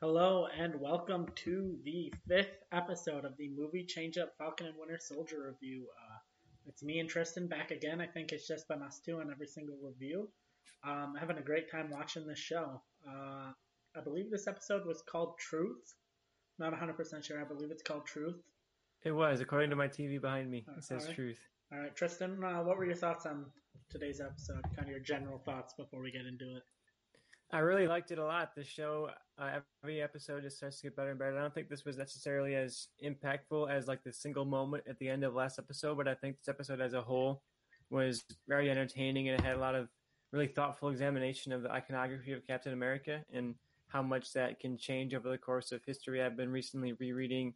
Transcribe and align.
Hello 0.00 0.46
and 0.56 0.80
welcome 0.80 1.26
to 1.34 1.76
the 1.84 2.14
fifth 2.28 2.62
episode 2.70 3.24
of 3.24 3.36
the 3.36 3.48
movie 3.48 3.82
Change 3.82 4.16
Up 4.16 4.32
Falcon 4.38 4.68
and 4.68 4.76
Winter 4.78 4.96
Soldier 5.00 5.52
review. 5.52 5.88
Uh, 5.90 6.18
it's 6.68 6.84
me 6.84 7.00
and 7.00 7.08
Tristan 7.08 7.48
back 7.48 7.72
again. 7.72 8.00
I 8.00 8.06
think 8.06 8.30
it's 8.30 8.46
just 8.46 8.68
been 8.68 8.80
us 8.80 9.00
two 9.04 9.18
on 9.18 9.28
every 9.28 9.48
single 9.48 9.76
review. 9.82 10.28
Um, 10.84 11.16
having 11.18 11.38
a 11.38 11.42
great 11.42 11.68
time 11.68 11.90
watching 11.90 12.28
this 12.28 12.38
show. 12.38 12.80
Uh, 13.04 13.50
I 13.96 14.00
believe 14.04 14.30
this 14.30 14.46
episode 14.46 14.86
was 14.86 15.02
called 15.02 15.36
Truth. 15.36 15.94
Not 16.60 16.72
100% 16.72 17.24
sure. 17.24 17.40
I 17.40 17.44
believe 17.44 17.72
it's 17.72 17.82
called 17.82 18.06
Truth. 18.06 18.38
It 19.04 19.10
was, 19.10 19.40
according 19.40 19.70
to 19.70 19.76
my 19.76 19.88
TV 19.88 20.20
behind 20.20 20.48
me. 20.48 20.64
It 20.76 20.84
says 20.84 21.08
truth. 21.12 21.40
All 21.72 21.78
right, 21.80 21.96
Tristan, 21.96 22.38
uh, 22.44 22.62
what 22.62 22.78
were 22.78 22.86
your 22.86 22.94
thoughts 22.94 23.26
on 23.26 23.46
today's 23.90 24.20
episode? 24.20 24.62
Kind 24.76 24.86
of 24.86 24.90
your 24.90 25.00
general 25.00 25.38
thoughts 25.38 25.74
before 25.74 26.00
we 26.00 26.12
get 26.12 26.24
into 26.24 26.56
it. 26.56 26.62
I 27.50 27.60
really 27.60 27.88
liked 27.88 28.10
it 28.10 28.18
a 28.18 28.24
lot. 28.24 28.54
The 28.54 28.62
show, 28.62 29.10
uh, 29.38 29.60
every 29.82 30.02
episode 30.02 30.42
just 30.42 30.58
starts 30.58 30.78
to 30.78 30.82
get 30.84 30.96
better 30.96 31.10
and 31.10 31.18
better. 31.18 31.38
I 31.38 31.40
don't 31.40 31.54
think 31.54 31.70
this 31.70 31.84
was 31.84 31.96
necessarily 31.96 32.54
as 32.54 32.88
impactful 33.02 33.70
as 33.70 33.88
like 33.88 34.04
the 34.04 34.12
single 34.12 34.44
moment 34.44 34.84
at 34.86 34.98
the 34.98 35.08
end 35.08 35.24
of 35.24 35.34
last 35.34 35.58
episode, 35.58 35.96
but 35.96 36.06
I 36.06 36.14
think 36.14 36.36
this 36.36 36.48
episode 36.48 36.80
as 36.80 36.92
a 36.92 37.00
whole 37.00 37.42
was 37.90 38.22
very 38.46 38.70
entertaining 38.70 39.28
and 39.28 39.40
it 39.40 39.44
had 39.44 39.56
a 39.56 39.60
lot 39.60 39.74
of 39.74 39.88
really 40.30 40.46
thoughtful 40.46 40.90
examination 40.90 41.52
of 41.52 41.62
the 41.62 41.70
iconography 41.70 42.32
of 42.32 42.46
Captain 42.46 42.74
America 42.74 43.24
and 43.32 43.54
how 43.86 44.02
much 44.02 44.34
that 44.34 44.60
can 44.60 44.76
change 44.76 45.14
over 45.14 45.30
the 45.30 45.38
course 45.38 45.72
of 45.72 45.82
history. 45.86 46.22
I've 46.22 46.36
been 46.36 46.52
recently 46.52 46.92
rereading 46.92 47.54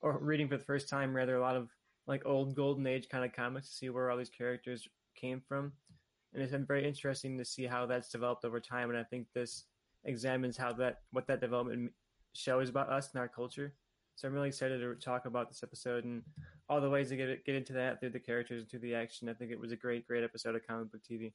or 0.00 0.18
reading 0.18 0.48
for 0.48 0.56
the 0.56 0.64
first 0.64 0.88
time 0.88 1.14
rather 1.14 1.36
a 1.36 1.40
lot 1.40 1.56
of 1.56 1.68
like 2.06 2.24
old 2.24 2.54
golden 2.54 2.86
age 2.86 3.08
kind 3.08 3.24
of 3.24 3.32
comics 3.32 3.68
to 3.68 3.74
see 3.74 3.88
where 3.90 4.08
all 4.08 4.16
these 4.16 4.30
characters 4.30 4.86
came 5.16 5.42
from. 5.48 5.72
And 6.32 6.42
it's 6.42 6.52
been 6.52 6.64
very 6.64 6.86
interesting 6.86 7.36
to 7.38 7.44
see 7.44 7.64
how 7.64 7.86
that's 7.86 8.08
developed 8.08 8.44
over 8.44 8.60
time. 8.60 8.90
And 8.90 8.98
I 8.98 9.04
think 9.04 9.26
this 9.34 9.64
examines 10.04 10.56
how 10.56 10.72
that 10.72 11.00
what 11.12 11.26
that 11.26 11.40
development 11.40 11.92
shows 12.32 12.68
about 12.68 12.88
us 12.88 13.10
and 13.12 13.20
our 13.20 13.28
culture. 13.28 13.74
So 14.14 14.28
I'm 14.28 14.34
really 14.34 14.48
excited 14.48 14.80
to 14.80 14.94
talk 14.94 15.26
about 15.26 15.48
this 15.48 15.62
episode 15.62 16.04
and 16.04 16.22
all 16.68 16.80
the 16.80 16.90
ways 16.90 17.08
to 17.10 17.16
get 17.16 17.44
get 17.44 17.54
into 17.54 17.72
that 17.74 18.00
through 18.00 18.10
the 18.10 18.20
characters 18.20 18.62
and 18.62 18.70
through 18.70 18.80
the 18.80 18.94
action. 18.94 19.28
I 19.28 19.34
think 19.34 19.50
it 19.50 19.60
was 19.60 19.72
a 19.72 19.76
great, 19.76 20.06
great 20.06 20.24
episode 20.24 20.54
of 20.54 20.66
comic 20.66 20.92
book 20.92 21.02
TV. 21.10 21.32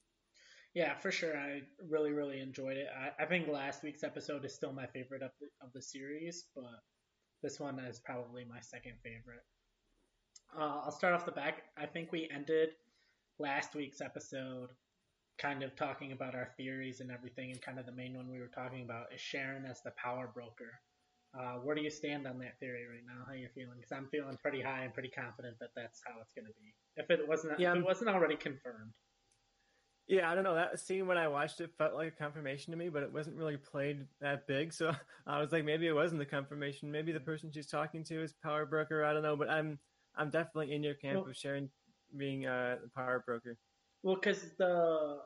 Yeah, 0.74 0.96
for 0.96 1.12
sure. 1.12 1.36
I 1.36 1.62
really, 1.90 2.12
really 2.12 2.40
enjoyed 2.40 2.78
it. 2.78 2.88
I, 2.96 3.24
I 3.24 3.26
think 3.26 3.48
last 3.48 3.84
week's 3.84 4.04
episode 4.04 4.46
is 4.46 4.54
still 4.54 4.74
my 4.74 4.86
favorite 4.86 5.24
of 5.24 5.32
the, 5.40 5.48
of 5.66 5.74
the 5.74 5.82
series, 5.82 6.46
but 6.56 6.84
this 7.42 7.60
one 7.60 7.80
is 7.80 8.00
probably 8.00 8.46
my 8.46 8.60
second 8.60 8.94
favorite. 9.04 9.44
Uh, 10.56 10.82
I'll 10.84 10.92
start 10.92 11.14
off 11.14 11.26
the 11.26 11.32
back. 11.32 11.64
I 11.78 11.86
think 11.86 12.12
we 12.12 12.30
ended 12.34 12.70
last 13.40 13.76
week's 13.76 14.02
episode 14.02 14.70
kind 15.38 15.64
of 15.64 15.76
talking 15.76 16.12
about 16.12 16.36
our 16.36 16.50
theories 16.58 17.00
and 17.00 17.12
everything, 17.12 17.52
and 17.52 17.62
kind 17.62 17.80
of 17.80 17.86
the 17.86 17.92
main 17.92 18.16
one 18.16 18.30
we 18.32 18.40
were 18.40 18.48
talking 18.54 18.84
about 18.84 19.14
is 19.14 19.22
Sharon 19.22 19.66
as 19.66 19.82
the 19.84 19.92
power 19.92 20.30
broker. 20.34 20.72
Uh, 21.38 21.60
where 21.60 21.76
do 21.76 21.82
you 21.82 21.90
stand 21.90 22.26
on 22.26 22.40
that 22.40 22.60
theory 22.60 22.86
right 22.90 23.04
now? 23.06 23.24
How 23.28 23.34
you 23.34 23.50
feeling? 23.54 23.76
Because 23.78 23.92
I'm 23.92 24.08
feeling 24.10 24.38
pretty 24.42 24.62
high 24.62 24.84
and 24.84 24.94
pretty 24.94 25.10
confident 25.10 25.58
that 25.60 25.70
that's 25.76 26.02
how 26.06 26.14
it's 26.22 26.34
going 26.34 26.46
to 26.46 26.54
be. 26.54 26.74
If 26.96 27.12
it 27.12 27.28
wasn't, 27.28 27.60
Yeah, 27.60 27.74
if 27.74 27.78
it 27.80 27.86
wasn't 27.86 28.10
already 28.10 28.36
confirmed. 28.36 28.92
Yeah, 30.08 30.32
I 30.32 30.36
don't 30.36 30.46
know. 30.46 30.56
That 30.56 30.80
scene 30.80 31.06
when 31.06 31.18
I 31.18 31.28
watched 31.28 31.60
it 31.60 31.70
felt 31.78 31.94
like 31.94 32.08
a 32.08 32.12
confirmation 32.24 32.72
to 32.72 32.78
me, 32.78 32.88
but 32.88 33.04
it 33.04 33.12
wasn't 33.12 33.36
really 33.36 33.58
played 33.58 34.08
that 34.22 34.48
big. 34.48 34.74
So 34.74 34.94
I 35.28 35.40
was 35.42 35.52
like, 35.52 35.66
maybe 35.66 35.86
it 35.86 35.94
wasn't 35.94 36.20
the 36.20 36.26
confirmation. 36.26 36.90
Maybe 36.92 37.12
the 37.12 37.20
person 37.20 37.52
she's 37.52 37.68
talking 37.68 38.04
to 38.06 38.24
is 38.24 38.34
power 38.42 38.66
broker. 38.66 39.04
I 39.04 39.14
don't 39.14 39.24
know, 39.24 39.36
but 39.36 39.50
I'm 39.50 39.78
I'm 40.16 40.30
definitely 40.30 40.74
in 40.74 40.82
your 40.82 40.96
camp 40.96 41.18
Well- 41.22 41.30
of 41.30 41.36
Sharon 41.36 41.70
being 42.16 42.46
uh, 42.48 42.78
power 42.96 43.22
broker. 43.26 43.58
Well, 44.04 44.16
because 44.16 44.44
the 44.58 45.20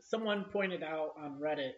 someone 0.00 0.44
pointed 0.52 0.82
out 0.82 1.14
on 1.18 1.40
Reddit 1.40 1.72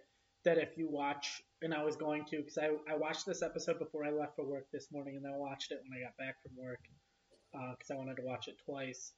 that 0.45 0.59
if 0.59 0.77
you 0.77 0.89
watch, 0.89 1.43
and 1.63 1.75
I 1.75 1.83
was 1.85 1.97
going 1.97 2.25
to, 2.27 2.39
because 2.39 2.59
I, 2.59 2.71
I 2.91 2.97
watched 2.97 3.27
this 3.27 3.43
episode 3.43 3.79
before 3.79 4.05
I 4.05 4.11
left 4.11 4.37
for 4.37 4.45
work 4.45 4.67
this 4.73 4.89
morning, 4.93 5.17
and 5.17 5.25
then 5.25 5.33
I 5.33 5.39
watched 5.39 5.73
it 5.73 5.81
when 5.83 5.99
I 5.99 6.05
got 6.05 6.17
back 6.17 6.37
from 6.43 6.53
work 6.57 6.81
because 7.53 7.91
I 7.91 7.95
wanted 7.95 8.17
to 8.17 8.23
watch 8.23 8.49
it 8.49 8.57
twice. 8.65 9.13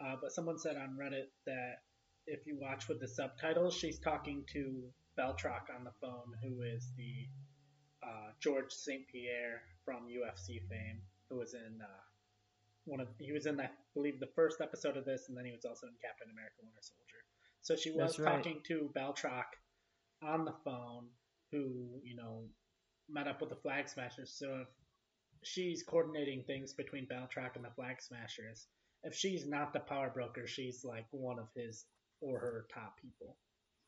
Uh, 0.00 0.16
but 0.20 0.32
someone 0.32 0.58
said 0.58 0.76
on 0.76 0.96
Reddit 1.00 1.28
that 1.46 1.82
if 2.26 2.46
you 2.46 2.56
watch 2.60 2.88
with 2.88 3.00
the 3.00 3.08
subtitles, 3.08 3.74
she's 3.74 3.98
talking 3.98 4.44
to 4.52 4.82
Batroc 5.18 5.70
on 5.76 5.84
the 5.84 5.92
phone, 6.00 6.32
who 6.42 6.62
is 6.62 6.90
the 6.96 7.28
uh, 8.02 8.30
George 8.40 8.72
St. 8.72 9.06
Pierre 9.08 9.62
from 9.84 10.08
UFC 10.08 10.66
fame, 10.68 11.00
who 11.30 11.38
was 11.38 11.54
in 11.54 11.80
uh, 11.80 12.13
one 12.84 13.00
of 13.00 13.08
he 13.18 13.32
was 13.32 13.46
in 13.46 13.60
I 13.60 13.70
believe 13.94 14.20
the 14.20 14.34
first 14.34 14.60
episode 14.60 14.96
of 14.96 15.04
this, 15.04 15.28
and 15.28 15.36
then 15.36 15.44
he 15.44 15.52
was 15.52 15.64
also 15.64 15.86
in 15.86 15.94
Captain 16.02 16.28
America: 16.30 16.56
Winter 16.62 16.80
Soldier. 16.82 17.20
So 17.62 17.76
she 17.76 17.90
was 17.90 18.18
right. 18.18 18.36
talking 18.36 18.60
to 18.68 18.90
Batroc 18.94 19.44
on 20.22 20.44
the 20.44 20.54
phone, 20.64 21.08
who 21.50 22.00
you 22.02 22.16
know 22.16 22.44
met 23.08 23.28
up 23.28 23.40
with 23.40 23.50
the 23.50 23.56
Flag 23.56 23.88
Smashers. 23.88 24.34
So 24.36 24.62
if 24.62 24.68
she's 25.42 25.82
coordinating 25.82 26.44
things 26.46 26.72
between 26.74 27.06
Batroc 27.06 27.56
and 27.56 27.64
the 27.64 27.74
Flag 27.76 28.00
Smashers, 28.00 28.66
if 29.02 29.14
she's 29.14 29.46
not 29.46 29.72
the 29.72 29.80
power 29.80 30.10
broker, 30.12 30.46
she's 30.46 30.84
like 30.84 31.06
one 31.10 31.38
of 31.38 31.48
his 31.54 31.86
or 32.20 32.38
her 32.38 32.66
top 32.72 32.96
people. 33.00 33.36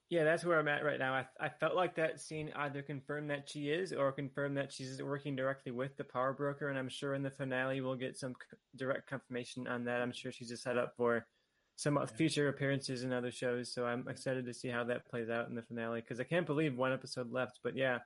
Yeah, 0.09 0.22
that's 0.22 0.44
where 0.44 0.59
I'm 0.59 0.69
at 0.69 0.84
right 0.84 1.00
now. 1.00 1.15
I, 1.15 1.27
I 1.41 1.49
felt 1.49 1.75
like 1.75 1.97
that 1.97 2.21
scene 2.21 2.53
either 2.55 2.81
confirmed 2.81 3.28
that 3.31 3.49
she 3.49 3.71
is 3.71 3.93
or 3.93 4.12
confirmed 4.12 4.56
that 4.56 4.72
she's 4.72 5.03
working 5.03 5.34
directly 5.34 5.72
with 5.72 5.97
the 5.97 6.05
power 6.05 6.33
broker, 6.33 6.69
and 6.69 6.78
I'm 6.78 6.89
sure 6.89 7.15
in 7.15 7.25
the 7.25 7.31
finale 7.31 7.81
we'll 7.81 7.97
get 7.97 8.17
some 8.17 8.34
c- 8.34 8.56
direct 8.77 9.09
confirmation 9.09 9.67
on 9.67 9.84
that. 9.87 10.00
I'm 10.00 10.12
sure 10.12 10.31
she's 10.31 10.53
a 10.53 10.56
setup 10.56 10.94
for 10.97 11.27
some 11.75 11.99
future 12.06 12.49
appearances 12.49 13.03
in 13.03 13.12
other 13.12 13.33
shows, 13.33 13.72
so 13.72 13.84
I'm 13.84 14.06
excited 14.09 14.47
to 14.47 14.55
see 14.55 14.69
how 14.69 14.84
that 14.84 15.09
plays 15.11 15.28
out 15.28 15.49
in 15.49 15.56
the 15.56 15.62
finale 15.62 16.03
because 16.03 16.21
I 16.21 16.25
can't 16.25 16.47
believe 16.47 16.77
one 16.77 16.93
episode 16.93 17.33
left. 17.33 17.59
But 17.65 17.77
yeah, 17.77 17.99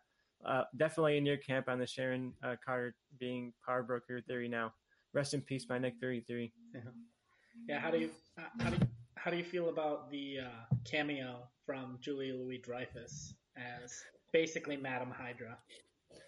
uh, 0.44 0.64
definitely 0.76 1.18
in 1.18 1.26
your 1.26 1.36
camp 1.36 1.68
on 1.68 1.78
the 1.78 1.86
Sharon 1.86 2.32
uh, 2.42 2.56
Carter 2.64 2.94
being 3.18 3.52
power 3.64 3.82
broker 3.82 4.22
theory 4.22 4.48
now. 4.48 4.72
Rest 5.12 5.34
in 5.34 5.42
peace, 5.42 5.66
my 5.68 5.78
Nick 5.78 5.96
Fury 5.98 6.24
theory. 6.26 6.52
Yeah, 7.68 7.78
how 7.78 7.90
do 7.90 7.98
you 7.98 8.10
how 8.58 8.70
do 8.70 8.76
you, 8.76 8.88
how 9.16 9.30
do 9.30 9.36
you 9.36 9.44
feel 9.44 9.68
about 9.68 10.10
the 10.10 10.38
uh, 10.44 10.74
cameo 10.90 11.48
from 11.70 11.98
Julia 12.00 12.34
Louis 12.34 12.58
Dreyfus 12.58 13.34
as 13.56 14.02
basically 14.32 14.76
Madame 14.76 15.12
Hydra? 15.16 15.56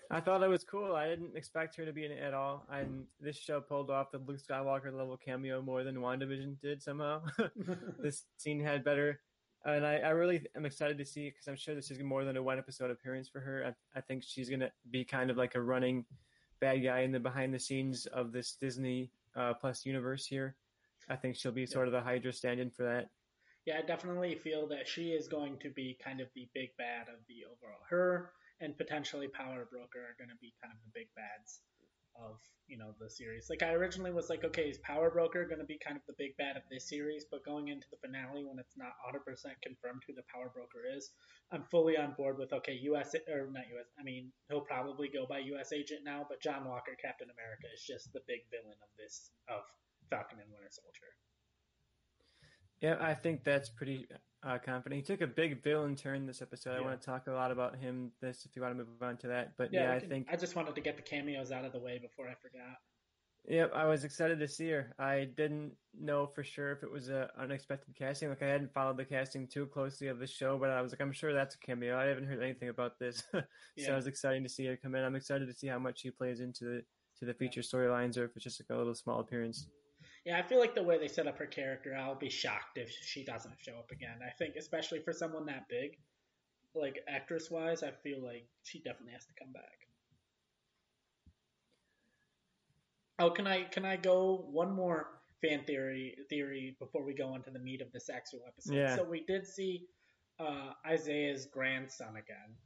I 0.08 0.20
thought 0.20 0.40
it 0.40 0.48
was 0.48 0.62
cool. 0.62 0.94
I 0.94 1.08
didn't 1.08 1.36
expect 1.36 1.74
her 1.78 1.84
to 1.84 1.92
be 1.92 2.04
in 2.04 2.12
it 2.12 2.22
at 2.22 2.32
all. 2.32 2.64
And 2.70 3.06
this 3.20 3.36
show 3.36 3.60
pulled 3.60 3.90
off 3.90 4.12
the 4.12 4.18
Luke 4.18 4.38
Skywalker 4.38 4.96
level 4.96 5.16
cameo 5.16 5.60
more 5.60 5.82
than 5.82 5.96
WandaVision 5.96 6.60
did 6.60 6.80
somehow. 6.80 7.22
this 7.98 8.22
scene 8.36 8.60
had 8.60 8.84
better. 8.84 9.18
And 9.64 9.84
I, 9.84 9.96
I 9.96 10.10
really 10.10 10.46
am 10.54 10.64
excited 10.64 10.96
to 10.98 11.04
see 11.04 11.30
because 11.30 11.48
I'm 11.48 11.56
sure 11.56 11.74
this 11.74 11.90
is 11.90 11.98
more 11.98 12.24
than 12.24 12.36
a 12.36 12.42
one 12.42 12.58
episode 12.58 12.92
appearance 12.92 13.28
for 13.28 13.40
her. 13.40 13.64
I, 13.66 13.98
I 13.98 14.00
think 14.00 14.22
she's 14.24 14.48
going 14.48 14.60
to 14.60 14.70
be 14.92 15.04
kind 15.04 15.28
of 15.28 15.36
like 15.36 15.56
a 15.56 15.60
running 15.60 16.04
bad 16.60 16.84
guy 16.84 17.00
in 17.00 17.10
the 17.10 17.18
behind 17.18 17.52
the 17.52 17.58
scenes 17.58 18.06
of 18.06 18.30
this 18.30 18.54
Disney 18.60 19.10
uh, 19.34 19.54
Plus 19.54 19.84
universe 19.84 20.24
here. 20.24 20.54
I 21.08 21.16
think 21.16 21.34
she'll 21.34 21.50
be 21.50 21.66
sort 21.66 21.88
of 21.88 21.92
the 21.92 22.00
Hydra 22.00 22.32
stand 22.32 22.60
in 22.60 22.70
for 22.70 22.84
that. 22.84 23.08
Yeah, 23.66 23.78
I 23.78 23.86
definitely 23.86 24.34
feel 24.34 24.66
that 24.68 24.88
she 24.88 25.10
is 25.10 25.28
going 25.28 25.58
to 25.60 25.70
be 25.70 25.96
kind 26.02 26.20
of 26.20 26.28
the 26.34 26.48
big 26.52 26.70
bad 26.78 27.08
of 27.08 27.22
the 27.28 27.46
overall. 27.46 27.78
Her 27.88 28.32
and 28.60 28.76
potentially 28.76 29.28
Power 29.28 29.68
Broker 29.70 30.02
are 30.02 30.18
going 30.18 30.30
to 30.30 30.40
be 30.40 30.54
kind 30.62 30.74
of 30.74 30.80
the 30.82 30.90
big 30.94 31.08
bads 31.14 31.60
of 32.16 32.36
you 32.66 32.76
know 32.76 32.92
the 33.00 33.08
series. 33.08 33.48
Like 33.48 33.62
I 33.62 33.72
originally 33.72 34.12
was 34.12 34.28
like, 34.28 34.44
okay, 34.44 34.68
is 34.68 34.78
Power 34.84 35.10
Broker 35.10 35.44
going 35.46 35.60
to 35.60 35.68
be 35.68 35.78
kind 35.78 35.96
of 35.96 36.02
the 36.06 36.18
big 36.18 36.36
bad 36.36 36.56
of 36.56 36.62
this 36.70 36.88
series? 36.88 37.24
But 37.30 37.44
going 37.44 37.68
into 37.68 37.86
the 37.90 38.00
finale, 38.00 38.44
when 38.44 38.58
it's 38.58 38.76
not 38.76 38.92
100% 39.08 39.22
confirmed 39.62 40.02
who 40.06 40.14
the 40.14 40.26
Power 40.32 40.50
Broker 40.52 40.84
is, 40.96 41.10
I'm 41.52 41.64
fully 41.70 41.96
on 41.96 42.14
board 42.16 42.38
with 42.38 42.52
okay, 42.52 42.78
U.S. 42.92 43.14
or 43.28 43.48
not 43.50 43.68
U.S. 43.72 43.88
I 43.98 44.02
mean, 44.02 44.32
he'll 44.48 44.64
probably 44.66 45.08
go 45.08 45.26
by 45.26 45.38
U.S. 45.56 45.72
Agent 45.72 46.04
now, 46.04 46.26
but 46.28 46.42
John 46.42 46.64
Walker, 46.64 46.96
Captain 47.00 47.28
America, 47.30 47.68
is 47.72 47.84
just 47.84 48.12
the 48.12 48.24
big 48.26 48.44
villain 48.50 48.78
of 48.82 48.90
this 48.98 49.30
of 49.48 49.62
Falcon 50.10 50.40
and 50.40 50.50
Winter 50.50 50.70
Soldier. 50.70 51.12
Yeah, 52.82 52.96
I 53.00 53.14
think 53.14 53.44
that's 53.44 53.68
pretty 53.68 54.06
uh, 54.42 54.58
confident. 54.58 54.96
He 55.00 55.02
took 55.06 55.20
a 55.20 55.26
big 55.26 55.62
villain 55.62 55.94
turn 55.94 56.26
this 56.26 56.42
episode. 56.42 56.76
I 56.76 56.80
want 56.80 57.00
to 57.00 57.04
talk 57.06 57.28
a 57.28 57.32
lot 57.32 57.50
about 57.52 57.76
him 57.76 58.10
this 58.20 58.44
if 58.44 58.56
you 58.56 58.62
want 58.62 58.74
to 58.76 58.78
move 58.84 59.00
on 59.02 59.16
to 59.18 59.28
that. 59.28 59.56
But 59.56 59.72
Yeah, 59.72 59.84
yeah, 59.84 59.94
I 59.94 60.00
can- 60.00 60.08
think 60.08 60.28
I 60.30 60.36
just 60.36 60.56
wanted 60.56 60.74
to 60.74 60.80
get 60.80 60.96
the 60.96 61.02
cameos 61.02 61.52
out 61.52 61.64
of 61.64 61.72
the 61.72 61.78
way 61.78 61.98
before 61.98 62.28
I 62.28 62.34
forgot. 62.34 62.78
Yep, 63.48 63.72
I 63.74 63.86
was 63.86 64.04
excited 64.04 64.38
to 64.38 64.46
see 64.46 64.70
her. 64.70 64.94
I 65.00 65.24
didn't 65.36 65.72
know 65.98 66.26
for 66.28 66.44
sure 66.44 66.70
if 66.70 66.84
it 66.84 66.90
was 66.90 67.08
a 67.08 67.28
unexpected 67.36 67.94
casting. 67.96 68.28
Like 68.28 68.42
I 68.42 68.46
hadn't 68.46 68.72
followed 68.72 68.96
the 68.96 69.04
casting 69.04 69.48
too 69.48 69.66
closely 69.66 70.06
of 70.08 70.20
the 70.20 70.28
show, 70.28 70.58
but 70.58 70.70
I 70.70 70.80
was 70.80 70.92
like, 70.92 71.00
I'm 71.00 71.10
sure 71.12 71.32
that's 71.32 71.56
a 71.56 71.58
cameo. 71.58 71.98
I 71.98 72.04
haven't 72.06 72.26
heard 72.26 72.40
anything 72.42 72.68
about 72.68 73.00
this, 73.00 73.24
so 73.32 73.42
Yeah. 73.76 73.92
it 73.92 73.96
was 73.96 74.06
exciting 74.06 74.44
to 74.44 74.48
see 74.48 74.66
her 74.66 74.76
come 74.76 74.94
in. 74.94 75.02
I'm 75.04 75.16
excited 75.16 75.46
to 75.48 75.54
see 75.54 75.66
how 75.66 75.80
much 75.80 76.00
she 76.02 76.10
plays 76.10 76.40
into 76.40 76.64
the 76.64 76.84
to 77.18 77.24
the 77.26 77.34
feature 77.34 77.60
storylines, 77.62 78.16
or 78.16 78.24
if 78.24 78.36
it's 78.36 78.44
just 78.44 78.60
like 78.60 78.70
a 78.74 78.78
little 78.78 78.94
small 78.94 79.18
appearance. 79.20 79.66
Yeah, 80.24 80.38
I 80.38 80.42
feel 80.42 80.60
like 80.60 80.74
the 80.74 80.82
way 80.82 80.98
they 80.98 81.08
set 81.08 81.26
up 81.26 81.38
her 81.38 81.46
character, 81.46 81.96
I'll 81.96 82.14
be 82.14 82.30
shocked 82.30 82.76
if 82.78 82.90
she 82.90 83.24
doesn't 83.24 83.56
show 83.58 83.72
up 83.72 83.90
again. 83.90 84.18
I 84.24 84.30
think, 84.38 84.54
especially 84.56 85.00
for 85.00 85.12
someone 85.12 85.46
that 85.46 85.68
big, 85.68 85.98
like 86.74 87.00
actress 87.08 87.50
wise, 87.50 87.82
I 87.82 87.90
feel 87.90 88.22
like 88.22 88.46
she 88.62 88.78
definitely 88.78 89.14
has 89.14 89.26
to 89.26 89.32
come 89.38 89.52
back. 89.52 89.88
Oh, 93.18 93.30
can 93.30 93.46
I 93.46 93.64
can 93.64 93.84
I 93.84 93.96
go 93.96 94.46
one 94.50 94.74
more 94.74 95.08
fan 95.40 95.64
theory 95.64 96.16
theory 96.28 96.76
before 96.78 97.04
we 97.04 97.14
go 97.14 97.34
into 97.34 97.50
the 97.50 97.58
meat 97.58 97.80
of 97.80 97.92
this 97.92 98.08
actual 98.08 98.40
episode? 98.46 98.74
Yeah. 98.74 98.96
So 98.96 99.04
we 99.04 99.24
did 99.24 99.46
see 99.46 99.86
uh, 100.40 100.72
Isaiah's 100.86 101.46
grandson 101.46 102.16
again, 102.16 102.56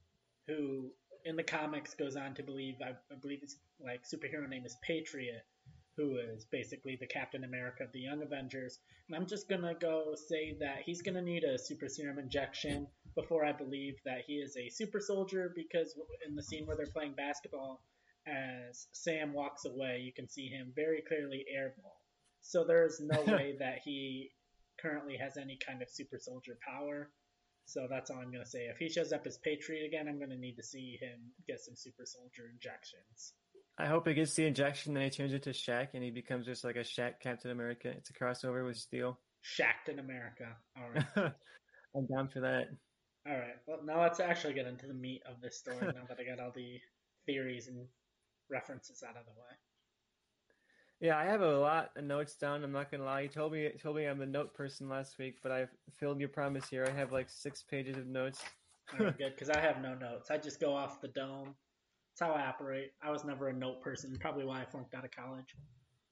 who 0.47 0.91
in 1.25 1.37
the 1.37 1.43
comics 1.43 1.95
goes 1.95 2.17
on 2.17 2.35
to 2.35 2.43
believe 2.43 2.77
I, 2.83 2.91
I 2.91 3.17
believe 3.21 3.41
his 3.41 3.57
like 3.81 4.03
superhero 4.05 4.49
name 4.49 4.65
is 4.65 4.77
Patriot, 4.83 5.45
who 5.97 6.19
is 6.19 6.45
basically 6.45 6.97
the 7.01 7.07
Captain 7.07 7.45
America 7.45 7.85
of 7.85 7.93
the 7.93 8.01
Young 8.01 8.23
Avengers. 8.23 8.79
And 9.09 9.17
I'm 9.17 9.27
just 9.27 9.49
gonna 9.49 9.75
go 9.75 10.15
say 10.29 10.57
that 10.61 10.83
he's 10.85 11.03
gonna 11.03 11.23
need 11.23 11.45
a 11.45 11.59
super 11.59 11.89
serum 11.89 12.19
injection 12.19 12.87
before 13.15 13.45
I 13.45 13.53
believe 13.53 13.95
that 14.05 14.23
he 14.27 14.35
is 14.35 14.57
a 14.57 14.69
super 14.69 15.01
soldier 15.01 15.53
because 15.55 15.95
in 16.27 16.35
the 16.35 16.43
scene 16.43 16.67
where 16.67 16.77
they're 16.77 16.87
playing 16.87 17.15
basketball, 17.15 17.83
as 18.27 18.89
Sam 18.93 19.33
walks 19.33 19.65
away, 19.65 20.01
you 20.05 20.13
can 20.13 20.29
see 20.29 20.49
him 20.49 20.73
very 20.75 21.03
clearly 21.07 21.45
airball. 21.57 21.95
So 22.43 22.65
there's 22.65 23.01
no 23.01 23.23
way 23.27 23.57
that 23.59 23.81
he 23.85 24.31
currently 24.81 25.17
has 25.17 25.37
any 25.37 25.59
kind 25.67 25.83
of 25.83 25.89
super 25.91 26.19
soldier 26.19 26.59
power. 26.67 27.11
So 27.65 27.87
that's 27.91 28.11
all 28.11 28.19
I'm 28.19 28.31
going 28.31 28.45
to 28.45 28.51
say. 28.51 28.67
If 28.67 28.79
he 28.79 28.89
shows 28.89 29.13
up 29.13 29.27
as 29.27 29.39
Patriot 29.39 29.87
again, 29.87 30.07
I'm 30.09 30.19
going 30.19 30.31
to 30.31 30.37
need 30.37 30.57
to 30.57 30.63
see 30.63 30.99
him 31.01 31.19
get 31.49 31.61
some 31.61 31.75
super 31.75 32.05
soldier 32.05 32.45
injections. 32.53 33.33
I 33.79 33.87
hope 33.87 34.07
he 34.07 34.15
gets 34.15 34.35
the 34.35 34.47
injection, 34.47 34.95
then 34.95 35.05
he 35.05 35.11
turns 35.11 35.35
into 35.35 35.51
Shaq 35.51 35.89
and 35.95 36.03
he 36.03 36.11
becomes 36.11 36.47
just 36.47 36.65
like 36.65 36.77
a 36.77 36.81
Shaq 36.81 37.21
Captain 37.23 37.51
America. 37.51 37.89
It's 37.89 38.11
a 38.11 38.15
crossover 38.15 38.65
with 38.65 38.79
Steel. 38.79 39.19
Shaq 39.45 39.89
in 39.89 39.99
America. 39.99 40.57
All 40.77 40.91
right. 40.91 41.33
I'm 41.97 42.07
down 42.07 42.29
for 42.29 42.41
that. 42.41 42.69
All 43.29 43.37
right. 43.37 43.57
Well, 43.67 43.81
now 43.85 44.01
let's 44.01 44.21
actually 44.21 44.55
get 44.55 44.67
into 44.67 44.87
the 44.87 44.95
meat 44.95 45.23
of 45.29 45.41
this 45.43 45.59
story 45.59 45.79
now 45.83 46.05
that 46.09 46.19
I 46.19 46.25
got 46.25 46.43
all 46.43 46.53
the 46.55 46.81
theories 47.27 47.69
and 47.69 47.87
references 48.51 49.03
out 49.03 49.17
of 49.17 49.25
the 49.25 49.33
way. 49.33 49.57
Yeah, 51.01 51.19
I 51.19 51.25
have 51.25 51.43
a 51.43 51.59
lot 51.59 51.91
of 51.97 52.05
notes 52.05 52.37
down. 52.37 52.65
I'm 52.65 52.73
not 52.73 52.91
gonna 52.91 53.05
lie. 53.05 53.21
You 53.23 53.29
told 53.29 53.53
me 53.53 53.71
told 53.83 53.97
me 53.97 54.07
I'm 54.07 54.23
a 54.23 54.27
note 54.27 54.55
person 54.55 54.89
last 54.89 55.19
week, 55.19 55.37
but 55.43 55.53
I've 55.53 55.69
filled 55.99 56.21
your 56.21 56.31
promise 56.31 56.67
here. 56.71 56.87
I 56.87 56.99
have 56.99 57.13
like 57.13 57.29
six 57.29 57.63
pages 57.63 57.99
of 57.99 58.07
notes. 58.07 58.41
good, 58.97 59.17
because 59.19 59.51
I 59.51 59.61
have 59.61 59.83
no 59.83 59.95
notes. 59.95 60.31
I 60.31 60.39
just 60.39 60.61
go 60.61 60.75
off 60.75 61.03
the 61.03 61.09
dome. 61.09 61.55
That's 62.19 62.31
how 62.31 62.35
I 62.35 62.47
operate. 62.47 62.93
I 63.03 63.11
was 63.11 63.25
never 63.25 63.49
a 63.49 63.53
note 63.53 63.83
person. 63.83 64.17
Probably 64.19 64.45
why 64.45 64.63
I 64.63 64.65
flunked 64.65 64.95
out 64.95 65.05
of 65.05 65.11
college. 65.11 65.55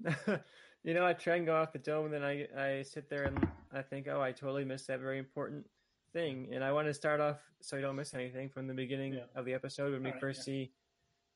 you 0.84 0.92
know, 0.92 1.06
I 1.06 1.14
try 1.14 1.36
and 1.36 1.46
go 1.46 1.56
off 1.56 1.72
the 1.72 1.78
dome, 1.78 2.06
and 2.06 2.14
then 2.14 2.22
I 2.22 2.46
I 2.56 2.82
sit 2.82 3.08
there 3.08 3.24
and 3.24 3.46
I 3.72 3.80
think, 3.80 4.06
oh, 4.08 4.20
I 4.20 4.32
totally 4.32 4.64
missed 4.64 4.88
that 4.88 5.00
very 5.00 5.18
important 5.18 5.66
thing. 6.12 6.50
And 6.52 6.62
I 6.62 6.72
want 6.72 6.88
to 6.88 6.94
start 6.94 7.20
off 7.20 7.38
so 7.62 7.76
you 7.76 7.82
don't 7.82 7.96
miss 7.96 8.12
anything 8.12 8.50
from 8.50 8.66
the 8.66 8.74
beginning 8.74 9.14
Yeah. 9.14 9.20
of 9.34 9.46
the 9.46 9.54
episode 9.54 9.92
when 9.92 10.02
we 10.02 10.08
All 10.08 10.12
right, 10.12 10.20
first 10.20 10.40
yeah. 10.40 10.44
see 10.44 10.72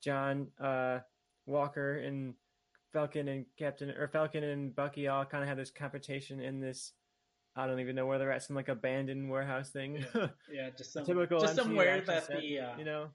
John 0.02 0.48
uh, 0.60 0.98
Walker 1.46 1.98
and 1.98 2.34
Falcon 2.92 3.28
and 3.28 3.46
Captain 3.58 3.90
or 3.90 4.08
Falcon 4.08 4.44
and 4.44 4.76
Bucky 4.76 5.08
all 5.08 5.24
kind 5.24 5.42
of 5.42 5.48
have 5.48 5.56
this 5.56 5.70
confrontation 5.70 6.40
in 6.40 6.60
this. 6.60 6.92
I 7.56 7.66
don't 7.66 7.80
even 7.80 7.96
know 7.96 8.06
where 8.06 8.18
they're 8.18 8.30
at, 8.32 8.42
some 8.42 8.54
like 8.54 8.68
abandoned 8.68 9.30
warehouse 9.30 9.70
thing. 9.70 10.04
Yeah, 10.52 10.68
just 10.76 10.92
some 10.92 11.06
Typical 11.06 11.40
just 11.40 11.54
MCU 11.54 11.62
somewhere 11.62 12.02
that 12.06 12.26
set, 12.26 12.40
the 12.40 12.58
uh, 12.60 12.76
you 12.76 12.84
know, 12.84 13.08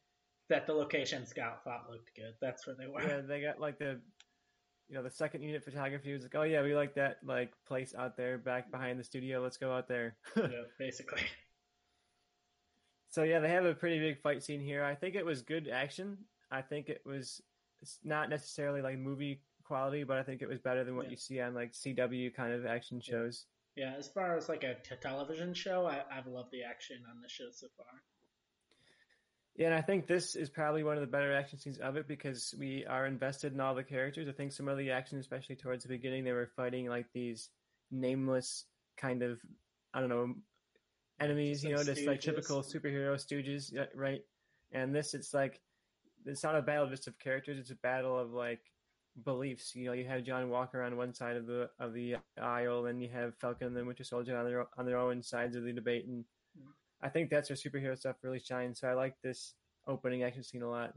that 0.54 0.68
the 0.68 0.74
location 0.74 1.26
scout 1.26 1.64
thought 1.64 1.90
looked 1.90 2.12
good. 2.16 2.34
That's 2.42 2.66
where 2.68 2.76
they 2.76 2.88
were. 2.88 3.02
yeah, 3.02 3.22
they 3.22 3.42
got 3.42 3.60
like 3.60 3.80
the, 3.80 4.00
you 4.88 4.96
know, 4.96 5.02
the 5.04 5.10
second 5.10 5.42
unit 5.42 5.64
photography 5.64 6.14
was 6.14 6.22
like, 6.24 6.36
oh 6.36 6.44
yeah, 6.44 6.62
we 6.62 6.76
like 6.76 6.94
that 6.96 7.18
like 7.26 7.52
place 7.68 7.94
out 7.98 8.16
there 8.18 8.38
back 8.38 8.72
behind 8.72 9.00
the 9.00 9.04
studio. 9.04 9.42
Let's 9.42 9.58
go 9.58 9.72
out 9.74 9.88
there. 9.88 10.16
Yeah, 10.38 10.48
basically. 10.80 11.22
So 13.10 13.24
yeah, 13.24 13.40
they 13.40 13.50
have 13.50 13.66
a 13.66 13.74
pretty 13.76 14.00
big 14.00 14.22
fight 14.22 14.44
scene 14.44 14.60
here. 14.62 14.84
I 14.84 14.96
think 14.96 15.16
it 15.16 15.26
was 15.26 15.42
good 15.42 15.68
action. 15.68 16.18
I 16.52 16.62
think 16.62 16.90
it 16.90 17.02
was 17.06 17.42
not 18.04 18.30
necessarily 18.30 18.82
like 18.82 18.98
movie 18.98 19.42
quality, 19.64 20.04
but 20.04 20.18
I 20.18 20.24
think 20.24 20.42
it 20.42 20.48
was 20.50 20.60
better 20.60 20.84
than 20.84 20.96
what 20.96 21.06
Yeah. 21.06 21.12
you 21.12 21.18
see 21.18 21.40
on 21.40 21.54
like 21.54 21.74
CW 21.74 22.34
kind 22.36 22.54
of 22.54 22.66
action 22.66 23.00
Yeah. 23.04 23.12
shows. 23.12 23.46
Yeah, 23.76 23.94
as 23.98 24.08
far 24.08 24.38
as 24.38 24.50
like 24.50 24.64
a 24.64 24.76
t- 24.84 24.96
television 25.02 25.54
show, 25.54 25.86
I, 25.88 26.04
I've 26.12 26.28
loved 26.28 26.52
the 26.52 26.64
action 26.64 26.98
on 27.10 27.22
the 27.22 27.30
show 27.30 27.50
so 27.52 27.68
far. 27.76 27.88
Yeah, 29.56 29.68
and 29.68 29.76
I 29.76 29.82
think 29.82 30.08
this 30.08 30.36
is 30.36 30.50
probably 30.50 30.84
one 30.84 30.96
of 30.98 31.02
the 31.02 31.08
better 31.08 31.32
action 31.32 31.60
scenes 31.60 31.78
of 31.78 31.96
it 31.96 32.08
because 32.08 32.56
we 32.58 32.86
are 32.88 33.06
invested 33.06 33.54
in 33.54 33.60
all 33.60 33.76
the 33.76 33.84
characters. 33.84 34.28
I 34.28 34.32
think 34.32 34.52
some 34.52 34.68
of 34.68 34.78
the 34.80 34.90
action, 34.92 35.20
especially 35.20 35.56
towards 35.56 35.84
the 35.84 35.90
beginning, 35.90 36.24
they 36.24 36.32
were 36.32 36.50
fighting 36.56 36.88
like 36.88 37.06
these 37.14 37.50
nameless 37.92 38.66
kind 38.98 39.22
of, 39.22 39.40
I 39.94 40.00
don't 40.00 40.10
know, 40.10 40.34
enemies, 41.20 41.64
you 41.64 41.72
know, 41.72 41.84
just 41.84 42.08
like 42.08 42.22
typical 42.22 42.64
superhero 42.64 43.14
stooges, 43.16 43.72
right? 43.94 44.22
And 44.72 44.96
this, 44.96 45.14
it's 45.14 45.36
like, 45.36 45.62
it's 46.26 46.44
not 46.44 46.56
a 46.56 46.62
battle 46.62 46.90
just 46.90 47.08
of 47.08 47.20
characters; 47.20 47.60
it's 47.60 47.70
a 47.70 47.76
battle 47.76 48.18
of 48.18 48.32
like 48.32 48.62
beliefs. 49.24 49.76
You 49.76 49.86
know, 49.86 49.94
you 49.94 50.06
have 50.06 50.24
John 50.24 50.50
Walker 50.50 50.82
on 50.82 50.98
one 50.98 51.14
side 51.14 51.36
of 51.38 51.46
the 51.46 51.70
of 51.80 51.94
the 51.94 52.16
aisle, 52.42 52.88
and 52.88 53.04
you 53.04 53.10
have 53.10 53.36
Falcon 53.38 53.68
and 53.68 53.76
the 53.76 53.86
Winter 53.86 54.04
Soldier 54.04 54.36
on 54.38 54.46
their 54.46 54.66
on 54.78 54.86
their 54.86 54.98
own 54.98 55.22
sides 55.22 55.56
of 55.56 55.64
the 55.64 55.74
debate, 55.74 56.06
and 56.08 56.26
Mhm. 56.58 56.72
I 57.04 57.10
think 57.10 57.30
that's 57.30 57.50
where 57.50 57.58
superhero 57.58 57.98
stuff 57.98 58.16
really 58.24 58.40
shines. 58.40 58.80
So 58.80 58.88
I 58.88 58.94
like 58.94 59.16
this 59.22 59.56
opening 59.86 60.24
action 60.24 60.44
scene 60.44 60.62
a 60.62 60.70
lot. 60.70 60.94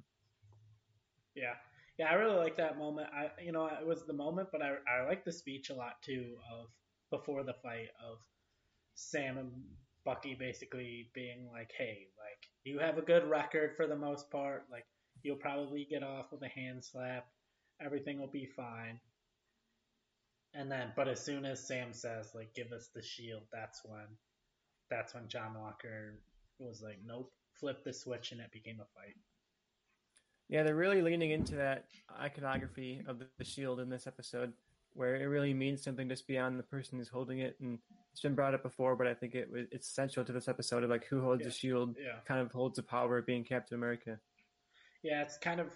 Yeah, 1.34 1.54
yeah, 1.98 2.06
I 2.06 2.14
really 2.14 2.36
like 2.36 2.56
that 2.58 2.78
moment. 2.78 3.08
I, 3.12 3.30
you 3.42 3.52
know, 3.52 3.66
it 3.66 3.86
was 3.86 4.06
the 4.06 4.12
moment, 4.12 4.48
but 4.52 4.62
I, 4.62 4.74
I 4.88 5.06
like 5.06 5.24
the 5.24 5.32
speech 5.32 5.70
a 5.70 5.74
lot 5.74 6.00
too 6.02 6.36
of 6.52 6.68
before 7.10 7.42
the 7.42 7.54
fight 7.62 7.88
of 8.04 8.18
Sam 8.94 9.38
and 9.38 9.50
Bucky 10.04 10.34
basically 10.34 11.10
being 11.12 11.48
like, 11.52 11.72
"Hey, 11.76 12.08
like 12.16 12.48
you 12.64 12.78
have 12.78 12.98
a 12.98 13.02
good 13.02 13.24
record 13.24 13.74
for 13.76 13.88
the 13.88 13.96
most 13.96 14.30
part. 14.30 14.66
Like 14.70 14.86
you'll 15.22 15.36
probably 15.36 15.86
get 15.90 16.04
off 16.04 16.30
with 16.30 16.42
a 16.42 16.48
hand 16.48 16.84
slap. 16.84 17.26
Everything 17.84 18.20
will 18.20 18.30
be 18.30 18.46
fine." 18.46 19.00
And 20.54 20.70
then, 20.70 20.92
but 20.94 21.08
as 21.08 21.20
soon 21.20 21.44
as 21.44 21.66
Sam 21.66 21.92
says, 21.92 22.30
like, 22.34 22.54
"Give 22.54 22.72
us 22.72 22.88
the 22.94 23.02
shield," 23.02 23.42
that's 23.52 23.82
when, 23.84 24.06
that's 24.90 25.14
when 25.14 25.28
John 25.28 25.54
Walker 25.54 26.14
was 26.58 26.82
like, 26.82 26.98
"Nope." 27.04 27.32
Flip 27.54 27.82
the 27.84 27.92
switch 27.92 28.32
and 28.32 28.40
it 28.42 28.52
became 28.52 28.80
a 28.80 28.84
fight. 28.94 29.16
Yeah, 30.48 30.62
they're 30.62 30.76
really 30.76 31.00
leaning 31.02 31.30
into 31.30 31.54
that 31.56 31.86
iconography 32.20 33.02
of 33.08 33.18
the, 33.18 33.26
the 33.38 33.44
shield 33.44 33.80
in 33.80 33.88
this 33.88 34.06
episode, 34.06 34.52
where 34.92 35.16
it 35.16 35.24
really 35.24 35.54
means 35.54 35.82
something 35.82 36.06
just 36.08 36.26
beyond 36.26 36.58
the 36.58 36.62
person 36.62 36.98
who's 36.98 37.08
holding 37.08 37.38
it. 37.40 37.56
And 37.60 37.78
it's 38.12 38.20
been 38.20 38.34
brought 38.34 38.52
up 38.54 38.62
before, 38.62 38.94
but 38.94 39.06
I 39.06 39.14
think 39.14 39.34
it 39.34 39.50
was 39.50 39.66
it's 39.72 39.88
essential 39.88 40.22
to 40.24 40.32
this 40.32 40.48
episode 40.48 40.84
of 40.84 40.90
like 40.90 41.06
who 41.06 41.20
holds 41.22 41.40
Yeah. 41.40 41.46
the 41.48 41.52
shield, 41.54 41.96
Yeah. 41.98 42.18
kind 42.26 42.40
of 42.40 42.52
holds 42.52 42.76
the 42.76 42.82
power 42.82 43.18
of 43.18 43.26
being 43.26 43.42
Captain 43.42 43.74
America. 43.76 44.20
Yeah, 45.02 45.22
it's 45.22 45.38
kind 45.38 45.60
of, 45.60 45.74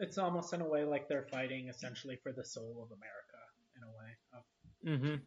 it's 0.00 0.16
almost 0.18 0.52
in 0.54 0.62
a 0.62 0.68
way 0.68 0.84
like 0.84 1.08
they're 1.08 1.26
fighting 1.30 1.68
essentially 1.68 2.16
for 2.16 2.32
the 2.32 2.44
soul 2.44 2.82
of 2.82 2.90
America 2.96 3.38
in 3.76 3.82
a 3.82 3.88
way. 3.88 4.16
Of, 4.32 4.42
Mm-hmm. 4.84 5.22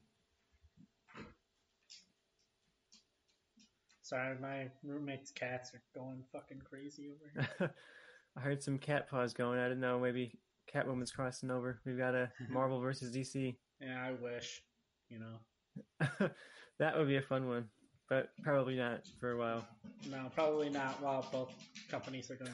Sorry, 4.06 4.38
my 4.40 4.68
roommate's 4.84 5.32
cats 5.32 5.72
are 5.74 5.82
going 6.00 6.24
fucking 6.32 6.62
crazy 6.64 7.10
over 7.10 7.48
here. 7.60 7.74
I 8.38 8.40
heard 8.40 8.62
some 8.62 8.78
cat 8.78 9.10
paws 9.10 9.34
going. 9.34 9.60
I 9.60 9.64
didn't 9.64 9.80
know. 9.82 10.00
Maybe 10.00 10.38
Catwoman's 10.74 11.12
crossing 11.12 11.50
over. 11.52 11.80
We've 11.86 11.98
got 11.98 12.14
a 12.16 12.32
Marvel 12.50 12.80
versus 12.80 13.16
DC. 13.16 13.56
yeah, 13.82 14.06
I 14.06 14.12
wish, 14.22 14.62
you 15.10 15.20
know. 15.20 16.30
that 16.80 16.98
would 16.98 17.08
be 17.08 17.18
a 17.18 17.22
fun 17.22 17.48
one, 17.48 17.66
but 18.10 18.30
probably 18.44 18.76
not 18.76 19.02
for 19.20 19.32
a 19.32 19.38
while. 19.38 19.68
No, 20.10 20.30
probably 20.34 20.70
not 20.70 21.02
while 21.02 21.28
both 21.32 21.54
companies 21.90 22.30
are 22.30 22.36
going. 22.36 22.52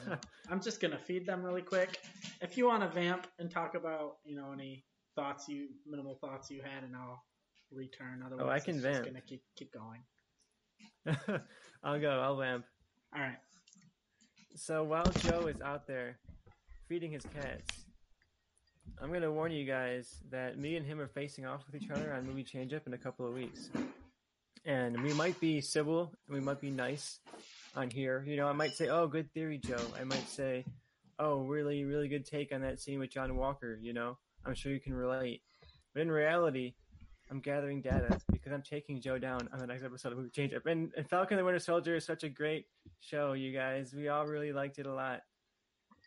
I'm 0.49 0.61
just 0.61 0.79
gonna 0.79 0.97
feed 0.97 1.25
them 1.25 1.43
really 1.43 1.61
quick. 1.61 1.99
If 2.41 2.57
you 2.57 2.65
want 2.67 2.81
to 2.83 2.89
vamp 2.89 3.27
and 3.39 3.51
talk 3.51 3.75
about, 3.75 4.17
you 4.23 4.35
know, 4.35 4.51
any 4.53 4.85
thoughts 5.15 5.49
you, 5.49 5.67
minimal 5.85 6.15
thoughts 6.15 6.49
you 6.49 6.61
had, 6.61 6.83
and 6.83 6.95
I'll 6.95 7.21
return. 7.71 8.23
Otherwise, 8.25 8.45
Oh, 8.45 8.49
I 8.49 8.59
can 8.59 8.75
it's 8.75 8.83
just 8.85 9.03
gonna 9.03 9.21
keep 9.21 9.43
keep 9.55 9.73
going. 9.73 10.01
I'll 11.83 11.99
go. 11.99 12.09
I'll 12.09 12.37
vamp. 12.37 12.65
All 13.15 13.21
right. 13.21 13.37
So 14.55 14.83
while 14.83 15.05
Joe 15.19 15.47
is 15.47 15.61
out 15.61 15.87
there 15.87 16.17
feeding 16.87 17.11
his 17.11 17.23
cats, 17.23 17.85
I'm 19.01 19.09
going 19.09 19.21
to 19.21 19.31
warn 19.31 19.51
you 19.51 19.65
guys 19.65 20.17
that 20.29 20.57
me 20.57 20.75
and 20.75 20.85
him 20.85 20.99
are 20.99 21.07
facing 21.07 21.45
off 21.45 21.63
with 21.65 21.81
each 21.81 21.89
other 21.89 22.13
on 22.13 22.27
Movie 22.27 22.43
Change 22.43 22.73
Up 22.73 22.85
in 22.85 22.93
a 22.93 22.97
couple 22.97 23.27
of 23.27 23.33
weeks. 23.33 23.69
And 24.65 25.01
we 25.01 25.13
might 25.13 25.39
be 25.39 25.59
civil, 25.59 26.13
and 26.27 26.35
we 26.35 26.39
might 26.39 26.61
be 26.61 26.69
nice 26.69 27.19
on 27.75 27.89
here. 27.89 28.23
You 28.27 28.37
know, 28.37 28.47
I 28.47 28.51
might 28.51 28.73
say, 28.73 28.89
oh, 28.89 29.07
good 29.07 29.33
theory, 29.33 29.57
Joe. 29.57 29.81
I 29.99 30.03
might 30.03 30.27
say, 30.29 30.65
oh, 31.17 31.39
really, 31.39 31.83
really 31.83 32.07
good 32.07 32.25
take 32.25 32.53
on 32.53 32.61
that 32.61 32.79
scene 32.79 32.99
with 32.99 33.09
John 33.09 33.35
Walker. 33.35 33.79
You 33.81 33.93
know, 33.93 34.17
I'm 34.45 34.53
sure 34.53 34.71
you 34.71 34.79
can 34.79 34.93
relate. 34.93 35.41
But 35.93 36.01
in 36.01 36.11
reality, 36.11 36.75
I'm 37.31 37.39
gathering 37.39 37.81
data 37.81 38.19
because 38.29 38.51
I'm 38.51 38.61
taking 38.61 38.99
Joe 38.99 39.17
down 39.17 39.47
on 39.53 39.59
the 39.59 39.65
next 39.67 39.83
episode 39.83 40.11
of 40.11 40.17
Movie 40.17 40.31
Change 40.31 40.53
Up. 40.53 40.65
And, 40.65 40.91
and 40.97 41.09
Falcon 41.09 41.37
and 41.37 41.39
the 41.39 41.45
Winter 41.45 41.59
Soldier 41.59 41.95
is 41.95 42.05
such 42.05 42.25
a 42.25 42.29
great 42.29 42.65
show, 42.99 43.31
you 43.33 43.53
guys. 43.57 43.93
We 43.93 44.09
all 44.09 44.25
really 44.25 44.51
liked 44.51 44.79
it 44.79 44.85
a 44.85 44.93
lot. 44.93 45.21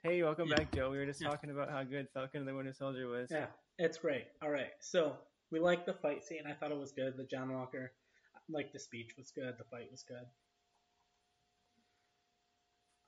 Hey, 0.03 0.23
welcome 0.23 0.49
Yeah. 0.49 0.57
back, 0.57 0.73
Joe. 0.75 0.91
We 0.91 0.99
were 0.99 1.07
just 1.07 1.23
Yeah. 1.23 1.31
talking 1.31 1.49
about 1.51 1.71
how 1.71 1.83
good 1.83 2.09
Falcon 2.13 2.41
and 2.41 2.49
the 2.49 2.55
Winter 2.55 2.75
Soldier 2.75 3.09
was. 3.09 3.31
Yeah, 3.31 3.47
it's 3.79 3.97
great. 3.97 4.27
All 4.43 4.51
right, 4.51 4.73
so 4.81 5.17
we 5.51 5.61
like 5.61 5.87
the 5.87 5.95
fight 5.95 6.23
scene. 6.25 6.47
I 6.47 6.53
thought 6.53 6.71
it 6.73 6.77
was 6.79 6.93
good. 6.93 7.17
The 7.17 7.25
John 7.25 7.51
Walker, 7.51 7.95
like 8.51 8.71
the 8.75 8.79
speech 8.79 9.17
was 9.17 9.31
good. 9.31 9.57
The 9.57 9.65
fight 9.65 9.91
was 9.91 10.03
good. 10.03 10.27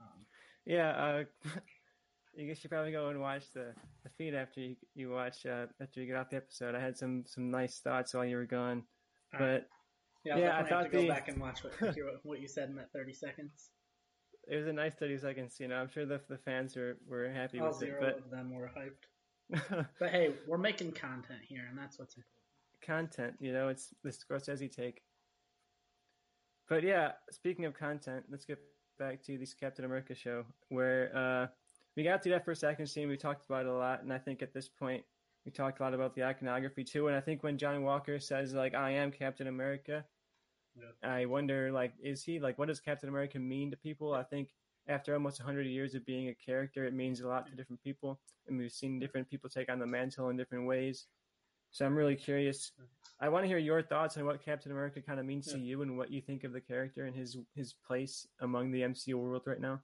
Um, 0.00 0.25
Yeah, 0.64 0.88
uh, 0.90 1.25
I 2.38 2.42
guess 2.42 2.62
you 2.62 2.70
probably 2.70 2.92
go 2.92 3.08
and 3.08 3.20
watch 3.20 3.50
the, 3.52 3.74
the 4.04 4.10
feed 4.18 4.34
after 4.34 4.60
you 4.60 4.76
you 4.94 5.10
watch 5.10 5.46
uh, 5.46 5.66
after 5.80 6.00
you 6.00 6.06
get 6.06 6.16
off 6.16 6.30
the 6.30 6.36
episode. 6.36 6.74
I 6.74 6.80
had 6.80 6.96
some 6.96 7.24
some 7.26 7.50
nice 7.50 7.78
thoughts 7.78 8.14
while 8.14 8.24
you 8.24 8.36
were 8.36 8.44
gone, 8.46 8.84
all 9.34 9.40
right. 9.40 9.62
but 9.62 9.68
yeah, 10.24 10.36
yeah, 10.36 10.58
I 10.58 10.62
definitely 10.62 10.68
have 10.68 10.68
thought 10.68 10.82
to 10.90 11.02
go 11.02 11.08
back 11.08 11.28
and 11.28 11.40
watch 11.40 11.64
what 11.64 11.72
what 12.24 12.40
you 12.40 12.48
said 12.48 12.68
in 12.68 12.76
that 12.76 12.92
thirty 12.92 13.12
seconds. 13.12 13.70
it 14.48 14.56
was 14.56 14.66
a 14.66 14.72
nice 14.72 14.94
thirty 14.94 15.16
seconds. 15.18 15.56
You 15.58 15.68
know, 15.68 15.76
I'm 15.76 15.88
sure 15.88 16.04
the 16.04 16.20
the 16.28 16.38
fans 16.38 16.76
were 16.76 16.98
were 17.08 17.30
happy 17.30 17.58
All 17.60 17.68
with 17.68 17.78
zero 17.78 18.04
it. 18.04 18.18
of 18.24 18.30
them 18.30 18.52
were 18.54 18.70
hyped. 18.76 19.86
But 20.00 20.10
hey, 20.10 20.34
we're 20.46 20.58
making 20.58 20.92
content 20.92 21.40
here, 21.48 21.64
and 21.70 21.78
that's 21.78 21.98
what's 21.98 22.16
important. 22.16 23.10
content, 23.12 23.34
you 23.40 23.52
know, 23.52 23.68
it's 23.68 23.94
the 24.02 24.10
Scorsese 24.10 24.70
take. 24.70 25.02
But 26.68 26.82
yeah, 26.82 27.12
speaking 27.30 27.64
of 27.64 27.74
content, 27.74 28.24
let's 28.30 28.44
get 28.44 28.58
back 28.98 29.22
to 29.24 29.38
this 29.38 29.54
Captain 29.54 29.84
America 29.84 30.14
show 30.14 30.44
where 30.68 31.16
uh, 31.16 31.46
we 31.96 32.02
got 32.02 32.22
to 32.22 32.28
that 32.30 32.44
first 32.44 32.62
action 32.62 32.86
scene. 32.86 33.08
We 33.08 33.16
talked 33.16 33.46
about 33.46 33.66
it 33.66 33.68
a 33.68 33.74
lot, 33.74 34.02
and 34.02 34.12
I 34.12 34.18
think 34.18 34.42
at 34.42 34.52
this 34.52 34.68
point 34.68 35.04
we 35.44 35.52
talked 35.52 35.80
a 35.80 35.82
lot 35.82 35.94
about 35.94 36.14
the 36.14 36.24
iconography 36.24 36.84
too. 36.84 37.08
And 37.08 37.16
I 37.16 37.20
think 37.20 37.42
when 37.42 37.58
John 37.58 37.82
Walker 37.82 38.18
says 38.20 38.54
like 38.54 38.74
"I 38.74 38.90
am 38.92 39.10
Captain 39.10 39.46
America," 39.46 40.04
Yeah. 40.78 41.08
I 41.10 41.24
wonder 41.24 41.72
like 41.72 41.94
is 42.02 42.22
he 42.22 42.38
like 42.38 42.58
what 42.58 42.68
does 42.68 42.80
Captain 42.80 43.08
America 43.08 43.38
mean 43.38 43.70
to 43.70 43.76
people? 43.76 44.12
I 44.12 44.24
think 44.24 44.50
after 44.88 45.14
almost 45.14 45.40
100 45.40 45.66
years 45.66 45.94
of 45.94 46.04
being 46.04 46.28
a 46.28 46.34
character, 46.34 46.84
it 46.84 46.94
means 46.94 47.20
a 47.20 47.28
lot 47.28 47.46
to 47.46 47.56
different 47.56 47.82
people, 47.82 48.20
and 48.46 48.58
we've 48.58 48.72
seen 48.72 48.98
different 48.98 49.28
people 49.28 49.48
take 49.50 49.70
on 49.70 49.78
the 49.78 49.86
mantle 49.86 50.28
in 50.28 50.36
different 50.36 50.66
ways. 50.66 51.06
So 51.72 51.84
I'm 51.84 51.96
really 51.96 52.14
curious. 52.14 52.72
I 53.20 53.28
want 53.28 53.44
to 53.44 53.48
hear 53.48 53.58
your 53.58 53.82
thoughts 53.82 54.16
on 54.16 54.24
what 54.26 54.42
Captain 54.44 54.70
America 54.70 55.00
kind 55.02 55.18
of 55.18 55.26
means 55.26 55.46
to 55.48 55.58
you 55.58 55.82
and 55.82 55.96
what 55.98 56.10
you 56.10 56.20
think 56.20 56.44
of 56.44 56.52
the 56.52 56.60
character 56.60 57.06
and 57.06 57.16
his 57.16 57.36
his 57.54 57.72
place 57.72 58.26
among 58.40 58.70
the 58.70 58.82
MCU 58.82 59.14
world 59.14 59.42
right 59.46 59.60
now. 59.60 59.82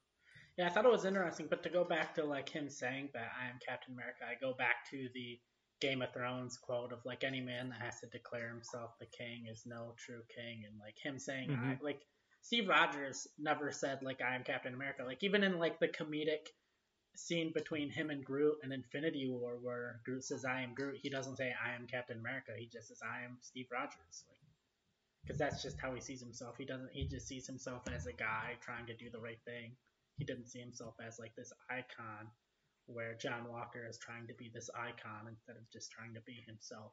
Yeah, 0.56 0.66
I 0.66 0.70
thought 0.70 0.84
it 0.84 0.90
was 0.90 1.04
interesting, 1.04 1.46
but 1.48 1.62
to 1.62 1.70
go 1.70 1.84
back 1.84 2.14
to 2.16 2.24
like 2.24 2.48
him 2.48 2.68
saying 2.68 3.10
that 3.14 3.32
I 3.40 3.48
am 3.48 3.58
Captain 3.66 3.94
America, 3.94 4.24
I 4.28 4.34
go 4.40 4.52
back 4.54 4.88
to 4.90 5.08
the 5.14 5.40
Game 5.80 6.02
of 6.02 6.12
Thrones 6.12 6.58
quote 6.58 6.92
of 6.92 7.04
like 7.04 7.24
any 7.24 7.40
man 7.40 7.70
that 7.70 7.80
has 7.80 8.00
to 8.00 8.06
declare 8.06 8.48
himself 8.48 8.92
the 9.00 9.06
king 9.06 9.46
is 9.50 9.64
no 9.66 9.94
true 9.98 10.22
king, 10.34 10.64
and 10.66 10.78
like 10.78 10.96
him 11.02 11.18
saying 11.18 11.50
I, 11.52 11.74
Mhm. 11.74 11.82
like 11.82 12.06
Steve 12.42 12.68
Rogers 12.68 13.26
never 13.38 13.72
said 13.72 14.02
like 14.02 14.20
I 14.20 14.34
am 14.36 14.44
Captain 14.44 14.74
America. 14.74 15.04
Like 15.04 15.24
even 15.24 15.42
in 15.42 15.58
like 15.58 15.80
the 15.80 15.88
comedic 15.88 16.46
scene 17.16 17.52
between 17.52 17.90
him 17.90 18.10
and 18.10 18.24
Groot 18.24 18.58
in 18.62 18.72
Infinity 18.72 19.28
War, 19.28 19.58
where 19.58 20.00
Groot 20.04 20.24
says 20.24 20.44
I 20.44 20.62
am 20.62 20.74
Groot, 20.74 20.98
he 21.02 21.10
doesn't 21.10 21.36
say 21.36 21.52
I 21.64 21.72
am 21.74 21.86
Captain 21.86 22.18
America. 22.18 22.52
He 22.56 22.66
just 22.66 22.88
says 22.88 23.00
I 23.02 23.24
am 23.24 23.38
Steve 23.40 23.68
Rogers. 23.72 24.24
Like 24.28 24.38
because 25.22 25.38
that's 25.38 25.62
just 25.62 25.80
how 25.80 25.94
he 25.94 26.00
sees 26.00 26.20
himself. 26.20 26.56
He 26.58 26.64
doesn't. 26.64 26.90
He 26.92 27.06
just 27.06 27.26
sees 27.26 27.46
himself 27.46 27.82
as 27.94 28.06
a 28.06 28.12
guy 28.12 28.56
trying 28.60 28.86
to 28.86 28.94
do 28.96 29.08
the 29.10 29.20
right 29.20 29.40
thing. 29.44 29.76
He 30.22 30.26
didn't 30.26 30.46
see 30.46 30.60
himself 30.60 30.94
as 31.04 31.18
like 31.18 31.34
this 31.34 31.52
icon, 31.68 32.30
where 32.86 33.14
John 33.14 33.50
Walker 33.50 33.84
is 33.90 33.98
trying 33.98 34.28
to 34.28 34.34
be 34.34 34.52
this 34.54 34.70
icon 34.72 35.26
instead 35.26 35.56
of 35.56 35.68
just 35.72 35.90
trying 35.90 36.14
to 36.14 36.20
be 36.20 36.44
himself. 36.46 36.92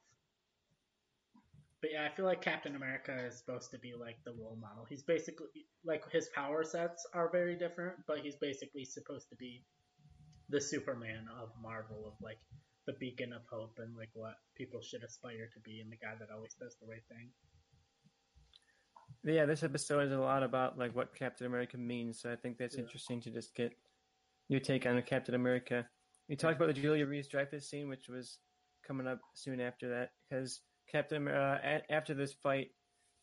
But 1.80 1.92
yeah, 1.94 2.10
I 2.12 2.16
feel 2.16 2.26
like 2.26 2.42
Captain 2.42 2.76
America 2.76 3.16
is 3.28 3.38
supposed 3.38 3.70
to 3.70 3.78
be 3.78 3.94
like 3.94 4.18
the 4.26 4.34
role 4.34 4.58
model. 4.60 4.88
He's 4.90 5.04
basically 5.04 5.68
like 5.86 6.12
his 6.12 6.28
power 6.34 6.64
sets 6.64 7.06
are 7.14 7.30
very 7.30 7.56
different, 7.56 7.98
but 8.08 8.18
he's 8.22 8.36
basically 8.36 8.84
supposed 8.84 9.30
to 9.30 9.36
be 9.36 9.64
the 10.50 10.60
Superman 10.60 11.28
of 11.40 11.50
Marvel, 11.62 12.08
of 12.08 12.14
like 12.26 12.40
the 12.88 12.94
beacon 12.94 13.32
of 13.32 13.44
hope 13.46 13.78
and 13.78 13.96
like 13.96 14.10
what 14.16 14.38
people 14.56 14.82
should 14.82 15.04
aspire 15.04 15.48
to 15.54 15.60
be, 15.60 15.82
and 15.82 15.92
the 15.92 16.02
guy 16.02 16.16
that 16.20 16.34
always 16.34 16.56
does 16.56 16.76
the 16.82 16.88
right 16.88 17.06
thing. 17.08 17.30
Yeah, 19.24 19.46
this 19.46 19.64
episode 19.64 20.02
is 20.08 20.12
a 20.12 20.18
lot 20.18 20.44
about 20.44 20.78
like 20.78 20.96
what 20.96 21.14
Captain 21.14 21.46
America 21.46 21.78
means. 21.78 22.20
So 22.22 22.32
I 22.32 22.36
think 22.36 22.58
that's 22.58 22.76
Yeah. 22.76 22.82
interesting 22.84 23.20
to 23.22 23.32
just 23.32 23.54
get 23.54 23.74
your 24.48 24.60
take 24.60 24.86
on 24.86 25.02
Captain 25.04 25.36
America. 25.36 25.90
We 26.30 26.36
talked 26.36 26.56
about 26.56 26.68
the 26.74 26.82
Julia 26.82 27.06
Reese 27.06 27.28
Dreyfus 27.28 27.68
scene, 27.68 27.90
which 27.90 28.08
was 28.08 28.40
coming 28.84 29.08
up 29.08 29.20
soon 29.34 29.60
after 29.60 29.90
that, 29.90 30.12
because 30.24 30.62
Captain 30.88 31.28
uh, 31.28 31.60
a- 31.62 31.92
after 31.92 32.14
this 32.14 32.34
fight, 32.34 32.72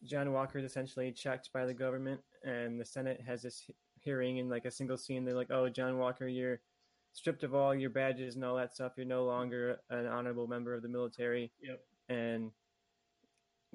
John 0.02 0.32
Walker 0.32 0.58
is 0.58 0.64
essentially 0.64 1.10
checked 1.12 1.50
by 1.52 1.64
the 1.64 1.74
government, 1.74 2.20
and 2.44 2.78
the 2.78 2.84
Senate 2.84 3.20
has 3.22 3.42
this 3.42 3.68
hearing 4.00 4.36
in 4.36 4.48
like 4.48 4.66
a 4.66 4.70
single 4.70 4.98
scene. 4.98 5.24
They're 5.24 5.34
like, 5.34 5.50
"Oh, 5.50 5.68
John 5.68 5.98
Walker, 5.98 6.28
you're 6.28 6.60
stripped 7.12 7.42
of 7.42 7.54
all 7.54 7.74
your 7.74 7.90
badges 7.90 8.34
and 8.36 8.44
all 8.44 8.56
that 8.56 8.74
stuff. 8.74 8.92
You're 8.96 9.06
no 9.06 9.24
longer 9.24 9.80
an 9.88 10.06
honorable 10.06 10.46
member 10.46 10.74
of 10.74 10.82
the 10.82 10.88
military." 10.88 11.50
Yep. 11.60 11.84
And 12.10 12.52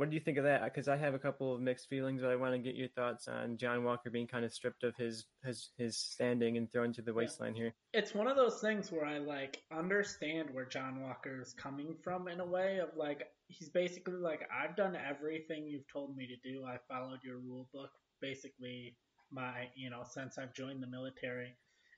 what 0.01 0.09
do 0.09 0.15
you 0.15 0.19
think 0.19 0.39
of 0.39 0.45
that? 0.45 0.63
Because 0.63 0.87
I 0.87 0.97
have 0.97 1.13
a 1.13 1.19
couple 1.19 1.53
of 1.53 1.61
mixed 1.61 1.87
feelings, 1.87 2.23
but 2.23 2.31
I 2.31 2.35
want 2.35 2.53
to 2.53 2.57
get 2.57 2.73
your 2.73 2.87
thoughts 2.87 3.27
on 3.27 3.55
John 3.55 3.83
Walker 3.83 4.09
being 4.09 4.25
kind 4.25 4.43
of 4.43 4.51
stripped 4.51 4.83
of 4.83 4.95
his 4.95 5.25
his 5.45 5.69
his 5.77 5.95
standing 5.95 6.57
and 6.57 6.71
thrown 6.71 6.91
to 6.93 7.03
the 7.03 7.13
wasteland 7.13 7.55
here. 7.55 7.75
it's 7.93 8.15
one 8.15 8.27
of 8.27 8.35
those 8.35 8.59
things 8.61 8.91
where 8.91 9.05
I 9.05 9.19
like 9.19 9.61
understand 9.71 10.49
where 10.53 10.65
John 10.65 11.03
Walker 11.03 11.39
is 11.39 11.53
coming 11.53 11.95
from 12.03 12.27
in 12.27 12.39
a 12.39 12.45
way 12.45 12.79
of 12.79 12.89
like 12.97 13.27
he's 13.47 13.69
basically 13.69 14.15
like 14.15 14.41
I've 14.51 14.75
done 14.75 14.95
everything 14.95 15.67
you've 15.67 15.87
told 15.87 16.17
me 16.17 16.25
to 16.25 16.49
do. 16.49 16.65
I 16.65 16.77
followed 16.91 17.19
your 17.23 17.37
rule 17.37 17.69
book 17.71 17.91
basically 18.21 18.97
my 19.31 19.67
you 19.75 19.91
know 19.91 20.01
since 20.09 20.39
I've 20.39 20.55
joined 20.55 20.81
the 20.81 20.87
military. 20.87 21.55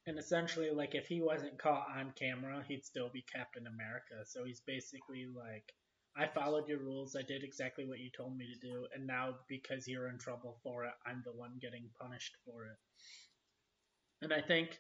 And 0.08 0.20
essentially 0.20 0.72
like 0.72 0.94
if 0.94 1.08
he 1.08 1.22
wasn't 1.22 1.58
caught 1.58 1.88
on 1.98 2.12
camera, 2.20 2.66
he'd 2.68 2.84
still 2.84 3.10
be 3.14 3.24
Captain 3.34 3.66
America. 3.66 4.26
So 4.26 4.44
he's 4.44 4.60
basically 4.60 5.26
like 5.34 5.72
I 6.16 6.28
followed 6.28 6.68
your 6.68 6.80
rules. 6.80 7.16
I 7.16 7.24
did 7.24 7.44
exactly 7.44 7.86
what 7.86 8.00
you 8.00 8.10
told 8.16 8.38
me 8.38 8.46
to 8.54 8.68
do, 8.68 8.86
and 8.96 9.08
now 9.08 9.36
because 9.48 9.88
you're 9.88 10.10
in 10.10 10.20
trouble 10.20 10.58
for 10.64 10.86
it, 10.86 10.92
I'm 11.06 11.22
the 11.26 11.32
one 11.32 11.58
getting 11.62 11.90
punished 12.00 12.36
for 12.46 12.66
it. 12.66 12.78
And 14.22 14.32
I 14.34 14.42
think 14.42 14.80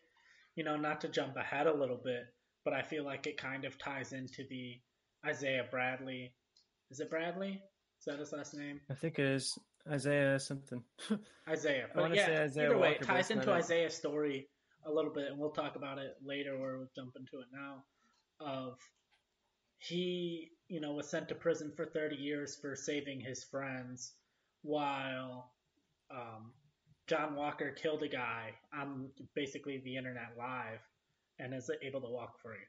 you 0.55 0.63
know, 0.63 0.77
not 0.77 1.01
to 1.01 1.07
jump 1.07 1.35
ahead 1.35 1.67
a 1.67 1.73
little 1.73 1.99
bit, 2.03 2.25
but 2.63 2.73
I 2.73 2.81
feel 2.81 3.03
like 3.03 3.27
it 3.27 3.37
kind 3.37 3.65
of 3.65 3.77
ties 3.77 4.13
into 4.13 4.43
the 4.49 4.79
Isaiah 5.25 5.65
Bradley. 5.69 6.33
Is 6.91 6.99
it 6.99 7.09
Bradley? 7.09 7.61
Is 7.99 8.05
that 8.05 8.19
his 8.19 8.31
last 8.31 8.53
name? 8.55 8.79
I 8.89 8.93
think 8.93 9.17
it 9.19 9.25
is 9.25 9.57
Isaiah 9.89 10.39
something. 10.39 10.83
Isaiah. 11.49 11.85
I 11.85 11.95
But 11.95 12.01
wanna 12.01 12.15
yeah, 12.15 12.25
say 12.25 12.37
Isaiah 12.43 12.65
either 12.67 12.77
way, 12.77 12.89
Walker, 12.89 13.03
it 13.03 13.07
ties 13.07 13.31
into. 13.31 13.51
Isaiah's 13.51 13.95
story 13.95 14.47
a 14.85 14.91
little 14.91 15.11
bit, 15.11 15.31
and 15.31 15.39
we'll 15.39 15.51
talk 15.51 15.75
about 15.75 15.97
it 15.97 16.15
later, 16.23 16.55
or 16.55 16.77
we'll 16.77 16.91
jump 16.95 17.15
into 17.17 17.39
it 17.39 17.47
now. 17.51 17.83
Of 18.39 18.77
he, 19.83 20.51
you 20.69 20.79
know, 20.79 20.93
was 20.93 21.09
sent 21.09 21.27
to 21.29 21.35
prison 21.35 21.71
for 21.75 21.85
30 21.85 22.15
years 22.15 22.55
for 22.55 22.75
saving 22.75 23.19
his 23.19 23.43
friends, 23.43 24.13
while 24.61 25.51
um, 26.09 26.53
John 27.07 27.35
Walker 27.35 27.71
killed 27.71 28.03
a 28.03 28.07
guy 28.07 28.53
on 28.73 29.09
basically 29.35 29.79
the 29.79 29.97
internet 29.97 30.37
live, 30.37 30.79
and 31.39 31.53
is 31.53 31.69
able 31.81 32.01
to 32.01 32.09
walk 32.09 32.39
free. 32.41 32.63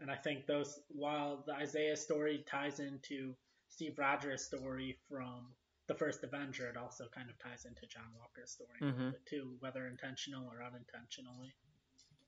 And 0.00 0.10
I 0.10 0.16
think 0.16 0.46
those, 0.46 0.80
while 0.88 1.42
the 1.46 1.54
Isaiah 1.54 1.96
story 1.96 2.44
ties 2.46 2.78
into 2.78 3.34
Steve 3.68 3.98
Rogers' 3.98 4.44
story 4.44 4.98
from 5.08 5.54
the 5.86 5.94
first 5.94 6.22
Avenger, 6.22 6.68
it 6.68 6.76
also 6.76 7.08
kind 7.08 7.30
of 7.30 7.38
ties 7.38 7.64
into 7.64 7.86
John 7.86 8.12
Walker's 8.18 8.52
story 8.52 8.78
a 8.80 8.84
Mhm. 8.84 9.14
too, 9.24 9.56
whether 9.60 9.86
intentional 9.86 10.46
or 10.48 10.62
unintentionally. 10.62 11.54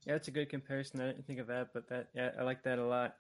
Yeah, 0.07 0.15
that's 0.15 0.29
a 0.29 0.33
good 0.33 0.49
comparison. 0.49 1.01
I 1.01 1.07
didn't 1.07 1.27
think 1.27 1.41
of 1.41 1.47
that, 1.49 1.69
but 1.75 1.89
that 1.89 2.09
yeah, 2.15 2.31
I 2.39 2.43
like 2.43 2.63
that 2.65 2.79
a 2.79 2.85
lot. 2.85 3.17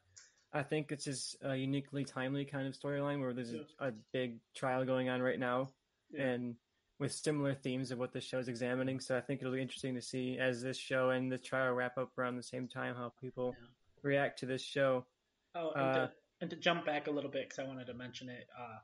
I 0.52 0.62
think 0.62 0.90
it's 0.90 1.04
just 1.04 1.36
a 1.42 1.54
uniquely 1.54 2.04
timely 2.04 2.44
kind 2.44 2.66
of 2.66 2.74
storyline 2.74 3.20
where 3.20 3.32
there's 3.32 3.52
Yeah. 3.52 3.60
a, 3.78 3.88
a 3.88 3.92
big 4.12 4.40
trial 4.54 4.84
going 4.84 5.08
on 5.08 5.20
right 5.22 5.38
now, 5.38 5.68
Yeah. 6.10 6.22
and 6.24 6.56
with 6.98 7.12
similar 7.12 7.54
themes 7.54 7.90
of 7.90 7.98
what 7.98 8.12
the 8.12 8.20
show 8.20 8.38
is 8.38 8.48
examining. 8.48 9.00
So 9.00 9.16
I 9.16 9.20
think 9.20 9.40
it'll 9.40 9.52
be 9.54 9.62
interesting 9.62 9.94
to 9.94 10.02
see 10.02 10.38
as 10.38 10.60
this 10.62 10.76
show 10.76 11.10
and 11.10 11.30
the 11.30 11.38
trial 11.38 11.72
wrap 11.72 11.96
up 11.98 12.16
around 12.18 12.36
the 12.36 12.42
same 12.42 12.66
time 12.68 12.94
how 12.94 13.10
people 13.20 13.54
Yeah. 13.58 13.66
react 14.02 14.38
to 14.40 14.46
this 14.46 14.62
show. 14.62 15.06
Oh, 15.54 15.70
and, 15.72 15.82
Uh, 15.82 16.06
to, 16.08 16.12
and 16.40 16.50
to 16.50 16.56
jump 16.56 16.84
back 16.86 17.06
a 17.06 17.10
little 17.10 17.30
bit, 17.30 17.44
because 17.48 17.58
I 17.58 17.64
wanted 17.64 17.86
to 17.86 17.94
mention 17.94 18.28
it, 18.28 18.48
uh, 18.58 18.78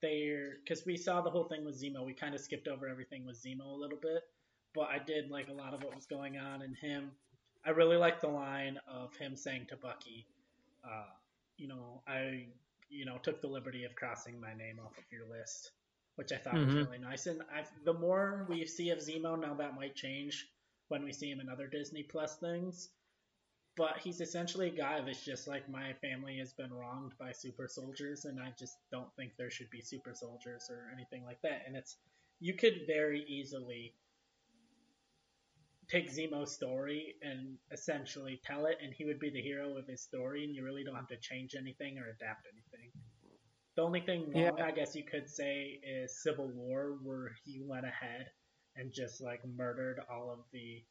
they're 0.00 0.56
because 0.58 0.84
we 0.84 0.96
saw 0.96 1.20
the 1.20 1.30
whole 1.30 1.44
thing 1.48 1.64
with 1.64 1.80
Zemo. 1.80 2.04
We 2.04 2.14
kind 2.14 2.34
of 2.34 2.40
skipped 2.40 2.66
over 2.66 2.88
everything 2.88 3.24
with 3.24 3.40
Zemo 3.40 3.66
a 3.66 3.76
little 3.76 3.98
bit, 3.98 4.22
but 4.74 4.88
I 4.88 4.98
did 4.98 5.30
like 5.30 5.48
a 5.48 5.52
lot 5.52 5.74
of 5.74 5.82
what 5.84 5.94
was 5.94 6.06
going 6.06 6.38
on 6.38 6.62
in 6.62 6.74
him. 6.74 7.12
I 7.64 7.70
really 7.70 7.96
like 7.96 8.20
the 8.20 8.28
line 8.28 8.78
of 8.88 9.16
him 9.16 9.36
saying 9.36 9.66
to 9.68 9.76
Bucky, 9.76 10.26
uh, 10.84 11.06
"You 11.56 11.68
know, 11.68 12.02
I, 12.06 12.46
you 12.88 13.04
know, 13.04 13.18
took 13.18 13.40
the 13.40 13.48
liberty 13.48 13.84
of 13.84 13.94
crossing 13.96 14.40
my 14.40 14.54
name 14.54 14.80
off 14.80 14.98
of 14.98 15.04
your 15.12 15.26
list," 15.26 15.72
which 16.16 16.32
I 16.32 16.38
thought 16.38 16.64
was 16.64 16.76
Mhm. 16.76 16.84
really 16.84 16.98
nice. 16.98 17.26
And 17.26 17.42
I, 17.42 17.64
the 17.84 17.94
more 17.94 18.46
we 18.48 18.66
see 18.66 18.90
of 18.90 18.98
Zemo, 18.98 19.40
now 19.40 19.54
that 19.54 19.74
might 19.76 19.94
change 19.96 20.48
when 20.88 21.04
we 21.04 21.12
see 21.12 21.30
him 21.30 21.40
in 21.40 21.48
other 21.48 21.68
Disney 21.68 22.02
Plus 22.02 22.36
things 22.36 22.90
but 23.76 23.98
he's 23.98 24.20
essentially 24.20 24.68
a 24.68 24.72
guy 24.72 25.00
that's 25.00 25.24
just 25.24 25.48
like 25.48 25.68
my 25.68 25.94
family 25.94 26.38
has 26.38 26.52
been 26.52 26.72
wronged 26.72 27.12
by 27.18 27.32
super 27.32 27.68
soldiers 27.68 28.24
and 28.26 28.40
i 28.40 28.52
just 28.58 28.76
don't 28.90 29.14
think 29.16 29.32
there 29.36 29.50
should 29.50 29.70
be 29.70 29.80
super 29.80 30.14
soldiers 30.14 30.68
or 30.70 30.90
anything 30.94 31.24
like 31.24 31.40
that 31.42 31.62
and 31.66 31.76
it's 31.76 31.96
you 32.40 32.54
could 32.54 32.82
very 32.86 33.24
easily 33.28 33.94
take 35.92 36.10
zemo's 36.10 36.54
story 36.54 37.14
and 37.22 37.58
essentially 37.70 38.40
tell 38.44 38.64
it 38.66 38.78
and 38.82 38.94
he 38.94 39.04
would 39.04 39.20
be 39.20 39.30
the 39.30 39.42
hero 39.42 39.76
of 39.76 39.86
his 39.86 40.02
story 40.02 40.44
and 40.44 40.54
you 40.56 40.64
really 40.64 40.82
don't 40.84 40.96
have 40.96 41.08
to 41.08 41.18
change 41.20 41.54
anything 41.54 41.98
or 41.98 42.08
adapt 42.08 42.46
anything 42.52 42.90
the 43.76 43.82
only 43.82 44.00
thing 44.00 44.32
wrong 44.32 44.56
Yeah. 44.58 44.64
i 44.64 44.70
guess 44.70 44.96
you 44.96 45.04
could 45.04 45.28
say 45.28 45.80
is 45.84 46.22
civil 46.22 46.48
war 46.48 46.98
where 47.02 47.32
he 47.44 47.62
went 47.62 47.84
ahead 47.84 48.26
and 48.76 48.90
just 48.90 49.20
like 49.20 49.40
murdered 49.44 50.00
all 50.10 50.30
of 50.32 50.40
the 50.52 50.82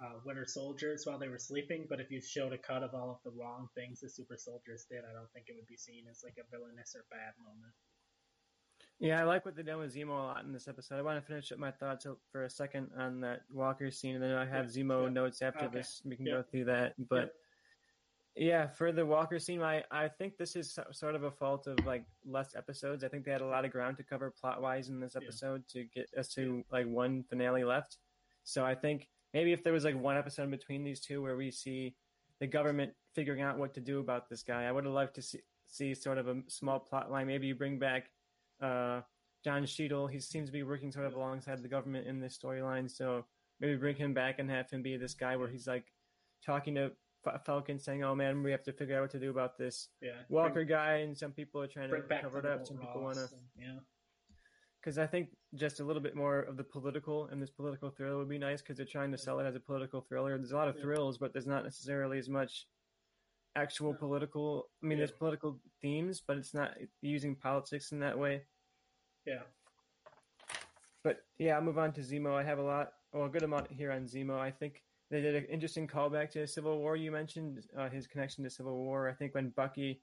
uh, 0.00 0.16
Winter 0.24 0.46
Soldiers 0.46 1.04
while 1.04 1.18
they 1.18 1.28
were 1.28 1.38
sleeping, 1.38 1.84
but 1.88 2.00
if 2.00 2.10
you 2.10 2.22
showed 2.22 2.54
a 2.54 2.58
cut 2.58 2.82
of 2.82 2.94
all 2.94 3.10
of 3.10 3.18
the 3.22 3.38
wrong 3.38 3.68
things 3.74 4.00
the 4.00 4.08
super 4.08 4.38
soldiers 4.38 4.86
did, 4.90 5.04
I 5.04 5.12
don't 5.12 5.30
think 5.32 5.46
it 5.48 5.54
would 5.56 5.68
be 5.68 5.76
seen 5.76 6.04
as 6.10 6.24
like 6.24 6.40
a 6.40 6.48
villainous 6.50 6.96
or 6.96 7.04
bad 7.10 7.36
moment. 7.44 7.74
Yeah, 9.00 9.18
I 9.18 9.24
like 9.24 9.46
what 9.46 9.56
they 9.56 9.62
done 9.62 9.78
with 9.78 9.94
Zemo 9.94 10.10
a 10.10 10.12
lot 10.12 10.44
in 10.44 10.52
this 10.52 10.68
episode. 10.68 10.98
I 10.98 11.02
want 11.02 11.18
to 11.18 11.26
finish 11.26 11.50
up 11.52 11.58
my 11.58 11.70
thoughts 11.70 12.06
for 12.30 12.44
a 12.44 12.50
second 12.50 12.90
on 12.98 13.20
that 13.22 13.40
Walker 13.50 13.90
scene, 13.90 14.14
and 14.16 14.22
then 14.22 14.32
I 14.36 14.44
have 14.44 14.66
Yeah, 14.66 14.82
Zemo 14.84 15.04
yeah. 15.04 15.08
notes 15.08 15.40
after 15.40 15.64
Okay. 15.64 15.78
this. 15.78 16.02
We 16.04 16.16
can 16.16 16.26
Yeah. 16.26 16.32
go 16.34 16.42
through 16.42 16.64
that. 16.66 16.94
But 17.08 17.34
yeah, 18.36 18.66
for 18.68 18.92
the 18.92 19.06
Walker 19.06 19.38
scene, 19.38 19.62
I, 19.62 19.84
I 19.90 20.06
think 20.08 20.36
this 20.36 20.54
is 20.54 20.78
sort 20.92 21.14
of 21.14 21.22
a 21.24 21.30
fault 21.30 21.66
of 21.66 21.78
like 21.86 22.04
less 22.26 22.54
episodes. 22.54 23.02
I 23.02 23.08
think 23.08 23.24
they 23.24 23.32
had 23.32 23.40
a 23.40 23.46
lot 23.46 23.64
of 23.64 23.70
ground 23.72 23.96
to 23.96 24.04
cover 24.04 24.30
plot 24.30 24.60
wise 24.60 24.90
in 24.90 25.00
this 25.00 25.14
Yeah. 25.14 25.22
episode 25.22 25.66
to 25.68 25.84
get 25.84 26.12
us 26.14 26.28
to 26.34 26.62
like 26.70 26.86
one 26.86 27.22
finale 27.24 27.64
left. 27.64 27.96
So 28.44 28.66
I 28.66 28.74
think 28.74 29.08
maybe 29.32 29.52
if 29.54 29.62
there 29.62 29.72
was 29.72 29.84
like 29.84 29.96
one 29.96 30.18
episode 30.18 30.42
in 30.44 30.50
between 30.50 30.84
these 30.84 31.00
two 31.00 31.22
where 31.22 31.36
we 31.38 31.50
see 31.50 31.96
the 32.38 32.46
government 32.46 32.94
figuring 33.14 33.40
out 33.40 33.56
what 33.58 33.72
to 33.74 33.80
do 33.80 33.98
about 33.98 34.28
this 34.28 34.42
guy, 34.42 34.64
I 34.64 34.72
would 34.72 34.84
have 34.84 34.92
loved 34.92 35.14
to 35.14 35.22
see, 35.22 35.40
see 35.66 35.94
sort 35.94 36.18
of 36.18 36.28
a 36.28 36.42
small 36.48 36.78
plot 36.80 37.10
line. 37.10 37.26
Maybe 37.26 37.46
you 37.46 37.54
bring 37.54 37.78
back 37.78 38.10
uh, 38.60 39.00
Don 39.44 39.64
Cheadle. 39.66 40.06
He 40.06 40.20
seems 40.20 40.48
to 40.48 40.52
be 40.52 40.62
working 40.62 40.92
sort 40.92 41.06
of 41.06 41.14
alongside 41.14 41.62
the 41.62 41.68
government 41.68 42.06
in 42.06 42.20
this 42.20 42.38
storyline. 42.38 42.90
So 42.90 43.24
maybe 43.60 43.76
bring 43.76 43.96
him 43.96 44.14
back 44.14 44.38
and 44.38 44.50
have 44.50 44.70
him 44.70 44.82
be 44.82 44.96
this 44.96 45.14
guy 45.14 45.36
where 45.36 45.48
he's 45.48 45.66
like 45.66 45.86
talking 46.44 46.74
to 46.76 46.92
F- 47.26 47.44
Falcon, 47.44 47.78
saying, 47.78 48.02
"Oh 48.02 48.14
man, 48.14 48.42
we 48.42 48.50
have 48.50 48.62
to 48.64 48.72
figure 48.72 48.96
out 48.96 49.02
what 49.02 49.10
to 49.10 49.18
do 49.20 49.30
about 49.30 49.58
this 49.58 49.88
Yeah. 50.00 50.12
Walker 50.28 50.64
guy." 50.64 50.98
And 50.98 51.16
some 51.16 51.32
people 51.32 51.60
are 51.62 51.66
trying 51.66 51.90
to 51.90 52.00
cover 52.22 52.38
it 52.38 52.46
up. 52.46 52.66
Some 52.66 52.78
people 52.78 53.02
want 53.02 53.16
to 53.16 53.28
Yeah. 53.56 53.78
because 54.80 54.96
I 54.98 55.06
think 55.06 55.28
just 55.54 55.80
a 55.80 55.84
little 55.84 56.00
bit 56.00 56.16
more 56.16 56.40
of 56.40 56.56
the 56.56 56.64
political 56.64 57.26
and 57.26 57.42
this 57.42 57.50
political 57.50 57.90
thriller 57.90 58.16
would 58.16 58.28
be 58.30 58.38
nice 58.38 58.62
because 58.62 58.78
they're 58.78 58.86
trying 58.86 59.12
to 59.12 59.18
sell 59.18 59.38
it 59.40 59.44
as 59.44 59.54
a 59.54 59.60
political 59.60 60.00
thriller. 60.00 60.36
There's 60.38 60.52
a 60.52 60.56
lot 60.56 60.68
of 60.68 60.76
Yeah. 60.76 60.82
thrills, 60.82 61.18
but 61.18 61.32
there's 61.34 61.46
not 61.46 61.64
necessarily 61.64 62.18
as 62.18 62.28
much 62.30 62.66
actual 63.56 63.94
political. 63.94 64.70
I 64.82 64.86
mean, 64.86 64.98
Yeah. 64.98 65.06
there's 65.06 65.16
political 65.18 65.60
themes, 65.80 66.20
but 66.20 66.36
it's 66.36 66.54
not 66.54 66.76
using 67.02 67.34
politics 67.36 67.92
in 67.92 68.00
that 68.00 68.18
way. 68.18 68.46
Yeah. 69.24 69.42
But 71.02 71.24
yeah, 71.38 71.56
I'll 71.56 71.62
move 71.62 71.78
on 71.78 71.92
to 71.94 72.00
Zemo. 72.00 72.34
I 72.34 72.42
have 72.42 72.58
a 72.58 72.62
lot, 72.62 72.92
well, 73.12 73.24
a 73.24 73.28
good 73.28 73.42
amount 73.42 73.70
here 73.70 73.90
on 73.90 74.04
Zemo. 74.04 74.38
I 74.38 74.50
think 74.50 74.84
they 75.10 75.20
did 75.20 75.34
an 75.34 75.44
interesting 75.46 75.88
callback 75.88 76.30
to 76.32 76.46
Civil 76.46 76.78
War. 76.78 76.96
You 76.96 77.10
mentioned 77.10 77.66
uh, 77.76 77.88
his 77.88 78.06
connection 78.06 78.44
to 78.44 78.50
Civil 78.50 78.76
War. 78.76 79.08
I 79.08 79.14
think 79.14 79.34
when 79.34 79.50
Bucky 79.50 80.02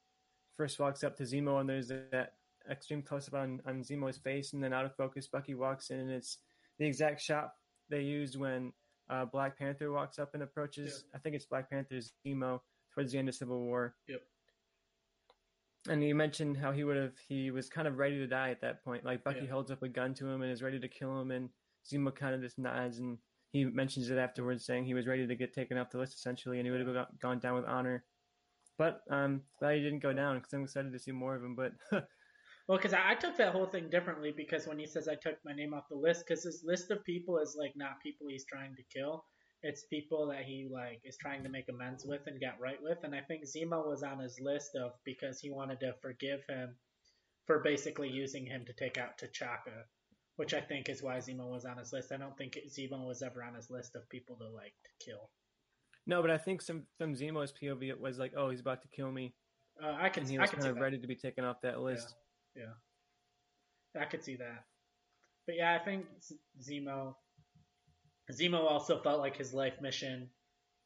first 0.57 0.79
walks 0.79 1.03
up 1.03 1.15
to 1.17 1.23
Zemo 1.23 1.59
and 1.61 1.69
there's 1.69 1.89
that 1.89 2.33
extreme 2.69 3.01
close 3.01 3.27
up 3.27 3.35
on, 3.35 3.61
on 3.65 3.81
Zemo's 3.81 4.17
face 4.17 4.53
and 4.53 4.63
then 4.63 4.73
out 4.73 4.85
of 4.85 4.95
focus, 4.95 5.27
Bucky 5.27 5.53
walks 5.55 5.91
in 5.91 5.99
and 5.99 6.11
it's 6.11 6.39
the 6.79 6.85
exact 6.85 7.21
shot 7.21 7.53
they 7.89 8.01
used 8.01 8.37
when 8.37 8.73
uh, 9.09 9.23
Black 9.23 9.57
Panther 9.57 9.91
walks 9.91 10.19
up 10.19 10.33
and 10.33 10.43
approaches. 10.43 11.05
I 11.15 11.19
think 11.19 11.35
it's 11.35 11.45
Black 11.45 11.69
Panther's 11.69 12.11
Zemo 12.25 12.59
towards 12.97 13.11
the 13.11 13.19
end 13.19 13.29
of 13.29 13.35
Civil 13.35 13.59
War. 13.59 13.95
Yep. 14.07 14.21
And 15.89 16.03
you 16.03 16.15
mentioned 16.15 16.57
how 16.57 16.71
he 16.71 16.83
would 16.83 16.97
have, 16.97 17.13
he 17.29 17.51
was 17.51 17.69
kind 17.69 17.87
of 17.87 17.97
ready 17.97 18.17
to 18.17 18.27
die 18.27 18.49
at 18.49 18.61
that 18.61 18.83
point. 18.83 19.05
Like 19.05 19.23
Bucky 19.23 19.41
Yeah. 19.43 19.51
holds 19.51 19.69
up 19.69 19.83
a 19.83 19.87
gun 19.87 20.13
to 20.15 20.27
him 20.27 20.41
and 20.41 20.51
is 20.51 20.63
ready 20.63 20.79
to 20.79 20.87
kill 20.87 21.21
him, 21.21 21.31
and 21.31 21.49
Zemo 21.85 22.13
kind 22.13 22.33
of 22.33 22.41
just 22.41 22.57
nods 22.57 22.97
and 22.97 23.19
he 23.51 23.63
mentions 23.63 24.09
it 24.09 24.17
afterwards, 24.17 24.65
saying 24.65 24.85
he 24.85 24.93
was 24.95 25.07
ready 25.07 25.25
to 25.25 25.35
get 25.35 25.53
taken 25.53 25.77
off 25.77 25.91
the 25.91 25.99
list 25.99 26.15
essentially, 26.15 26.57
and 26.59 26.65
he 26.67 26.71
would 26.71 26.85
have 26.85 27.07
gone 27.19 27.39
down 27.39 27.55
with 27.55 27.65
honor. 27.65 28.03
But 28.77 29.01
um, 29.09 29.43
glad 29.59 29.77
he 29.77 29.83
didn't 29.83 29.99
go 30.03 30.11
down 30.11 30.37
because 30.37 30.53
I'm 30.53 30.63
excited 30.63 30.91
to 30.91 30.99
see 30.99 31.11
more 31.11 31.35
of 31.35 31.43
him. 31.43 31.55
But 31.55 31.73
Well, 32.67 32.77
because 32.77 32.93
I, 32.93 33.11
I 33.11 33.15
took 33.15 33.37
that 33.37 33.53
whole 33.53 33.67
thing 33.67 33.89
differently 33.89 34.33
because 34.35 34.67
when 34.67 34.77
he 34.77 34.85
says 34.85 35.07
I 35.07 35.15
took 35.15 35.35
my 35.45 35.53
name 35.53 35.73
off 35.73 35.87
the 35.89 35.95
list, 35.95 36.25
because 36.27 36.43
his 36.43 36.63
list 36.65 36.91
of 36.91 37.03
people 37.05 37.37
is 37.37 37.55
like 37.57 37.73
not 37.77 38.01
people 38.03 38.27
he's 38.27 38.45
trying 38.45 38.75
to 38.75 38.83
kill. 38.93 39.23
It's 39.63 39.83
people 39.83 40.27
that 40.27 40.43
he 40.43 40.67
like 40.71 41.01
is 41.03 41.17
trying 41.17 41.43
to 41.43 41.49
make 41.49 41.67
amends 41.69 42.05
with 42.05 42.21
and 42.27 42.39
get 42.39 42.59
right 42.59 42.81
with. 42.81 42.99
And 43.03 43.15
I 43.15 43.21
think 43.21 43.43
Zemo 43.43 43.87
was 43.87 44.03
on 44.03 44.19
his 44.19 44.39
list 44.39 44.75
of 44.75 44.91
because 45.03 45.39
he 45.39 45.49
wanted 45.49 45.79
to 45.79 45.93
forgive 46.01 46.41
him 46.47 46.75
for 47.45 47.59
basically 47.59 48.09
using 48.09 48.45
him 48.45 48.65
to 48.65 48.73
take 48.73 48.97
out 48.97 49.17
T'Chaka, 49.17 49.83
which 50.35 50.53
I 50.53 50.61
think 50.61 50.89
is 50.89 51.01
why 51.01 51.17
Zemo 51.17 51.49
was 51.49 51.65
on 51.65 51.77
his 51.77 51.91
list. 51.91 52.11
I 52.11 52.17
don't 52.17 52.37
think 52.37 52.57
Zemo 52.69 53.07
was 53.07 53.21
ever 53.23 53.43
on 53.43 53.55
his 53.55 53.69
list 53.71 53.95
of 53.95 54.07
people 54.09 54.35
to 54.37 54.47
like 54.49 54.73
to 54.83 55.05
kill. 55.05 55.29
no, 56.05 56.21
but 56.21 56.29
I 56.29 56.37
think 56.37 56.61
some 56.61 56.83
from 56.97 57.15
Zemo's 57.15 57.51
POV 57.51 57.89
it 57.89 57.99
was 57.99 58.19
like, 58.19 58.33
oh, 58.37 58.49
he's 58.51 58.61
about 58.61 58.81
to 58.83 58.87
kill 58.89 59.11
me, 59.11 59.33
Uh, 59.83 59.95
I 59.99 60.09
can 60.09 60.23
and 60.23 60.31
he 60.31 60.37
I 60.37 60.41
was 60.41 60.49
can 60.51 60.59
kind 60.59 60.71
of 60.71 60.77
ready 60.81 60.99
to 60.99 61.07
be 61.07 61.15
taken 61.15 61.43
off 61.45 61.61
that 61.61 61.79
list. 61.81 62.13
Yeah. 62.55 62.73
I 63.99 64.05
could 64.05 64.23
see 64.23 64.35
that. 64.35 64.65
But 65.47 65.55
yeah, 65.55 65.77
I 65.79 65.83
think 65.83 66.05
Zemo 66.61 67.15
Zemo 68.31 68.59
also 68.69 69.01
felt 69.01 69.19
like 69.19 69.37
his 69.37 69.53
life 69.53 69.79
mission 69.81 70.29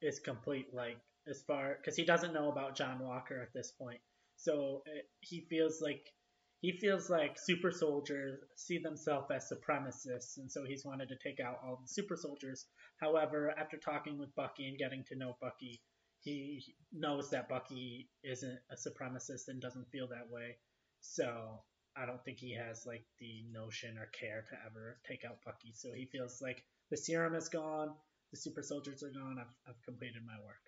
is 0.01 0.19
complete 0.19 0.73
like 0.73 0.97
as 1.27 1.41
far 1.43 1.77
cuz 1.83 1.95
he 1.95 2.05
doesn't 2.05 2.33
know 2.33 2.51
about 2.51 2.75
John 2.75 2.99
Walker 2.99 3.41
at 3.41 3.53
this 3.53 3.71
point. 3.71 4.01
So 4.35 4.83
it, 4.85 5.09
he 5.19 5.41
feels 5.41 5.81
like 5.81 6.13
he 6.61 6.71
feels 6.71 7.09
like 7.09 7.39
super 7.39 7.71
soldiers 7.71 8.39
see 8.55 8.77
themselves 8.77 9.31
as 9.31 9.49
supremacists 9.49 10.37
and 10.37 10.51
so 10.51 10.63
he's 10.63 10.85
wanted 10.85 11.09
to 11.09 11.17
take 11.17 11.39
out 11.39 11.59
all 11.63 11.77
the 11.81 11.87
super 11.87 12.15
soldiers. 12.15 12.67
However, 12.99 13.51
after 13.57 13.77
talking 13.77 14.17
with 14.19 14.35
Bucky 14.35 14.67
and 14.67 14.77
getting 14.77 15.03
to 15.05 15.15
know 15.15 15.37
Bucky, 15.41 15.81
he 16.21 16.75
knows 16.91 17.31
that 17.31 17.49
Bucky 17.49 18.09
isn't 18.23 18.59
a 18.69 18.75
supremacist 18.75 19.47
and 19.47 19.59
doesn't 19.59 19.89
feel 19.91 20.07
that 20.09 20.29
way. 20.29 20.57
So 20.99 21.63
I 21.95 22.05
don't 22.05 22.23
think 22.23 22.37
he 22.37 22.53
has 22.53 22.85
like 22.85 23.05
the 23.19 23.43
notion 23.51 23.97
or 23.97 24.05
care 24.07 24.45
to 24.49 24.55
ever 24.65 24.99
take 25.07 25.25
out 25.25 25.41
Bucky. 25.43 25.73
So 25.73 25.93
he 25.93 26.05
feels 26.05 26.41
like 26.41 26.63
the 26.91 26.97
serum 26.97 27.33
is 27.33 27.49
gone, 27.49 27.89
the 28.31 28.37
super 28.37 28.61
soldiers 28.61 29.01
are 29.01 29.09
gone. 29.09 29.37
I've, 29.39 29.53
I've 29.67 29.81
completed 29.83 30.21
my 30.25 30.35
work. 30.45 30.61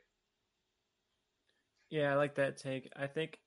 Yeah, 1.89 2.11
I 2.13 2.15
like 2.15 2.35
that 2.35 2.57
take. 2.57 2.89
I 2.95 3.05
think 3.05 3.37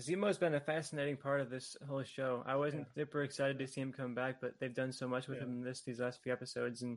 Zemo's 0.00 0.38
been 0.38 0.54
a 0.54 0.60
fascinating 0.60 1.16
part 1.18 1.40
of 1.42 1.50
this 1.50 1.76
whole 1.86 2.02
show. 2.02 2.42
I 2.46 2.56
wasn't 2.56 2.86
super 2.94 3.22
excited 3.22 3.58
to 3.58 3.66
see 3.66 3.82
him 3.82 3.92
come 3.92 4.14
back, 4.14 4.36
but 4.40 4.54
they've 4.58 4.74
done 4.74 4.92
so 4.92 5.06
much 5.06 5.28
with 5.28 5.38
Yeah. 5.38 5.44
him 5.44 5.50
in 5.58 5.62
this 5.62 5.82
these 5.82 6.00
last 6.00 6.22
few 6.22 6.32
episodes, 6.32 6.80
and 6.82 6.96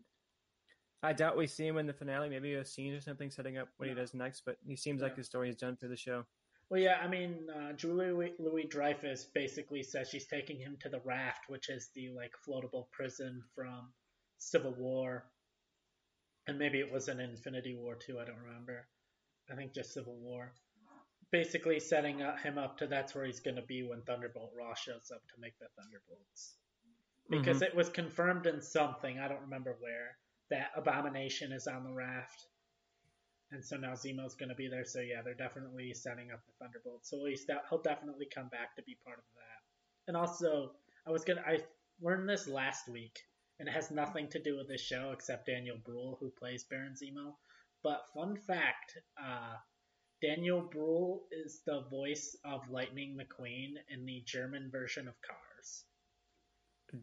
I 1.04 1.12
doubt 1.14 1.38
we 1.38 1.48
see 1.48 1.68
him 1.68 1.78
in 1.78 1.86
the 1.88 1.94
finale. 1.94 2.30
Maybe 2.30 2.54
a 2.54 2.64
scene 2.64 2.94
or 2.94 3.02
something 3.02 3.30
setting 3.30 3.58
up 3.58 3.68
what 3.78 3.90
he 3.90 3.96
does 3.96 4.14
next. 4.14 4.44
But 4.46 4.58
he 4.66 4.76
seems 4.78 5.02
like 5.02 5.18
his 5.18 5.26
story 5.26 5.50
is 5.50 5.58
done 5.58 5.76
for 5.76 5.88
the 5.88 5.98
show. 5.98 6.26
Well, 6.70 6.80
yeah, 6.82 6.98
I 7.04 7.08
mean, 7.08 7.48
uh, 7.56 7.74
Julie 7.74 8.32
Louis 8.40 8.64
Dreyfus 8.66 9.26
basically 9.26 9.84
says 9.84 10.10
she's 10.10 10.28
taking 10.28 10.58
him 10.60 10.78
to 10.82 10.90
the 10.90 11.02
Raft, 11.02 11.48
which 11.50 11.70
is 11.70 11.90
the 11.94 12.10
like 12.10 12.32
floatable 12.48 12.90
prison 12.92 13.44
from 13.54 13.92
Civil 14.38 14.74
War, 14.74 15.26
and 16.48 16.60
maybe 16.60 16.80
it 16.80 16.92
was 16.92 17.08
an 17.08 17.20
Infinity 17.20 17.76
War 17.76 17.96
too. 17.96 18.20
I 18.20 18.26
don't 18.26 18.44
remember. 18.46 18.88
I 19.52 19.56
think 19.56 19.74
just 19.74 19.94
Civil 19.94 20.16
War. 20.16 20.54
Basically, 21.32 21.80
setting 21.80 22.22
up, 22.22 22.40
him 22.40 22.58
up 22.58 22.78
to 22.78 22.88
that's 22.88 23.14
where 23.16 23.26
he's 23.26 23.40
going 23.40 23.56
to 23.56 23.64
be 23.64 23.84
when 23.84 24.02
Thunderbolt 24.04 24.52
Ross 24.58 24.80
shows 24.80 25.12
up 25.14 25.22
to 25.28 25.42
make 25.42 25.58
the 25.60 25.68
Thunderbolts. 25.78 26.56
Mm-hmm. 27.32 27.42
Because 27.42 27.62
it 27.62 27.76
was 27.76 27.90
confirmed 27.90 28.46
in 28.46 28.62
something 28.62 29.20
I 29.20 29.28
don't 29.28 29.42
remember 29.42 29.76
where 29.80 30.18
that 30.52 30.72
Abomination 30.76 31.52
is 31.52 31.68
on 31.68 31.84
the 31.84 31.94
raft. 31.94 32.46
And 33.52 33.64
so 33.64 33.78
now 33.78 33.94
Zemo's 33.94 34.36
going 34.36 34.50
to 34.50 34.56
be 34.56 34.68
there. 34.68 34.86
So 34.86 35.00
yeah, 35.00 35.22
they're 35.24 35.34
definitely 35.34 35.94
setting 35.94 36.32
up 36.32 36.42
the 36.46 36.54
Thunderbolts. 36.60 37.10
So 37.10 37.26
he's 37.26 37.46
de- 37.46 37.62
he'll 37.70 37.82
definitely 37.82 38.28
come 38.34 38.50
back 38.50 38.76
to 38.76 38.84
be 38.84 38.98
part 39.04 39.18
of 39.18 39.26
that. 39.36 40.08
And 40.08 40.18
also, 40.18 40.72
I 41.08 41.12
was 41.12 41.24
gonna 41.24 41.44
I 41.46 41.60
learned 42.02 42.30
this 42.30 42.48
last 42.48 42.88
week, 42.88 43.20
and 43.60 43.68
it 43.70 43.72
has 43.72 43.92
nothing 43.92 44.28
to 44.30 44.42
do 44.42 44.58
with 44.58 44.68
this 44.68 44.82
show 44.82 45.12
except 45.14 45.46
Daniel 45.48 45.78
Bruhl, 45.84 46.18
who 46.20 46.30
plays 46.32 46.64
Baron 46.70 46.94
Zemo. 46.94 47.34
But 47.84 48.02
fun 48.14 48.36
fact, 48.38 48.98
uh, 49.22 49.56
Daniel 50.22 50.62
Bruhl 50.62 51.28
is 51.32 51.62
the 51.66 51.82
voice 51.90 52.36
of 52.44 52.70
Lightning 52.70 53.18
McQueen 53.18 53.74
in 53.90 54.06
the 54.06 54.24
German 54.26 54.70
version 54.72 55.08
of 55.08 55.14
Cars. 55.22 55.84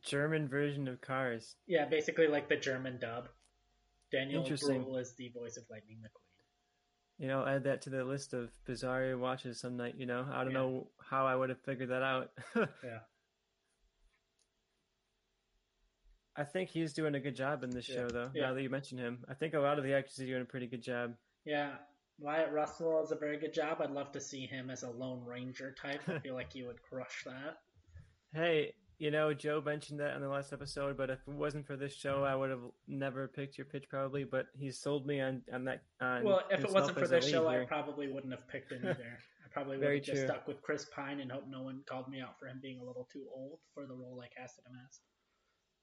German 0.02 0.48
version 0.48 0.88
of 0.88 1.00
Cars. 1.00 1.54
Yeah, 1.66 1.86
basically 1.86 2.26
like 2.26 2.48
the 2.48 2.56
German 2.56 2.98
dub. 3.00 3.28
Daniel. 4.10 4.42
Bruhl 4.44 4.96
is 4.96 5.14
the 5.16 5.28
voice 5.30 5.56
of 5.56 5.64
Lightning 5.70 5.98
McQueen. 5.98 6.18
You 7.18 7.28
know, 7.28 7.46
add 7.46 7.64
that 7.64 7.82
to 7.82 7.90
the 7.90 8.04
list 8.04 8.32
of 8.34 8.50
bizarre 8.66 9.16
watches 9.16 9.60
some 9.60 9.76
night. 9.76 9.94
You 9.96 10.06
know, 10.06 10.26
I 10.32 10.42
don't 10.44 10.52
Yeah. 10.52 10.58
know 10.60 10.88
how 10.98 11.26
I 11.26 11.36
would 11.36 11.50
have 11.50 11.60
figured 11.60 11.90
that 11.90 12.02
out. 12.02 12.30
Yeah. 12.84 13.00
I 16.36 16.44
think 16.44 16.70
he's 16.70 16.92
doing 16.92 17.14
a 17.14 17.20
good 17.20 17.36
job 17.36 17.62
in 17.62 17.70
this 17.70 17.88
Yeah. 17.88 17.94
show, 17.96 18.08
though. 18.08 18.30
Yeah. 18.34 18.48
Now 18.48 18.54
that 18.54 18.62
you 18.62 18.70
mention 18.70 18.98
him, 18.98 19.24
I 19.28 19.34
think 19.34 19.54
a 19.54 19.60
lot 19.60 19.78
of 19.78 19.84
the 19.84 19.92
actors 19.94 20.18
are 20.20 20.26
doing 20.26 20.42
a 20.42 20.46
pretty 20.46 20.66
good 20.66 20.82
job. 20.82 21.14
Yeah, 21.44 21.76
Wyatt 22.18 22.52
Russell 22.52 23.00
does 23.00 23.12
a 23.12 23.16
very 23.16 23.36
good 23.36 23.52
job. 23.52 23.80
I'd 23.80 23.90
love 23.90 24.12
to 24.12 24.20
see 24.20 24.46
him 24.46 24.70
as 24.70 24.82
a 24.82 24.90
Lone 24.90 25.24
Ranger 25.24 25.72
type. 25.72 26.00
I 26.08 26.18
feel 26.20 26.34
like 26.34 26.52
he 26.52 26.62
would 26.62 26.80
crush 26.82 27.24
that. 27.24 27.58
Hey, 28.32 28.74
you 28.98 29.10
know, 29.10 29.34
Joe 29.34 29.60
mentioned 29.60 30.00
that 30.00 30.14
in 30.14 30.22
the 30.22 30.28
last 30.28 30.52
episode, 30.52 30.96
but 30.96 31.10
if 31.10 31.18
it 31.26 31.34
wasn't 31.34 31.66
for 31.66 31.76
this 31.76 31.94
show, 31.94 32.22
I 32.24 32.34
would 32.36 32.50
have 32.50 32.62
never 32.86 33.26
picked 33.28 33.58
your 33.58 33.64
pitch 33.64 33.88
probably. 33.90 34.24
But 34.24 34.46
he 34.54 34.70
sold 34.70 35.06
me 35.06 35.20
on 35.20 35.42
on 35.52 35.64
that. 35.64 35.82
On 36.00 36.22
Well, 36.22 36.42
if 36.50 36.64
it 36.64 36.70
wasn't 36.70 36.98
for 36.98 37.08
this 37.08 37.28
show, 37.28 37.48
I 37.48 37.64
probably 37.64 38.10
wouldn't 38.10 38.32
have 38.32 38.46
picked 38.48 38.70
him 38.72 38.86
either. 38.86 39.18
I 39.44 39.48
probably 39.52 39.76
would 39.78 39.92
have 39.92 40.02
just 40.02 40.18
true. 40.18 40.26
stuck 40.28 40.46
with 40.46 40.62
Chris 40.62 40.86
Pine 40.94 41.20
and 41.20 41.30
hope 41.32 41.44
no 41.48 41.62
one 41.62 41.82
called 41.86 42.08
me 42.08 42.20
out 42.20 42.38
for 42.38 42.46
him 42.46 42.60
being 42.62 42.78
a 42.80 42.84
little 42.84 43.06
too 43.12 43.26
old 43.34 43.58
for 43.74 43.86
the 43.86 43.94
role 43.94 44.22
I 44.24 44.28
casted 44.28 44.64
him 44.64 44.78
as. 44.88 45.00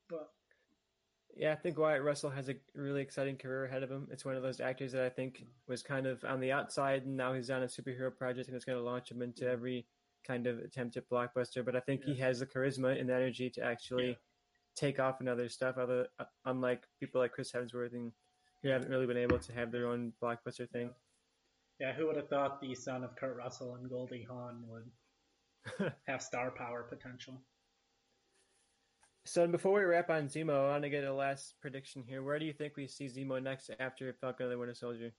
But 0.09 0.29
Yeah, 1.35 1.53
I 1.53 1.55
think 1.55 1.77
Wyatt 1.77 2.03
Russell 2.03 2.29
has 2.31 2.49
a 2.49 2.55
really 2.75 3.01
exciting 3.01 3.37
career 3.37 3.65
ahead 3.65 3.83
of 3.83 3.89
him. 3.91 4.07
It's 4.11 4.25
one 4.25 4.35
of 4.35 4.43
those 4.43 4.59
actors 4.59 4.91
that 4.91 5.03
I 5.03 5.09
think 5.09 5.45
was 5.67 5.81
kind 5.81 6.05
of 6.05 6.23
on 6.25 6.39
the 6.39 6.51
outside, 6.51 7.05
and 7.05 7.15
now 7.15 7.33
he's 7.33 7.49
on 7.49 7.63
a 7.63 7.67
superhero 7.67 8.15
project, 8.15 8.47
and 8.47 8.55
it's 8.55 8.65
going 8.65 8.77
to 8.77 8.83
launch 8.83 9.11
him 9.11 9.21
into 9.21 9.47
every 9.47 9.87
kind 10.27 10.47
of 10.47 10.59
attempt 10.59 10.97
at 10.97 11.09
blockbuster, 11.09 11.63
but 11.63 11.75
I 11.75 11.79
think 11.79 12.01
Yeah. 12.05 12.13
he 12.13 12.19
has 12.19 12.39
the 12.39 12.45
charisma 12.45 12.99
and 12.99 13.07
the 13.09 13.15
energy 13.15 13.49
to 13.51 13.63
actually 13.63 14.09
Yeah. 14.09 14.15
take 14.75 14.99
off 14.99 15.21
in 15.21 15.27
other 15.29 15.47
stuff. 15.47 15.77
Other 15.77 16.07
uh, 16.19 16.25
unlike 16.45 16.85
people 16.99 17.21
like 17.21 17.31
Chris 17.31 17.51
Hemsworth 17.53 17.93
and 17.93 18.11
who 18.61 18.69
haven't 18.69 18.89
really 18.89 19.07
been 19.07 19.17
able 19.17 19.39
to 19.39 19.53
have 19.53 19.71
their 19.71 19.87
own 19.87 20.11
blockbuster 20.21 20.69
thing. 20.69 20.93
Yeah, 21.79 21.93
who 21.93 22.07
would 22.07 22.17
have 22.17 22.27
thought 22.27 22.59
the 22.59 22.75
son 22.75 23.05
of 23.05 23.15
Kurt 23.15 23.37
Russell 23.37 23.75
and 23.75 23.89
Goldie 23.89 24.23
Hawn 24.23 24.67
would 24.67 24.91
have 26.07 26.21
star 26.21 26.51
power 26.51 26.83
potential? 26.83 27.41
So 29.29 29.45
before 29.45 29.73
we 29.73 29.83
wrap 29.83 30.09
on 30.09 30.27
Zemo, 30.27 30.65
I 30.65 30.71
want 30.71 30.83
to 30.85 30.89
get 30.89 31.03
a 31.03 31.13
last 31.13 31.53
prediction 31.61 32.03
here. 32.07 32.23
Where 32.23 32.39
do 32.39 32.45
you 32.45 32.53
think 32.53 32.75
we 32.75 32.87
see 32.87 33.05
Zemo 33.05 33.39
next 33.39 33.69
after 33.79 34.11
Falcon 34.19 34.47
and 34.47 34.53
the 34.53 34.57
Winter 34.57 34.73
Soldier? 34.73 35.11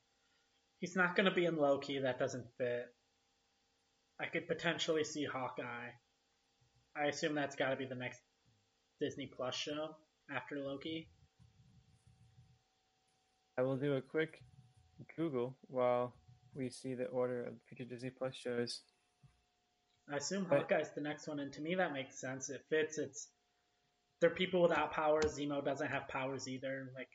He's 0.81 0.97
not 0.97 1.15
going 1.15 1.27
to 1.29 1.35
be 1.35 1.45
in 1.45 1.57
Loki. 1.57 2.01
That 2.01 2.19
doesn't 2.19 2.47
fit. 2.59 2.87
I 4.21 4.27
could 4.27 4.49
potentially 4.49 5.05
see 5.05 5.25
Hawkeye. 5.27 5.91
I 6.97 7.05
assume 7.05 7.37
that's 7.37 7.55
got 7.55 7.71
to 7.71 7.77
be 7.77 7.85
the 7.85 7.95
next 7.95 8.21
Disney 9.01 9.27
Plus 9.27 9.55
show 9.55 9.95
after 10.29 10.59
Loki. 10.59 11.09
I 13.57 13.63
will 13.63 13.77
do 13.77 13.95
a 13.95 14.03
quick 14.03 14.43
Google 15.17 15.57
while 15.69 16.17
we 16.53 16.69
see 16.69 16.95
the 16.95 17.05
order 17.05 17.45
of 17.45 17.55
future 17.69 17.89
Disney 17.89 18.11
Plus 18.11 18.35
shows. 18.35 18.81
I 20.13 20.17
assume 20.17 20.47
But- 20.51 20.63
Hawkeye's 20.63 20.91
the 20.97 21.01
next 21.01 21.29
one, 21.29 21.39
and 21.39 21.53
to 21.53 21.61
me 21.61 21.77
that 21.77 21.93
makes 21.93 22.21
sense. 22.21 22.51
It 22.51 22.65
fits. 22.69 22.99
It's 22.99 23.29
they're 24.21 24.31
people 24.31 24.63
without 24.63 24.93
powers. 24.93 25.39
Zemo 25.39 25.65
doesn't 25.65 25.89
have 25.89 26.09
powers 26.09 26.47
either. 26.49 26.93
Like, 26.95 27.09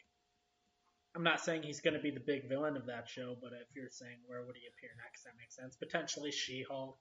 I'm 1.15 1.24
not 1.24 1.39
saying 1.39 1.63
he's 1.63 1.82
going 1.82 1.94
to 1.94 2.00
be 2.00 2.12
the 2.12 2.20
big 2.20 2.50
villain 2.50 2.76
of 2.76 2.86
that 2.88 3.08
show, 3.08 3.36
but 3.41 3.52
if 3.54 3.68
you're 3.76 3.89
saying 3.89 4.18
where 4.26 4.44
would 4.44 4.56
he 4.56 4.63
appear 4.68 4.89
next, 5.04 5.24
that 5.24 5.34
makes 5.39 5.56
sense. 5.56 5.76
Potentially 5.76 6.32
She-Hulk, 6.32 6.98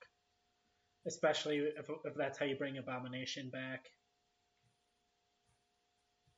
especially 1.06 1.58
if 1.58 1.88
if 2.04 2.14
that's 2.14 2.38
how 2.38 2.46
you 2.46 2.56
bring 2.56 2.78
Abomination 2.78 3.50
back. 3.50 3.86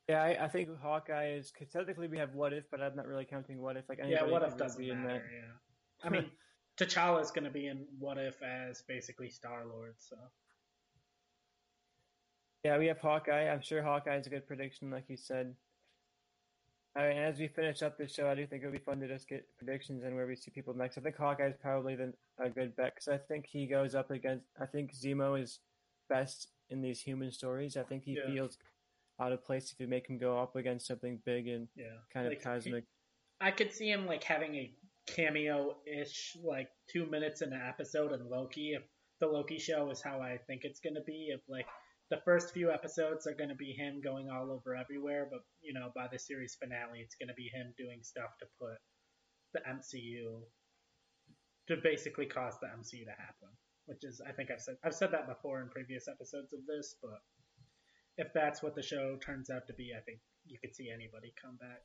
Yeah, 0.09 0.23
I, 0.23 0.45
I 0.45 0.49
think 0.49 0.69
Hawkeye 0.81 1.33
is 1.33 1.53
technically 1.73 2.07
we 2.07 2.19
have 2.19 2.35
What 2.35 2.53
If, 2.53 2.71
but 2.71 2.81
I'm 2.81 2.95
not 2.95 3.07
really 3.07 3.25
counting 3.25 3.61
What 3.61 3.77
If. 3.77 3.89
Like 3.89 3.99
Yeah, 4.07 4.25
what 4.25 4.43
if 4.43 4.57
doesn't 4.57 4.81
be 4.81 4.91
in 4.91 5.03
matter? 5.03 5.15
that. 5.15 5.25
Yeah, 5.33 6.07
I 6.07 6.11
mean, 6.11 6.31
T'Challa 6.79 7.21
is 7.23 7.31
going 7.33 7.45
to 7.45 7.51
be 7.51 7.67
in 7.67 7.85
What 7.99 8.17
If 8.17 8.41
as 8.43 8.83
basically 8.87 9.31
Star 9.31 9.65
Lord. 9.67 9.95
So 9.99 10.17
Yeah, 12.67 12.79
we 12.79 12.87
have 12.89 12.99
Hawkeye. 12.99 13.49
I'm 13.49 13.63
sure 13.63 13.81
Hawkeye 13.81 14.17
is 14.17 14.27
a 14.27 14.31
good 14.31 14.45
prediction, 14.49 14.91
like 14.91 15.05
you 15.07 15.17
said. 15.17 15.55
All 16.97 17.05
right, 17.05 17.15
and 17.15 17.25
as 17.25 17.39
we 17.39 17.47
finish 17.47 17.81
up 17.81 17.97
the 17.97 18.09
show, 18.09 18.29
I 18.29 18.35
do 18.35 18.45
think 18.45 18.65
it 18.65 18.67
would 18.67 18.73
be 18.73 18.81
fun 18.85 18.99
to 18.99 19.07
just 19.07 19.29
get 19.29 19.47
predictions 19.57 20.03
and 20.03 20.17
where 20.17 20.27
we 20.27 20.35
see 20.35 20.51
people 20.51 20.75
next. 20.75 20.99
I 20.99 21.03
think 21.03 21.15
Hawkeye 21.17 21.47
is 21.47 21.55
probably 21.63 21.95
the, 21.95 22.13
a 22.41 22.51
good 22.51 22.75
bet 22.75 22.97
because 22.97 23.07
I 23.07 23.19
think 23.19 23.47
he 23.47 23.69
goes 23.69 23.95
up 23.95 24.11
against. 24.11 24.47
I 24.61 24.67
think 24.67 24.93
Zemo 24.93 25.41
is 25.41 25.61
best 26.09 26.49
in 26.69 26.83
these 26.83 27.01
human 27.01 27.31
stories. 27.31 27.77
I 27.77 27.85
think 27.85 28.03
he 28.03 28.15
Yeah. 28.15 28.27
feels 28.35 28.59
out 29.21 29.31
of 29.31 29.45
place 29.45 29.71
if 29.71 29.79
you 29.79 29.87
make 29.87 30.09
him 30.09 30.19
go 30.19 30.37
up 30.41 30.57
against 30.57 30.89
something 30.89 31.21
big 31.25 31.47
and 31.47 31.69
yeah, 31.77 31.99
kind 32.13 32.27
Like, 32.27 32.39
of 32.39 32.43
cosmic. 32.43 32.85
I 33.41 33.53
could 33.53 33.73
see 33.73 33.89
him 33.93 34.07
like 34.07 34.25
having 34.25 34.57
a 34.57 34.73
cameo-ish, 35.07 36.37
like 36.43 36.71
two 36.89 37.07
minutes 37.07 37.43
in 37.43 37.53
an 37.53 37.63
episode 37.63 38.13
in 38.13 38.29
Loki. 38.29 38.73
If 38.73 38.83
the 39.21 39.29
Loki 39.29 39.59
show 39.59 39.89
is 39.91 40.03
how 40.03 40.21
I 40.21 40.39
think 40.49 40.63
it's 40.65 40.81
gonna 40.81 41.05
be, 41.07 41.29
if 41.33 41.43
like 41.49 41.67
the 42.11 42.21
first 42.25 42.53
few 42.53 42.71
episodes 42.71 43.27
are 43.27 43.35
gonna 43.35 43.55
be 43.55 43.73
him 43.73 44.01
going 44.01 44.31
all 44.31 44.51
over 44.53 44.77
everywhere, 44.77 45.27
but 45.31 45.41
you 45.61 45.73
know 45.75 45.91
by 45.95 46.07
the 46.11 46.19
series 46.19 46.55
finale, 46.55 47.01
it's 47.01 47.17
gonna 47.17 47.35
be 47.35 47.49
him 47.53 47.75
doing 47.77 48.03
stuff 48.03 48.31
to 48.41 48.47
put 48.61 48.79
the 49.53 49.61
MCU 49.69 50.43
to 51.69 51.77
basically 51.83 52.27
cause 52.27 52.55
the 52.61 52.69
MCU 52.69 53.05
to 53.05 53.11
happen. 53.11 53.49
Which 53.87 54.03
is, 54.03 54.21
I 54.27 54.33
think 54.33 54.51
I've 54.51 54.61
said 54.61 54.77
I've 54.85 54.95
said 54.95 55.13
that 55.13 55.27
before 55.29 55.61
in 55.63 55.69
previous 55.69 56.09
episodes 56.09 56.53
of 56.53 56.61
this, 56.67 56.97
but 57.03 57.21
if 58.19 58.33
that's 58.33 58.63
what 58.63 58.75
the 58.75 58.83
show 58.83 59.17
turns 59.25 59.51
out 59.51 59.67
to 59.67 59.75
be, 59.75 59.93
I 59.97 60.01
think 60.03 60.19
you 60.47 60.59
could 60.61 60.75
see 60.75 60.91
anybody 60.91 61.33
come 61.41 61.57
back. 61.57 61.83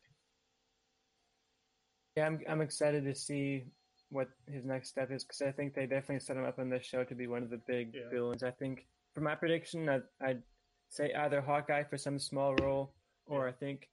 Yeah, 2.15 2.25
I'm 2.27 2.39
I'm 2.47 2.62
excited 2.62 3.05
to 3.05 3.15
see 3.15 3.65
what 4.10 4.27
his 4.47 4.65
next 4.65 4.89
step 4.89 5.10
is 5.12 5.23
because 5.23 5.41
I 5.41 5.51
think 5.51 5.73
they 5.73 5.86
definitely 5.86 6.19
set 6.19 6.36
him 6.38 6.43
up 6.43 6.60
on 6.60 6.69
this 6.69 6.86
show 6.86 7.03
to 7.05 7.15
be 7.15 7.27
one 7.27 7.43
of 7.43 7.49
the 7.49 7.62
big 7.67 7.93
Yeah. 7.93 8.10
villains. 8.12 8.43
I 8.43 8.51
think 8.51 8.86
for 9.13 9.21
my 9.21 9.36
prediction, 9.36 9.89
I'd, 9.89 10.04
I'd 10.21 10.41
say 10.89 11.13
either 11.13 11.41
Hawkeye 11.41 11.84
for 11.84 11.97
some 11.97 12.19
small 12.19 12.56
role, 12.56 12.93
or 13.26 13.47
I 13.47 13.52
think 13.52 13.89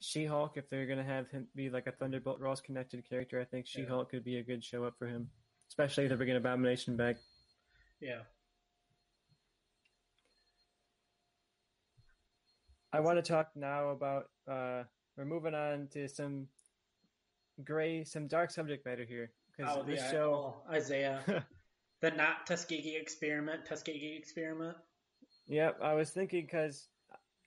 She-Hulk 0.00 0.56
if 0.56 0.68
they're 0.68 0.86
gonna 0.86 1.04
have 1.04 1.28
him 1.30 1.46
be 1.54 1.70
like 1.70 1.86
a 1.86 1.92
Thunderbolt 1.92 2.40
Ross 2.40 2.60
connected 2.60 3.08
character. 3.08 3.40
I 3.40 3.44
think 3.44 3.66
She-Hulk 3.66 4.10
could 4.10 4.24
be 4.24 4.38
a 4.38 4.42
good 4.42 4.62
show 4.64 4.84
up 4.84 4.94
for 4.98 5.06
him, 5.06 5.28
especially 5.70 6.04
if 6.04 6.08
they're 6.10 6.16
bringing 6.16 6.36
Abomination 6.36 6.96
back. 6.96 7.16
Yeah. 8.00 8.20
I 12.92 13.00
want 13.00 13.22
to 13.22 13.28
talk 13.32 13.50
now 13.54 13.88
about. 13.90 14.28
Uh, 14.50 14.84
we're 15.16 15.24
moving 15.26 15.54
on 15.54 15.88
to 15.92 16.08
some 16.08 16.46
gray, 17.64 18.04
some 18.04 18.26
dark 18.28 18.50
subject 18.50 18.86
matter 18.86 19.04
here 19.04 19.30
because 19.56 19.76
Oh, 19.76 19.82
this 19.82 20.00
yeah, 20.00 20.10
show. 20.10 20.30
well, 20.30 20.64
Isaiah, 20.72 21.20
the 22.00 22.10
not 22.12 22.46
Tuskegee 22.46 22.96
experiment, 22.96 23.64
Tuskegee 23.66 24.16
experiment. 24.16 24.76
Yep, 25.46 25.80
I 25.82 25.94
was 25.94 26.10
thinking 26.10 26.44
because 26.44 26.88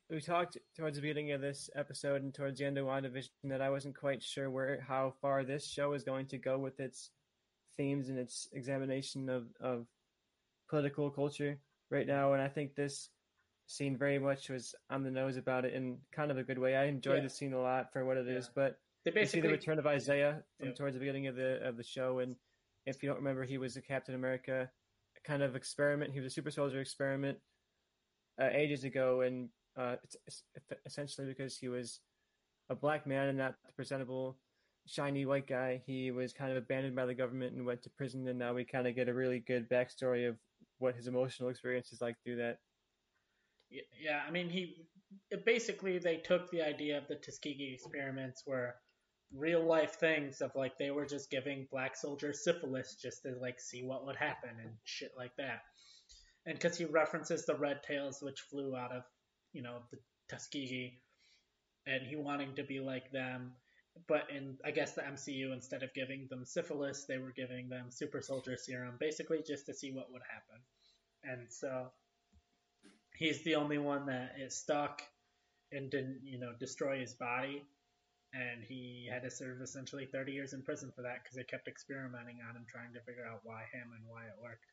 we 0.09 0.19
talked 0.21 0.57
towards 0.75 0.97
the 0.97 1.01
beginning 1.01 1.31
of 1.31 1.41
this 1.41 1.69
episode 1.75 2.21
and 2.23 2.33
towards 2.33 2.59
the 2.59 2.65
end 2.65 2.77
of 2.77 2.85
WandaVision 2.85 3.29
that 3.45 3.61
I 3.61 3.69
wasn't 3.69 3.95
quite 3.97 4.21
sure 4.21 4.49
where 4.49 4.81
how 4.85 5.13
far 5.21 5.43
this 5.43 5.65
show 5.67 5.93
is 5.93 6.03
going 6.03 6.25
to 6.27 6.37
go 6.37 6.57
with 6.57 6.79
its 6.79 7.11
themes 7.77 8.09
and 8.09 8.19
its 8.19 8.49
examination 8.51 9.29
of, 9.29 9.45
of 9.61 9.85
political 10.69 11.09
culture 11.09 11.57
right 11.89 12.07
now, 12.07 12.33
and 12.33 12.41
I 12.41 12.47
think 12.49 12.75
this 12.75 13.09
scene 13.67 13.95
very 13.97 14.19
much 14.19 14.49
was 14.49 14.75
on 14.89 15.03
the 15.03 15.11
nose 15.11 15.37
about 15.37 15.63
it 15.63 15.73
in 15.73 15.97
kind 16.11 16.31
of 16.31 16.37
a 16.37 16.43
good 16.43 16.57
way. 16.57 16.75
I 16.75 16.85
enjoyed 16.85 17.17
Yeah. 17.17 17.23
the 17.23 17.29
scene 17.29 17.53
a 17.53 17.61
lot 17.61 17.93
for 17.93 18.03
what 18.03 18.17
it 18.17 18.27
is, 18.27 18.47
Yeah. 18.47 18.51
but 18.55 18.79
They 19.05 19.19
you 19.21 19.25
see 19.25 19.39
the 19.39 19.47
return 19.49 19.79
of 19.79 19.87
Isaiah 19.87 20.43
from 20.59 20.73
towards 20.73 20.95
the 20.95 20.99
beginning 20.99 21.27
of 21.27 21.35
the 21.35 21.65
of 21.65 21.77
the 21.77 21.83
show, 21.83 22.19
and 22.19 22.35
if 22.85 23.01
you 23.01 23.09
don't 23.09 23.17
remember, 23.17 23.43
he 23.43 23.57
was 23.57 23.77
a 23.77 23.81
Captain 23.81 24.15
America 24.15 24.69
kind 25.23 25.43
of 25.43 25.55
experiment. 25.55 26.13
He 26.13 26.19
was 26.19 26.31
a 26.31 26.35
super 26.35 26.51
soldier 26.51 26.81
experiment 26.81 27.37
uh, 28.41 28.49
ages 28.51 28.83
ago, 28.83 29.21
and 29.21 29.49
uh, 29.77 29.95
it's, 30.03 30.43
essentially 30.85 31.27
because 31.27 31.57
he 31.57 31.69
was 31.69 31.99
a 32.69 32.75
black 32.75 33.05
man 33.05 33.27
and 33.27 33.37
not 33.37 33.55
the 33.65 33.73
presentable, 33.73 34.37
shiny 34.87 35.25
white 35.25 35.47
guy. 35.47 35.81
He 35.85 36.11
was 36.11 36.33
kind 36.33 36.51
of 36.51 36.57
abandoned 36.57 36.95
by 36.95 37.05
the 37.05 37.13
government 37.13 37.55
and 37.55 37.65
went 37.65 37.83
to 37.83 37.89
prison, 37.89 38.27
and 38.27 38.39
now 38.39 38.53
we 38.53 38.65
kind 38.65 38.87
of 38.87 38.95
get 38.95 39.09
a 39.09 39.13
really 39.13 39.39
good 39.39 39.69
backstory 39.69 40.27
of 40.27 40.37
what 40.79 40.95
his 40.95 41.07
emotional 41.07 41.49
experience 41.49 41.91
is 41.91 42.01
like 42.01 42.15
through 42.23 42.37
that. 42.37 42.57
yeah, 43.69 44.21
I 44.27 44.31
mean, 44.31 44.49
he 44.49 44.87
basically 45.45 45.99
they 45.99 46.17
took 46.17 46.49
the 46.51 46.61
idea 46.61 46.97
of 46.97 47.07
the 47.07 47.15
Tuskegee 47.15 47.73
experiments 47.73 48.43
were 48.47 48.75
real 49.35 49.65
life 49.65 49.95
things 49.99 50.41
of 50.41 50.51
like 50.55 50.77
they 50.77 50.91
were 50.91 51.05
just 51.05 51.31
giving 51.31 51.67
black 51.71 51.95
soldiers 51.95 52.43
syphilis 52.43 52.97
just 53.01 53.23
to 53.23 53.33
like 53.39 53.59
see 53.59 53.83
what 53.83 54.05
would 54.05 54.15
happen 54.15 54.49
and 54.61 54.71
shit 54.83 55.11
like 55.17 55.35
that. 55.37 55.61
And 56.45 56.55
because 56.55 56.77
he 56.77 56.85
references 56.85 57.45
the 57.45 57.55
red 57.55 57.83
tails 57.83 58.21
which 58.21 58.41
flew 58.49 58.75
out 58.75 58.91
of 58.91 59.03
you 59.53 59.61
know 59.61 59.79
the 59.91 59.97
Tuskegee, 60.29 60.99
and 61.85 62.05
he 62.07 62.15
wanting 62.15 62.55
to 62.55 62.63
be 62.63 62.79
like 62.79 63.11
them. 63.11 63.53
But 64.07 64.27
in 64.35 64.57
I 64.65 64.71
guess 64.71 64.93
the 64.93 65.01
MCU, 65.01 65.53
instead 65.53 65.83
of 65.83 65.93
giving 65.93 66.27
them 66.29 66.45
syphilis, 66.45 67.05
they 67.07 67.17
were 67.17 67.33
giving 67.35 67.69
them 67.69 67.87
super 67.89 68.21
soldier 68.21 68.55
serum, 68.57 68.95
basically 68.99 69.43
just 69.45 69.65
to 69.65 69.73
see 69.73 69.91
what 69.91 70.11
would 70.11 70.21
happen. 70.31 70.61
And 71.23 71.47
so 71.51 71.91
he's 73.17 73.43
the 73.43 73.55
only 73.55 73.77
one 73.77 74.05
that 74.07 74.33
is 74.39 74.55
stuck 74.55 75.01
and 75.71 75.91
didn't, 75.91 76.21
you 76.23 76.39
know, 76.39 76.53
destroy 76.59 76.99
his 76.99 77.13
body. 77.13 77.63
And 78.33 78.63
he 78.63 79.09
had 79.11 79.23
to 79.23 79.29
serve 79.29 79.61
essentially 79.61 80.07
30 80.11 80.31
years 80.31 80.53
in 80.53 80.61
prison 80.61 80.91
for 80.95 81.01
that 81.01 81.23
because 81.23 81.35
they 81.35 81.43
kept 81.43 81.67
experimenting 81.67 82.37
on 82.47 82.55
him, 82.55 82.65
trying 82.69 82.93
to 82.93 83.01
figure 83.01 83.25
out 83.29 83.41
why 83.43 83.63
him 83.73 83.91
and 83.95 84.07
why 84.07 84.23
it 84.23 84.41
worked. 84.41 84.65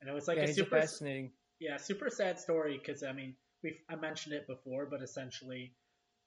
And 0.00 0.10
it 0.10 0.12
was 0.12 0.26
like 0.26 0.38
yeah, 0.38 0.44
a 0.44 0.52
super, 0.52 0.80
fascinating. 0.80 1.30
yeah, 1.60 1.76
super 1.76 2.10
sad 2.10 2.40
story 2.40 2.78
because 2.78 3.02
I 3.02 3.12
mean, 3.12 3.36
we 3.62 3.78
I 3.88 3.96
mentioned 3.96 4.34
it 4.34 4.46
before, 4.46 4.86
but 4.86 5.02
essentially, 5.02 5.74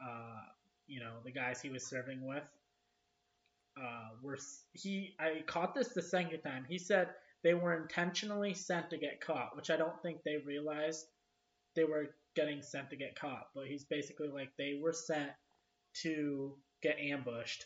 uh, 0.02 0.42
you 0.88 1.00
know, 1.00 1.16
the 1.26 1.32
guys 1.32 1.60
he 1.60 1.70
was 1.70 1.86
serving 1.86 2.26
with, 2.26 2.44
uh, 3.78 4.10
were 4.22 4.38
he 4.74 5.16
I 5.20 5.42
caught 5.48 5.74
this 5.74 5.90
the 5.90 6.02
second 6.02 6.42
time. 6.42 6.66
He 6.70 6.78
said 6.78 7.10
they 7.44 7.54
were 7.54 7.76
intentionally 7.76 8.54
sent 8.54 8.92
to 8.92 8.98
get 8.98 9.22
caught, 9.22 9.56
which 9.56 9.70
I 9.70 9.76
don't 9.78 10.02
think 10.02 10.20
they 10.24 10.38
realized 10.46 11.06
they 11.76 11.84
were 11.84 12.16
getting 12.36 12.62
sent 12.62 12.90
to 12.90 12.96
get 12.96 13.20
caught. 13.20 13.48
But 13.56 13.68
he's 13.68 13.86
basically 13.86 14.30
like 14.30 14.50
they 14.58 14.80
were 14.82 14.94
sent 14.94 15.32
to 16.02 16.58
get 16.82 16.98
ambushed. 17.00 17.66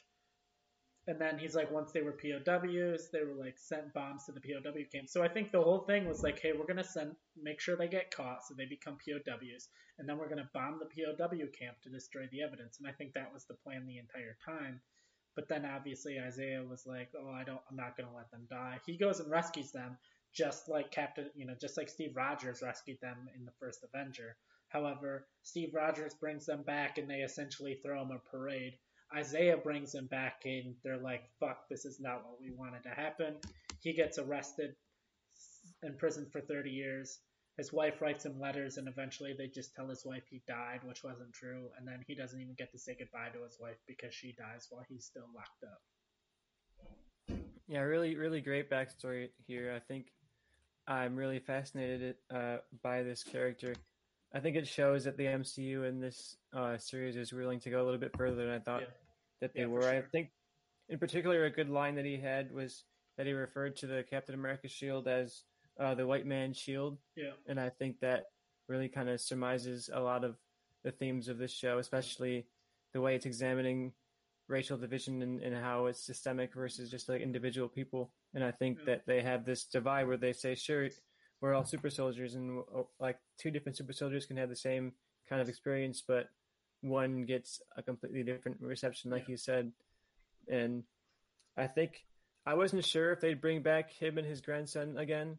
And 1.10 1.22
then 1.22 1.40
he's 1.40 1.56
like, 1.56 1.72
once 1.72 1.94
they 1.94 2.02
were 2.02 2.12
POWs, 2.12 3.10
they 3.12 3.24
were 3.24 3.40
like 3.40 3.58
sent 3.58 3.94
bombs 3.94 4.26
to 4.26 4.34
the 4.34 4.42
POW 4.42 4.74
camp. 4.92 5.08
So 5.08 5.24
I 5.24 5.30
think 5.30 5.52
the 5.52 5.62
whole 5.62 5.86
thing 5.86 6.06
was 6.06 6.22
like, 6.22 6.38
hey, 6.40 6.52
we're 6.52 6.66
gonna 6.66 6.84
send, 6.84 7.16
make 7.42 7.62
sure 7.62 7.78
they 7.78 7.88
get 7.88 8.12
caught, 8.12 8.46
so 8.46 8.54
they 8.54 8.66
become 8.66 8.98
POWs, 8.98 9.70
and 9.98 10.08
then 10.08 10.18
we're 10.18 10.28
gonna 10.28 10.50
bomb 10.54 10.80
the 10.80 10.86
POW 10.86 11.48
camp 11.58 11.78
to 11.84 11.90
destroy 11.90 12.28
the 12.30 12.42
evidence. 12.42 12.78
And 12.80 12.88
I 12.88 12.92
think 12.92 13.14
that 13.14 13.34
was 13.34 13.46
the 13.46 13.54
plan 13.54 13.86
the 13.86 14.00
entire 14.00 14.36
time. 14.46 14.82
But 15.38 15.48
then 15.48 15.66
obviously 15.66 16.20
Isaiah 16.20 16.66
was 16.68 16.86
like, 16.86 17.10
"Oh, 17.16 17.30
I 17.30 17.44
don't. 17.46 17.62
I'm 17.70 17.78
not 17.78 17.96
gonna 17.96 18.14
let 18.14 18.30
them 18.32 18.48
die." 18.50 18.82
He 18.86 18.98
goes 18.98 19.22
and 19.22 19.32
rescues 19.32 19.72
them, 19.72 19.98
just 20.34 20.68
like 20.68 20.92
Captain, 20.92 21.32
you 21.36 21.46
know, 21.46 21.56
just 21.56 21.78
like 21.78 21.88
Steve 21.90 22.18
Rogers 22.18 22.62
rescued 22.62 23.00
them 23.02 23.30
in 23.34 23.46
the 23.46 23.54
first 23.60 23.84
Avenger. 23.84 24.36
However, 24.70 25.28
Steve 25.44 25.74
Rogers 25.74 26.14
brings 26.16 26.46
them 26.46 26.64
back, 26.64 26.98
and 26.98 27.10
they 27.10 27.22
essentially 27.22 27.80
throw 27.84 28.02
him 28.02 28.12
a 28.12 28.20
parade. 28.30 28.74
Isaiah 29.16 29.58
brings 29.58 29.94
them 29.94 30.08
back, 30.08 30.42
and 30.46 30.76
they're 30.84 30.98
like, 30.98 31.24
"Fuck, 31.40 31.70
this 31.70 31.86
is 31.86 32.00
not 32.00 32.26
what 32.26 32.40
we 32.42 32.52
wanted 32.52 32.84
to 32.84 32.90
happen." 32.90 33.40
He 33.82 33.94
gets 33.94 34.18
arrested, 34.18 34.76
in 35.84 35.98
prison 35.98 36.28
for 36.32 36.42
30 36.42 36.70
years. 36.72 37.20
His 37.58 37.74
wife 37.74 38.02
writes 38.02 38.26
him 38.26 38.40
letters, 38.40 38.78
and 38.78 38.88
eventually 38.88 39.34
they 39.36 39.48
just 39.48 39.74
tell 39.74 39.88
his 39.88 40.06
wife 40.06 40.24
he 40.30 40.44
died, 40.48 40.82
which 40.84 41.04
wasn't 41.04 41.34
true. 41.34 41.70
And 41.78 41.88
then 41.88 42.04
he 42.06 42.14
doesn't 42.14 42.40
even 42.40 42.54
get 42.56 42.72
to 42.72 42.80
say 42.80 42.96
goodbye 42.98 43.30
to 43.34 43.44
his 43.44 43.58
wife 43.60 43.78
because 43.88 44.14
she 44.14 44.36
dies 44.38 44.68
while 44.70 44.86
he's 44.88 45.06
still 45.06 45.26
locked 45.36 45.64
up. 45.64 47.40
Yeah, 47.68 47.80
really, 47.80 48.16
really 48.16 48.42
great 48.42 48.70
backstory 48.70 49.30
here. 49.48 49.74
I 49.76 49.80
think 49.80 50.12
I'm 50.88 51.16
really 51.16 51.40
fascinated 51.40 52.16
uh, 52.34 52.58
by 52.84 53.02
this 53.02 53.24
character. 53.24 53.74
I 54.38 54.40
think 54.40 54.56
it 54.56 54.68
shows 54.68 55.04
that 55.06 55.18
the 55.18 55.26
MCU 55.26 55.90
in 55.90 56.00
this 56.00 56.38
uh, 56.54 56.78
series 56.78 57.16
is 57.16 57.34
willing 57.34 57.60
to 57.62 57.72
go 57.72 57.82
a 57.82 57.86
little 57.86 58.00
bit 58.00 58.16
further 58.16 58.36
than 58.36 58.50
I 58.52 58.60
thought 58.60 58.82
Yeah. 58.82 58.88
that 59.42 59.54
they 59.56 59.62
Yeah, 59.62 59.66
were. 59.66 59.82
sure. 59.82 59.90
I 59.98 60.02
think, 60.04 60.30
in 60.90 61.00
particular, 61.00 61.46
a 61.46 61.50
good 61.50 61.70
line 61.72 61.96
that 61.96 62.06
he 62.06 62.18
had 62.18 62.52
was 62.52 62.84
that 63.18 63.26
he 63.26 63.32
referred 63.34 63.76
to 63.78 63.88
the 63.88 64.04
Captain 64.08 64.36
America 64.36 64.68
shield 64.68 65.08
as 65.08 65.44
uh, 65.80 65.96
the 65.96 66.06
white 66.06 66.28
man's 66.28 66.56
shield. 66.56 67.00
Yeah. 67.16 67.32
And 67.48 67.60
I 67.60 67.70
think 67.70 68.00
that 68.02 68.26
really 68.68 68.90
kind 68.90 69.10
of 69.10 69.20
surmises 69.20 69.90
a 69.92 70.00
lot 70.00 70.24
of 70.24 70.38
the 70.84 70.92
themes 70.92 71.30
of 71.30 71.40
this 71.40 71.52
show, 71.52 71.80
especially 71.80 72.46
the 72.94 73.02
way 73.02 73.16
it's 73.16 73.26
examining 73.26 73.92
racial 74.48 74.78
division 74.78 75.24
and, 75.24 75.42
and 75.42 75.56
how 75.56 75.88
it's 75.88 76.00
systemic 76.00 76.54
versus 76.54 76.92
just 76.92 77.10
like 77.10 77.22
individual 77.22 77.68
people. 77.68 78.12
And 78.36 78.44
I 78.44 78.52
think 78.52 78.78
Yeah. 78.78 78.86
that 78.86 79.08
they 79.08 79.24
have 79.24 79.46
this 79.46 79.66
divide 79.66 80.06
where 80.08 80.16
they 80.16 80.32
say, 80.34 80.54
sure, 80.54 80.90
we're 81.42 81.54
all 81.54 81.66
super 81.66 81.90
soldiers, 81.90 82.36
and 82.36 82.64
uh, 82.76 82.84
like 83.00 83.18
two 83.38 83.52
different 83.52 83.78
super 83.78 83.94
soldiers 83.94 84.26
can 84.26 84.38
have 84.38 84.50
the 84.50 84.56
same 84.56 84.94
kind 85.30 85.42
of 85.42 85.50
experience, 85.50 86.04
but 86.08 86.30
one 86.82 87.26
gets 87.26 87.62
a 87.76 87.84
completely 87.84 88.24
different 88.24 88.62
reception, 88.62 89.12
like 89.12 89.24
Yeah. 89.24 89.32
you 89.32 89.38
said. 89.38 89.72
And 90.48 90.84
I 91.58 91.68
think 91.68 92.06
I 92.46 92.54
wasn't 92.54 92.86
sure 92.86 93.12
if 93.12 93.20
they'd 93.20 93.42
bring 93.42 93.62
back 93.62 93.92
him 93.92 94.18
and 94.18 94.26
his 94.28 94.42
grandson 94.42 94.98
again, 94.98 95.38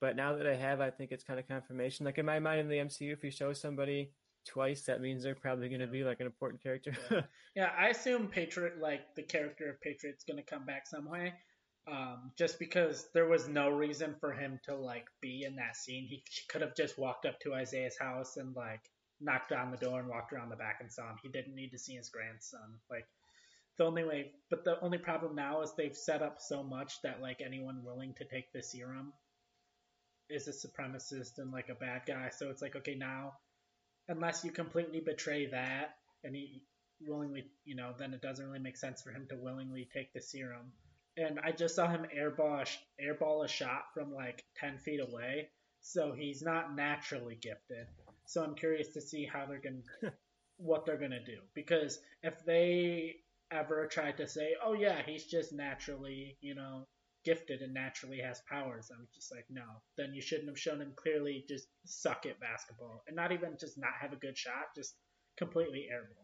but 0.00 0.16
now 0.16 0.36
that 0.36 0.46
I 0.46 0.54
have, 0.56 0.80
I 0.80 0.90
think 0.90 1.12
it's 1.12 1.24
kind 1.24 1.38
of 1.40 1.48
confirmation. 1.48 2.04
Like 2.04 2.18
in 2.18 2.26
my 2.26 2.38
mind, 2.40 2.60
in 2.60 2.68
the 2.68 2.76
MCU, 2.78 3.12
if 3.12 3.24
you 3.24 3.30
show 3.30 3.52
somebody 3.52 4.10
twice, 4.46 4.82
that 4.86 5.00
means 5.00 5.22
they're 5.22 5.34
probably 5.36 5.68
going 5.68 5.80
to 5.80 5.86
be 5.86 6.02
like 6.04 6.18
an 6.20 6.26
important 6.26 6.62
character. 6.62 6.92
Yeah. 7.10 7.20
Yeah, 7.54 7.70
I 7.78 7.88
assume 7.88 8.28
Patriot, 8.28 8.80
like 8.80 9.14
the 9.14 9.22
character 9.22 9.68
of 9.68 9.78
Patriot's 9.82 10.24
gonna 10.24 10.42
come 10.42 10.64
back 10.64 10.86
some 10.86 11.04
way. 11.04 11.34
Um, 11.90 12.30
just 12.38 12.60
because 12.60 13.08
there 13.12 13.26
was 13.26 13.48
no 13.48 13.68
reason 13.68 14.14
for 14.20 14.32
him 14.32 14.60
to 14.64 14.76
like 14.76 15.06
be 15.20 15.42
in 15.44 15.56
that 15.56 15.76
scene. 15.76 16.06
He 16.08 16.22
could 16.48 16.62
have 16.62 16.76
just 16.76 16.96
walked 16.96 17.26
up 17.26 17.40
to 17.40 17.54
Isaiah's 17.54 17.98
house 17.98 18.36
and 18.36 18.54
like 18.54 18.80
knocked 19.20 19.52
on 19.52 19.70
the 19.70 19.76
door 19.76 20.00
and 20.00 20.08
walked 20.08 20.32
around 20.32 20.50
the 20.50 20.56
back 20.56 20.78
and 20.80 20.92
saw 20.92 21.10
him. 21.10 21.16
He 21.22 21.28
didn't 21.28 21.56
need 21.56 21.70
to 21.70 21.78
see 21.78 21.94
his 21.94 22.08
grandson. 22.08 22.78
Like 22.88 23.06
the 23.78 23.84
only 23.84 24.04
way, 24.04 24.30
but 24.50 24.64
the 24.64 24.80
only 24.80 24.98
problem 24.98 25.34
now 25.34 25.62
is 25.62 25.72
they've 25.74 25.96
set 25.96 26.22
up 26.22 26.40
so 26.40 26.62
much 26.62 27.00
that 27.02 27.20
like 27.20 27.40
anyone 27.40 27.82
willing 27.84 28.14
to 28.14 28.24
take 28.24 28.52
the 28.52 28.62
serum 28.62 29.12
is 30.28 30.48
a 30.48 30.52
supremacist 30.52 31.38
and 31.38 31.50
like 31.50 31.68
a 31.68 31.74
bad 31.74 32.02
guy. 32.06 32.30
So 32.30 32.48
it's 32.50 32.62
like 32.62 32.76
okay 32.76 32.94
now, 32.94 33.34
unless 34.08 34.44
you 34.44 34.50
completely 34.50 35.00
betray 35.00 35.46
that 35.46 35.96
and 36.22 36.34
he 36.36 36.62
willingly, 37.00 37.44
you 37.64 37.74
know, 37.74 37.92
then 37.98 38.14
it 38.14 38.22
doesn't 38.22 38.46
really 38.46 38.58
make 38.58 38.76
sense 38.76 39.02
for 39.02 39.10
him 39.10 39.26
to 39.30 39.36
willingly 39.36 39.88
take 39.92 40.12
the 40.12 40.20
serum. 40.20 40.72
And 41.16 41.38
I 41.40 41.52
just 41.52 41.74
saw 41.74 41.88
him 41.88 42.06
airball 42.16 42.66
airball 43.00 43.44
a 43.44 43.48
shot 43.48 43.92
from 43.92 44.12
like 44.14 44.44
ten 44.56 44.78
feet 44.78 45.00
away, 45.00 45.50
so 45.80 46.12
he's 46.12 46.42
not 46.42 46.74
naturally 46.74 47.36
gifted. 47.36 47.86
So 48.26 48.42
I'm 48.42 48.54
curious 48.54 48.88
to 48.94 49.00
see 49.00 49.26
how 49.26 49.46
they're 49.46 49.60
gonna, 49.60 50.14
what 50.56 50.86
they're 50.86 50.96
gonna 50.96 51.24
do 51.24 51.38
because 51.54 51.98
if 52.22 52.44
they 52.44 53.16
ever 53.50 53.86
try 53.86 54.12
to 54.12 54.26
say, 54.26 54.54
oh 54.64 54.72
yeah, 54.72 55.02
he's 55.04 55.26
just 55.26 55.52
naturally, 55.52 56.36
you 56.40 56.54
know, 56.54 56.86
gifted 57.24 57.60
and 57.62 57.74
naturally 57.74 58.18
has 58.20 58.40
powers, 58.48 58.90
I'm 58.92 59.06
just 59.14 59.30
like, 59.30 59.44
no. 59.50 59.64
Then 59.96 60.14
you 60.14 60.22
shouldn't 60.22 60.48
have 60.48 60.58
shown 60.58 60.80
him 60.80 60.92
clearly 60.96 61.44
just 61.48 61.66
suck 61.84 62.26
at 62.26 62.40
basketball 62.40 63.02
and 63.06 63.16
not 63.16 63.32
even 63.32 63.56
just 63.60 63.78
not 63.78 63.92
have 64.00 64.12
a 64.12 64.16
good 64.16 64.38
shot, 64.38 64.74
just 64.74 64.94
completely 65.36 65.88
airball. 65.92 66.21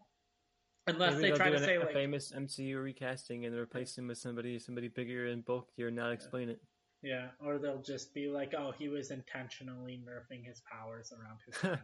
Unless 0.88 1.16
Maybe 1.16 1.30
they 1.30 1.36
try 1.36 1.50
to 1.50 1.56
an- 1.56 1.62
say 1.62 1.76
a 1.76 1.80
like, 1.80 1.92
famous 1.92 2.32
MCU 2.32 2.82
recasting 2.82 3.44
and 3.46 3.54
replace 3.54 3.96
him 3.96 4.08
with 4.08 4.18
somebody 4.18 4.58
somebody 4.58 4.88
bigger 4.88 5.26
and 5.26 5.44
bulkier 5.44 5.88
and 5.88 5.96
not 5.96 6.12
explain 6.12 6.48
it. 6.48 6.60
yeah, 7.02 7.28
or 7.40 7.58
they'll 7.58 7.82
just 7.82 8.12
be 8.14 8.28
like, 8.28 8.54
oh, 8.58 8.72
he 8.78 8.88
was 8.88 9.10
intentionally 9.10 10.00
nerfing 10.04 10.44
his 10.44 10.60
powers 10.70 11.12
around 11.12 11.38
his 11.46 11.56
head. 11.60 11.80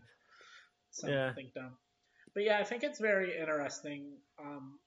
Yeah. 1.07 1.29
Something 1.29 1.51
dumb. 1.55 1.73
But 2.35 2.45
yeah, 2.45 2.59
I 2.59 2.65
think 2.65 2.83
it's 2.83 2.99
very 3.01 3.39
interesting. 3.39 4.13
Um, 4.41 4.79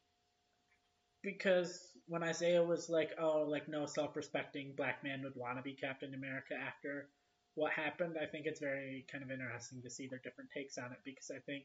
because 1.23 1.80
when 2.08 2.23
Isaiah 2.23 2.63
was 2.63 2.89
like, 2.89 3.12
oh, 3.19 3.45
like 3.47 3.67
no 3.67 3.86
self-respecting 3.86 4.73
black 4.77 5.03
man 5.03 5.21
would 5.23 5.36
want 5.36 5.58
to 5.58 5.62
be 5.63 5.73
Captain 5.73 6.13
America 6.13 6.53
after 6.56 7.10
what 7.56 7.71
happened, 7.73 8.15
I 8.21 8.25
think 8.25 8.45
it's 8.45 8.60
very 8.60 9.06
kind 9.12 9.23
of 9.23 9.32
interesting 9.32 9.82
to 9.82 9.89
see 9.89 10.08
their 10.08 10.21
different 10.23 10.49
takes 10.51 10.77
on 10.77 10.91
it 10.91 10.99
because 11.03 11.32
I 11.36 11.39
think, 11.39 11.63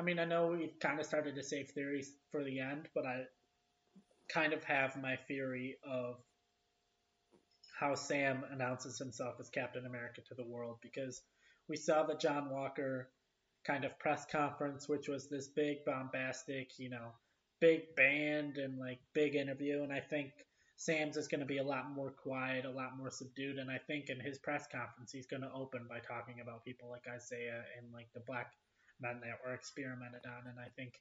I 0.00 0.02
mean, 0.02 0.18
I 0.18 0.24
know 0.24 0.46
we've 0.46 0.80
kind 0.80 0.98
of 0.98 1.04
started 1.04 1.34
to 1.34 1.42
save 1.42 1.72
theories 1.72 2.14
for 2.32 2.42
the 2.42 2.58
end, 2.58 2.88
but 2.94 3.04
I 3.04 3.24
kind 4.32 4.54
of 4.54 4.64
have 4.64 4.96
my 4.96 5.16
theory 5.28 5.76
of 5.86 6.14
how 7.78 7.94
Sam 7.94 8.42
announces 8.50 8.98
himself 8.98 9.34
as 9.38 9.50
Captain 9.50 9.84
America 9.84 10.22
to 10.22 10.34
the 10.34 10.46
world 10.46 10.78
because 10.80 11.20
we 11.68 11.76
saw 11.76 12.02
the 12.06 12.14
John 12.14 12.48
Walker 12.48 13.10
kind 13.66 13.84
of 13.84 13.98
press 13.98 14.24
conference, 14.24 14.88
which 14.88 15.06
was 15.06 15.28
this 15.28 15.48
big 15.48 15.84
bombastic, 15.84 16.78
you 16.78 16.88
know, 16.88 17.12
big 17.60 17.94
band 17.94 18.56
and 18.56 18.78
like 18.78 19.00
big 19.12 19.34
interview. 19.34 19.82
And 19.82 19.92
I 19.92 20.00
think 20.00 20.30
Sam's 20.76 21.18
is 21.18 21.28
going 21.28 21.40
to 21.40 21.46
be 21.46 21.58
a 21.58 21.62
lot 21.62 21.90
more 21.90 22.10
quiet, 22.10 22.64
a 22.64 22.70
lot 22.70 22.96
more 22.96 23.10
subdued. 23.10 23.58
And 23.58 23.70
I 23.70 23.76
think 23.76 24.08
in 24.08 24.18
his 24.18 24.38
press 24.38 24.66
conference, 24.72 25.12
he's 25.12 25.26
going 25.26 25.42
to 25.42 25.52
open 25.52 25.86
by 25.90 25.98
talking 25.98 26.40
about 26.40 26.64
people 26.64 26.88
like 26.88 27.04
Isaiah 27.06 27.64
and 27.78 27.92
like 27.92 28.08
the 28.14 28.20
black 28.26 28.54
men 29.00 29.20
that 29.22 29.38
were 29.44 29.54
experimented 29.54 30.22
on. 30.26 30.46
And 30.48 30.58
I 30.58 30.68
think 30.76 30.94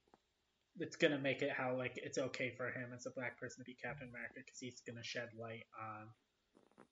it's 0.78 0.96
going 0.96 1.12
to 1.12 1.20
make 1.20 1.42
it 1.42 1.52
how 1.52 1.76
like 1.78 1.94
it's 1.98 2.18
okay 2.18 2.54
for 2.56 2.68
him 2.72 2.92
as 2.96 3.06
a 3.06 3.12
black 3.12 3.40
person 3.40 3.64
to 3.64 3.66
be 3.66 3.76
Captain 3.82 4.10
America 4.10 4.36
because 4.46 4.60
he's 4.60 4.82
going 4.86 4.98
to 4.98 5.04
shed 5.04 5.30
light 5.40 5.66
on 5.80 6.08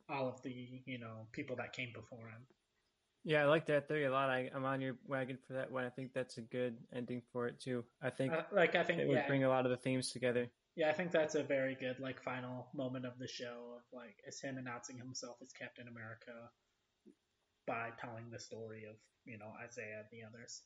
all 0.10 0.28
of 0.30 0.42
the 0.44 0.82
you 0.86 1.00
know 1.00 1.28
people 1.34 1.56
that 1.58 1.74
came 1.74 1.92
before 1.94 2.28
him. 2.28 2.46
Yeah, 3.24 3.44
I 3.44 3.46
like 3.46 3.66
that 3.68 3.88
theory 3.88 4.06
a 4.06 4.12
lot. 4.12 4.30
I, 4.30 4.50
I'm 4.56 4.64
on 4.66 4.80
your 4.82 4.96
wagon 5.06 5.38
for 5.48 5.54
that 5.54 5.72
one. 5.72 5.84
I 5.84 5.90
think 5.90 6.14
that's 6.14 6.38
a 6.38 6.42
good 6.42 6.78
ending 6.94 7.22
for 7.34 7.48
it 7.48 7.60
too. 7.60 7.84
I 8.02 8.10
think 8.10 8.32
Uh, 8.32 8.44
like 8.52 8.76
I 8.76 8.84
think 8.84 9.00
it 9.00 9.08
would 9.08 9.16
yeah, 9.18 9.28
bring 9.28 9.44
a 9.44 9.50
lot 9.50 9.66
of 9.66 9.72
the 9.72 9.78
themes 9.78 10.12
together. 10.12 10.50
yeah, 10.76 10.90
I 10.90 10.94
think 10.94 11.12
that's 11.12 11.36
a 11.36 11.44
very 11.44 11.76
good 11.76 12.00
like 12.00 12.22
final 12.22 12.70
moment 12.74 13.06
of 13.06 13.18
the 13.20 13.28
show 13.28 13.76
of 13.78 13.84
like 13.92 14.16
is 14.28 14.40
him 14.42 14.58
announcing 14.58 14.98
himself 14.98 15.38
as 15.42 15.52
Captain 15.52 15.88
America 15.88 16.50
by 17.66 17.90
telling 18.00 18.30
the 18.32 18.40
story 18.40 18.86
of 18.86 18.96
you 19.26 19.38
know 19.38 19.52
Isaiah 19.64 20.00
and 20.00 20.08
the 20.12 20.24
others. 20.26 20.62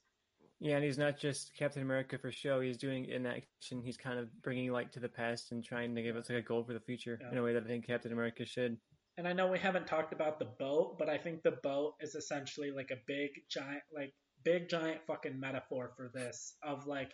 Yeah, 0.63 0.75
and 0.75 0.85
he's 0.85 0.99
not 0.99 1.17
just 1.17 1.55
Captain 1.57 1.81
America 1.81 2.19
for 2.19 2.31
show. 2.31 2.61
He's 2.61 2.77
doing 2.77 3.05
in 3.05 3.25
action. 3.25 3.81
He's 3.83 3.97
kind 3.97 4.19
of 4.19 4.29
bringing 4.43 4.71
light 4.71 4.91
to 4.93 4.99
the 4.99 5.09
past 5.09 5.51
and 5.51 5.63
trying 5.63 5.95
to 5.95 6.03
give 6.03 6.15
us 6.15 6.29
like 6.29 6.37
a 6.37 6.41
goal 6.43 6.63
for 6.63 6.73
the 6.73 6.79
future 6.79 7.17
Yeah. 7.19 7.31
in 7.31 7.37
a 7.39 7.43
way 7.43 7.53
that 7.53 7.63
I 7.63 7.67
think 7.67 7.87
Captain 7.87 8.11
America 8.11 8.45
should. 8.45 8.77
And 9.17 9.27
I 9.27 9.33
know 9.33 9.47
we 9.47 9.57
haven't 9.57 9.87
talked 9.87 10.13
about 10.13 10.37
the 10.37 10.45
boat, 10.59 10.97
but 10.99 11.09
I 11.09 11.17
think 11.17 11.41
the 11.41 11.57
boat 11.63 11.95
is 11.99 12.13
essentially 12.13 12.69
like 12.69 12.91
a 12.91 12.97
big 13.07 13.31
giant 13.49 13.81
like 13.91 14.13
big 14.43 14.69
giant 14.69 15.01
fucking 15.07 15.39
metaphor 15.39 15.93
for 15.97 16.11
this 16.13 16.55
of 16.63 16.85
like 16.85 17.11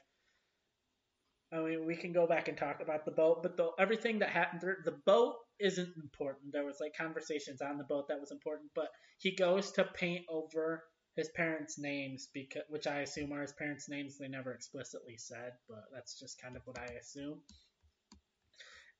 I 1.53 1.59
mean, 1.61 1.85
we 1.85 1.95
can 1.95 2.11
go 2.11 2.27
back 2.27 2.49
and 2.49 2.57
talk 2.57 2.81
about 2.81 3.05
the 3.05 3.11
boat, 3.11 3.41
but 3.41 3.55
the 3.55 3.71
everything 3.79 4.19
that 4.19 4.29
happened 4.29 4.61
the 4.83 4.97
boat 5.05 5.35
isn't 5.61 5.93
important. 6.03 6.51
There 6.51 6.65
was 6.65 6.79
like 6.81 6.91
conversations 6.97 7.61
on 7.61 7.77
the 7.77 7.85
boat 7.85 8.09
that 8.09 8.19
was 8.19 8.31
important, 8.31 8.71
but 8.75 8.89
he 9.19 9.33
goes 9.33 9.71
to 9.73 9.85
paint 9.85 10.25
over 10.29 10.83
his 11.17 11.29
parents' 11.29 11.79
names 11.79 12.29
because 12.31 12.61
which 12.69 12.87
I 12.87 12.99
assume 12.99 13.33
are 13.33 13.41
his 13.41 13.51
parents' 13.51 13.89
names. 13.89 14.17
They 14.17 14.27
never 14.27 14.53
explicitly 14.53 15.17
said, 15.17 15.53
but 15.67 15.85
that's 15.91 16.19
just 16.19 16.41
kind 16.41 16.55
of 16.55 16.61
what 16.65 16.79
I 16.79 16.85
assume. 16.93 17.41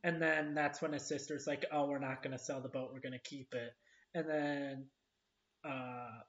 And 0.04 0.22
then 0.22 0.54
that's 0.56 0.82
when 0.82 0.94
his 0.94 1.08
sister's 1.08 1.48
like, 1.48 1.66
"Oh, 1.72 1.88
we're 1.88 2.00
not 2.00 2.24
gonna 2.24 2.40
sell 2.40 2.60
the 2.60 2.70
boat. 2.70 2.92
We're 2.92 3.00
gonna 3.00 3.20
keep 3.20 3.54
it." 3.54 3.74
And 4.16 4.28
then 4.28 4.86
uh, 5.64 6.22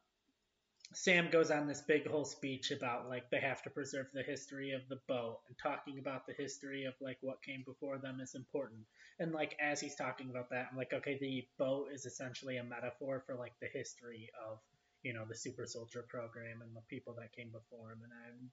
Sam 0.93 1.31
goes 1.31 1.51
on 1.51 1.67
this 1.67 1.81
big 1.81 2.07
whole 2.07 2.25
speech 2.25 2.71
about 2.71 3.09
like 3.09 3.31
they 3.31 3.41
have 3.41 3.63
to 3.63 3.71
preserve 3.71 4.09
the 4.13 4.23
history 4.23 4.73
of 4.73 4.87
the 4.89 5.01
boat 5.07 5.41
and 5.49 5.57
talking 5.57 5.99
about 5.99 6.27
the 6.27 6.35
history 6.35 6.85
of 6.85 6.95
like 7.01 7.19
what 7.23 7.43
came 7.43 7.63
before 7.63 7.99
them 7.99 8.21
is 8.21 8.35
important. 8.35 8.81
And 9.19 9.33
like 9.33 9.57
as 9.59 9.81
he's 9.81 9.95
talking 9.95 10.29
about 10.29 10.51
that, 10.51 10.69
I'm 10.71 10.77
like, 10.77 10.93
okay, 10.93 11.19
the 11.19 11.47
boat 11.59 11.89
is 11.93 12.05
essentially 12.05 12.59
a 12.59 12.65
metaphor 12.65 13.23
for 13.27 13.35
like 13.37 13.55
the 13.61 13.69
history 13.69 14.29
of 14.51 14.61
you 15.09 15.17
know 15.17 15.25
the 15.25 15.35
super 15.35 15.65
soldier 15.65 16.05
program 16.05 16.61
and 16.61 16.77
the 16.77 16.85
people 16.93 17.17
that 17.17 17.33
came 17.33 17.49
before 17.49 17.97
him. 17.97 18.05
And 18.05 18.13
I'm 18.13 18.53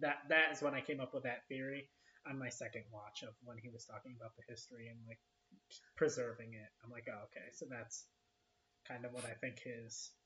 that 0.00 0.24
that 0.32 0.48
is 0.56 0.64
when 0.64 0.72
I 0.72 0.80
came 0.80 1.04
up 1.04 1.12
with 1.12 1.28
that 1.28 1.44
theory 1.52 1.92
on 2.24 2.40
my 2.40 2.48
second 2.48 2.88
watch 2.88 3.20
of 3.28 3.36
when 3.44 3.60
he 3.60 3.68
was 3.68 3.84
talking 3.84 4.16
about 4.16 4.32
the 4.40 4.48
history 4.48 4.88
and 4.88 4.96
like 5.04 5.20
preserving 6.00 6.56
it. 6.56 6.70
I'm 6.80 6.88
like, 6.88 7.12
oh, 7.12 7.28
okay, 7.28 7.52
so 7.52 7.68
that's 7.68 8.08
kind 8.88 9.04
of 9.04 9.12
what 9.12 9.28
I 9.28 9.36
think 9.44 9.60
his. 9.60 10.16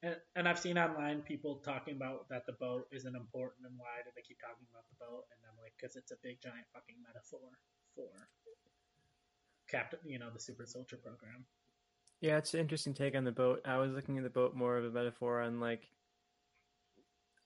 And, 0.00 0.16
and 0.34 0.48
I've 0.48 0.58
seen 0.58 0.80
online 0.80 1.20
people 1.20 1.60
talking 1.60 1.94
about 1.94 2.32
that 2.32 2.48
the 2.48 2.56
boat 2.56 2.88
isn't 2.96 3.14
important 3.14 3.68
and 3.68 3.76
why 3.76 4.00
do 4.02 4.10
they 4.16 4.24
keep 4.24 4.40
talking 4.40 4.66
about 4.72 4.88
the 4.88 4.98
boat? 5.04 5.28
And 5.36 5.38
I'm 5.44 5.60
like, 5.60 5.76
because 5.76 6.00
it's 6.00 6.16
a 6.16 6.24
big 6.24 6.40
giant 6.40 6.66
fucking 6.72 6.96
metaphor 7.04 7.44
for 7.94 8.10
Captain, 9.68 10.00
you 10.08 10.18
know, 10.18 10.32
the 10.32 10.40
Super 10.40 10.64
Soldier 10.64 10.96
program. 10.96 11.44
Yeah, 12.22 12.38
it's 12.38 12.54
an 12.54 12.60
interesting 12.60 12.94
take 12.94 13.16
on 13.16 13.24
the 13.24 13.32
boat. 13.32 13.62
I 13.64 13.78
was 13.78 13.92
looking 13.92 14.16
at 14.16 14.22
the 14.22 14.30
boat 14.30 14.54
more 14.54 14.78
of 14.78 14.84
a 14.84 14.90
metaphor 14.90 15.42
on 15.42 15.58
like, 15.58 15.88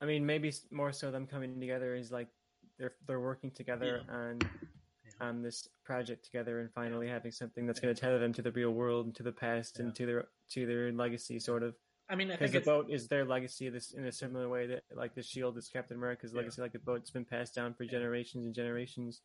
I 0.03 0.05
mean, 0.05 0.27
maybe 0.27 0.53
more 0.71 0.93
so 0.93 1.11
them 1.11 1.27
coming 1.27 1.59
together 1.59 1.95
is 1.95 2.12
like 2.12 2.29
they're 2.79 2.93
they're 3.07 3.19
working 3.19 3.51
together 3.51 4.03
yeah. 4.07 4.15
on 4.15 4.39
yeah. 4.43 5.27
on 5.27 5.41
this 5.41 5.67
project 5.83 6.27
together 6.27 6.61
and 6.61 6.71
finally 6.71 7.09
having 7.09 7.33
something 7.33 7.67
that's 7.67 7.81
going 7.81 7.95
to 7.95 7.99
tether 7.99 8.19
them 8.19 8.35
to 8.35 8.43
the 8.43 8.53
real 8.53 8.71
world 8.71 9.07
and 9.07 9.15
to 9.15 9.23
the 9.23 9.33
past 9.33 9.77
yeah. 9.79 9.87
and 9.87 9.95
to 9.95 10.05
their 10.05 10.27
to 10.51 10.67
their 10.67 10.93
legacy, 10.93 11.41
sort 11.41 11.62
of. 11.62 11.75
I 12.11 12.15
mean, 12.15 12.29
because 12.29 12.53
the 12.53 12.61
boat 12.61 12.91
is 12.91 13.09
their 13.09 13.25
legacy. 13.25 13.71
This 13.71 13.93
in 13.93 14.05
a 14.05 14.12
similar 14.12 14.47
way 14.47 14.67
that 14.67 14.83
like 14.95 15.15
the 15.15 15.23
shield 15.23 15.57
is 15.57 15.71
Captain 15.71 15.97
America's 15.97 16.35
legacy. 16.35 16.61
Like 16.61 16.73
the 16.73 16.81
boat's 16.81 17.11
been 17.11 17.25
passed 17.25 17.55
down 17.55 17.73
for 17.73 17.87
generations 17.87 18.45
and 18.45 18.55
generations. 18.55 19.23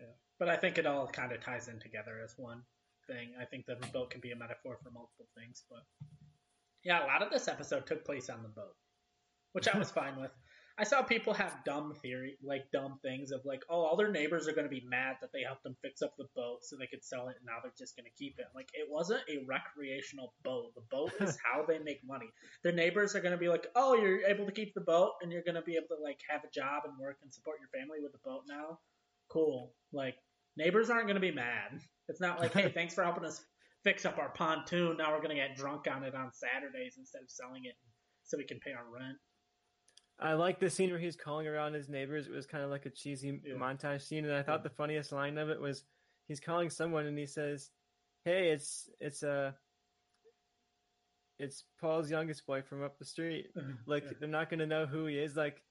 Yeah, 0.00 0.06
but 0.40 0.48
I 0.48 0.56
think 0.56 0.76
it 0.76 0.86
all 0.86 1.06
kind 1.06 1.30
of 1.30 1.40
ties 1.40 1.68
in 1.68 1.78
together 1.78 2.20
as 2.20 2.34
one 2.36 2.64
thing. 3.08 3.30
I 3.40 3.44
think 3.44 3.66
that 3.66 3.80
the 3.80 3.88
boat 3.88 4.10
can 4.10 4.20
be 4.20 4.30
a 4.30 4.36
metaphor 4.36 4.78
for 4.82 4.90
multiple 4.90 5.26
things, 5.36 5.64
but 5.68 5.82
yeah, 6.84 7.04
a 7.04 7.06
lot 7.06 7.22
of 7.22 7.30
this 7.30 7.48
episode 7.48 7.86
took 7.86 8.04
place 8.04 8.30
on 8.30 8.42
the 8.42 8.48
boat, 8.48 8.76
which 9.52 9.68
I 9.68 9.78
was 9.78 9.90
fine 10.00 10.20
with. 10.20 10.30
I 10.80 10.84
saw 10.84 11.02
people 11.02 11.34
have 11.34 11.64
dumb 11.64 11.92
theory, 12.00 12.38
like 12.40 12.70
dumb 12.72 13.00
things 13.02 13.32
of 13.32 13.40
like, 13.44 13.64
oh, 13.68 13.80
all 13.80 13.96
their 13.96 14.12
neighbors 14.12 14.46
are 14.46 14.52
going 14.52 14.68
to 14.68 14.70
be 14.70 14.86
mad 14.88 15.16
that 15.20 15.30
they 15.32 15.42
helped 15.42 15.64
them 15.64 15.76
fix 15.82 16.02
up 16.02 16.12
the 16.16 16.28
boat 16.36 16.58
so 16.62 16.76
they 16.76 16.86
could 16.86 17.02
sell 17.02 17.26
it, 17.26 17.34
and 17.36 17.46
now 17.46 17.58
they're 17.60 17.72
just 17.76 17.96
going 17.96 18.04
to 18.04 18.16
keep 18.16 18.36
it. 18.38 18.46
Like, 18.54 18.68
it 18.74 18.86
wasn't 18.88 19.22
a 19.28 19.44
recreational 19.44 20.34
boat. 20.44 20.70
The 20.76 20.86
boat 20.88 21.10
is 21.18 21.36
how 21.44 21.64
they 21.66 21.80
make 21.80 22.06
money. 22.06 22.28
Their 22.62 22.72
neighbors 22.72 23.16
are 23.16 23.20
going 23.20 23.32
to 23.32 23.38
be 23.38 23.48
like, 23.48 23.66
oh, 23.74 23.94
you're 23.94 24.24
able 24.26 24.46
to 24.46 24.52
keep 24.52 24.72
the 24.74 24.80
boat, 24.80 25.14
and 25.20 25.32
you're 25.32 25.42
going 25.42 25.56
to 25.56 25.62
be 25.62 25.74
able 25.74 25.96
to 25.96 26.02
like 26.02 26.20
have 26.30 26.44
a 26.44 26.54
job 26.54 26.84
and 26.84 26.94
work 26.96 27.16
and 27.24 27.34
support 27.34 27.58
your 27.58 27.80
family 27.80 27.98
with 28.00 28.12
the 28.12 28.22
boat 28.24 28.42
now. 28.48 28.78
Cool. 29.28 29.72
Like, 29.92 30.14
neighbors 30.56 30.90
aren't 30.90 31.06
going 31.06 31.16
to 31.16 31.20
be 31.20 31.32
mad. 31.32 31.80
It's 32.08 32.20
not 32.20 32.40
like, 32.40 32.52
hey, 32.52 32.70
thanks 32.70 32.94
for 32.94 33.04
helping 33.04 33.24
us 33.24 33.42
fix 33.84 34.04
up 34.04 34.18
our 34.18 34.30
pontoon. 34.30 34.96
Now 34.96 35.12
we're 35.12 35.22
going 35.22 35.36
to 35.36 35.36
get 35.36 35.56
drunk 35.56 35.86
on 35.90 36.02
it 36.04 36.14
on 36.14 36.30
Saturdays 36.32 36.96
instead 36.98 37.22
of 37.22 37.30
selling 37.30 37.64
it 37.64 37.74
so 38.24 38.36
we 38.38 38.44
can 38.44 38.58
pay 38.60 38.72
our 38.72 38.84
rent. 38.92 39.16
I 40.20 40.32
like 40.32 40.58
the 40.58 40.68
scene 40.68 40.90
where 40.90 40.98
he's 40.98 41.16
calling 41.16 41.46
around 41.46 41.74
his 41.74 41.88
neighbors. 41.88 42.26
It 42.26 42.32
was 42.32 42.46
kind 42.46 42.64
of 42.64 42.70
like 42.70 42.86
a 42.86 42.90
cheesy 42.90 43.40
yeah. 43.44 43.54
montage 43.54 44.02
scene, 44.02 44.24
and 44.24 44.34
I 44.34 44.42
thought 44.42 44.60
yeah. 44.60 44.64
the 44.64 44.70
funniest 44.70 45.12
line 45.12 45.38
of 45.38 45.48
it 45.48 45.60
was 45.60 45.84
he's 46.26 46.40
calling 46.40 46.70
someone 46.70 47.06
and 47.06 47.16
he 47.16 47.26
says, 47.26 47.70
"Hey, 48.24 48.50
it's 48.50 48.90
it's 49.00 49.22
a." 49.22 49.30
Uh, 49.30 49.52
it's 51.38 51.62
Paul's 51.80 52.10
youngest 52.10 52.44
boy 52.48 52.62
from 52.62 52.82
up 52.82 52.98
the 52.98 53.04
street. 53.04 53.46
Like 53.86 54.02
yeah. 54.04 54.10
they're 54.18 54.28
not 54.28 54.50
gonna 54.50 54.66
know 54.66 54.86
who 54.86 55.06
he 55.06 55.18
is. 55.18 55.36
Like 55.36 55.62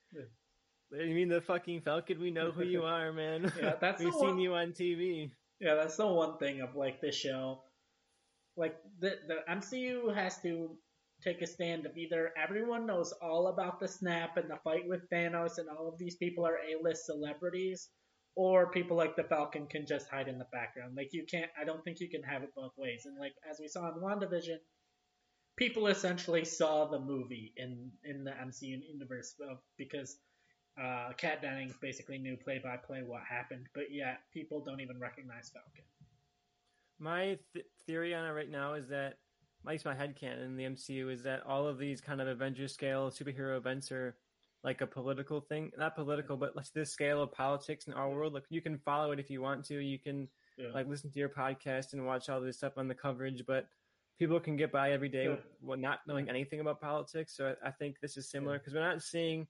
you 0.92 1.14
mean 1.14 1.28
the 1.28 1.42
fucking 1.42 1.82
Falcon? 1.82 2.20
We 2.22 2.32
know 2.32 2.52
who 2.52 2.64
you 2.64 2.84
are, 2.86 3.12
man. 3.12 3.52
Yeah, 3.62 3.74
that's 3.80 4.02
we've 4.04 4.14
seen 4.14 4.30
one... 4.30 4.40
you 4.40 4.56
on 4.56 4.72
TV. 4.72 5.32
Yeah, 5.60 5.76
that's 5.76 5.98
the 5.98 6.08
one 6.08 6.38
thing 6.38 6.62
of 6.62 6.76
like 6.76 7.02
this 7.02 7.16
show. 7.16 7.64
Like 8.56 8.76
the 9.00 9.16
the 9.28 9.40
MCU 9.50 10.14
has 10.14 10.42
to 10.42 10.78
take 11.24 11.42
a 11.42 11.48
stand 11.48 11.86
of 11.86 11.98
either 11.98 12.32
everyone 12.42 12.86
knows 12.86 13.12
all 13.22 13.48
about 13.48 13.80
the 13.80 13.88
snap 13.88 14.38
and 14.38 14.50
the 14.50 14.58
fight 14.64 14.88
with 14.88 15.10
Thanos 15.10 15.58
and 15.58 15.68
all 15.70 15.88
of 15.88 15.98
these 15.98 16.16
people 16.16 16.46
are 16.46 16.58
A-list 16.58 17.06
celebrities, 17.06 17.90
or 18.36 18.70
people 18.72 18.96
like 18.98 19.16
the 19.16 19.24
Falcon 19.24 19.66
can 19.68 19.86
just 19.88 20.08
hide 20.10 20.28
in 20.28 20.38
the 20.38 20.48
background. 20.52 20.96
Like 20.96 21.10
you 21.12 21.26
can't. 21.30 21.50
I 21.60 21.66
don't 21.66 21.84
think 21.84 22.00
you 22.00 22.10
can 22.10 22.24
have 22.24 22.44
it 22.44 22.54
both 22.56 22.74
ways. 22.78 23.04
And 23.06 23.18
like 23.20 23.34
as 23.50 23.60
we 23.60 23.68
saw 23.68 23.90
in 23.90 24.00
WandaVision, 24.00 24.58
people 25.56 25.88
essentially 25.88 26.46
saw 26.46 26.86
the 26.86 27.00
movie 27.00 27.54
in 27.58 27.92
in 28.04 28.24
the 28.24 28.32
MCU 28.32 28.80
universe 28.88 29.36
because 29.78 30.18
uh, 30.82 31.12
Kat 31.18 31.42
Dennings 31.42 31.76
basically 31.82 32.18
knew 32.18 32.38
play 32.38 32.60
by 32.64 32.78
play 32.78 33.02
what 33.06 33.22
happened, 33.24 33.68
but 33.74 33.92
yet 33.92 34.20
people 34.34 34.64
don't 34.64 34.82
even 34.82 35.00
recognize 35.00 35.50
Falcon. 35.50 35.84
My 37.00 37.38
th- 37.54 37.66
theory 37.86 38.14
on 38.14 38.26
it 38.26 38.32
right 38.32 38.50
now 38.50 38.74
is 38.74 38.88
that, 38.90 39.18
at 39.66 39.72
least 39.72 39.86
my 39.86 39.96
headcanon 39.96 40.46
in 40.46 40.56
the 40.56 40.64
MCU, 40.64 41.12
is 41.12 41.24
that 41.24 41.44
all 41.46 41.68
of 41.68 41.78
these 41.78 42.00
kind 42.00 42.22
of 42.22 42.28
Avengers 42.28 42.74
scale 42.74 43.12
superhero 43.12 43.58
events 43.58 43.92
are 43.92 44.16
like 44.64 44.82
a 44.82 44.88
political 44.88 45.42
thing. 45.42 45.72
Not 45.78 45.96
political, 45.96 46.38
but 46.38 46.56
like 46.56 46.72
this 46.74 46.92
scale 46.92 47.22
of 47.22 47.32
politics 47.32 47.88
in 47.88 47.94
our 47.94 48.10
world. 48.10 48.34
Like 48.34 48.46
you 48.50 48.62
can 48.62 48.78
follow 48.78 49.12
it 49.12 49.20
if 49.20 49.30
you 49.30 49.42
want 49.42 49.66
to. 49.66 49.76
You 49.76 50.00
can 50.00 50.28
yeah. 50.58 50.70
like 50.74 50.88
listen 50.88 51.12
to 51.12 51.20
your 51.20 51.30
podcast 51.30 51.94
and 51.94 52.06
watch 52.06 52.30
all 52.30 52.42
this 52.42 52.58
stuff 52.58 52.74
on 52.78 52.88
the 52.88 52.96
coverage, 52.96 53.44
but 53.48 53.68
people 54.20 54.40
can 54.40 54.58
get 54.58 54.72
by 54.72 54.92
every 54.92 55.10
day 55.10 55.26
yeah. 55.26 55.36
with 55.62 55.80
not 55.80 56.00
knowing 56.08 56.30
anything 56.30 56.60
about 56.60 56.82
politics. 56.82 57.36
So 57.36 57.56
I, 57.64 57.68
I 57.70 57.72
think 57.72 58.00
this 58.00 58.18
is 58.18 58.30
similar 58.30 58.58
because 58.58 58.74
yeah. 58.74 58.80
we're 58.80 58.88
not 58.88 59.02
seeing 59.02 59.48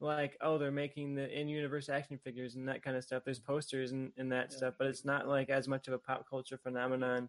like 0.00 0.36
oh 0.40 0.58
they're 0.58 0.70
making 0.70 1.14
the 1.14 1.28
in-universe 1.38 1.88
action 1.88 2.18
figures 2.22 2.54
and 2.54 2.68
that 2.68 2.82
kind 2.82 2.96
of 2.96 3.04
stuff. 3.04 3.22
There's 3.24 3.38
posters 3.38 3.92
and, 3.92 4.12
and 4.16 4.30
that 4.32 4.48
yeah. 4.50 4.56
stuff 4.56 4.74
but 4.78 4.86
it's 4.88 5.04
not 5.04 5.28
like 5.28 5.50
as 5.50 5.68
much 5.68 5.88
of 5.88 5.94
a 5.94 5.98
pop 5.98 6.28
culture 6.28 6.58
phenomenon. 6.58 7.28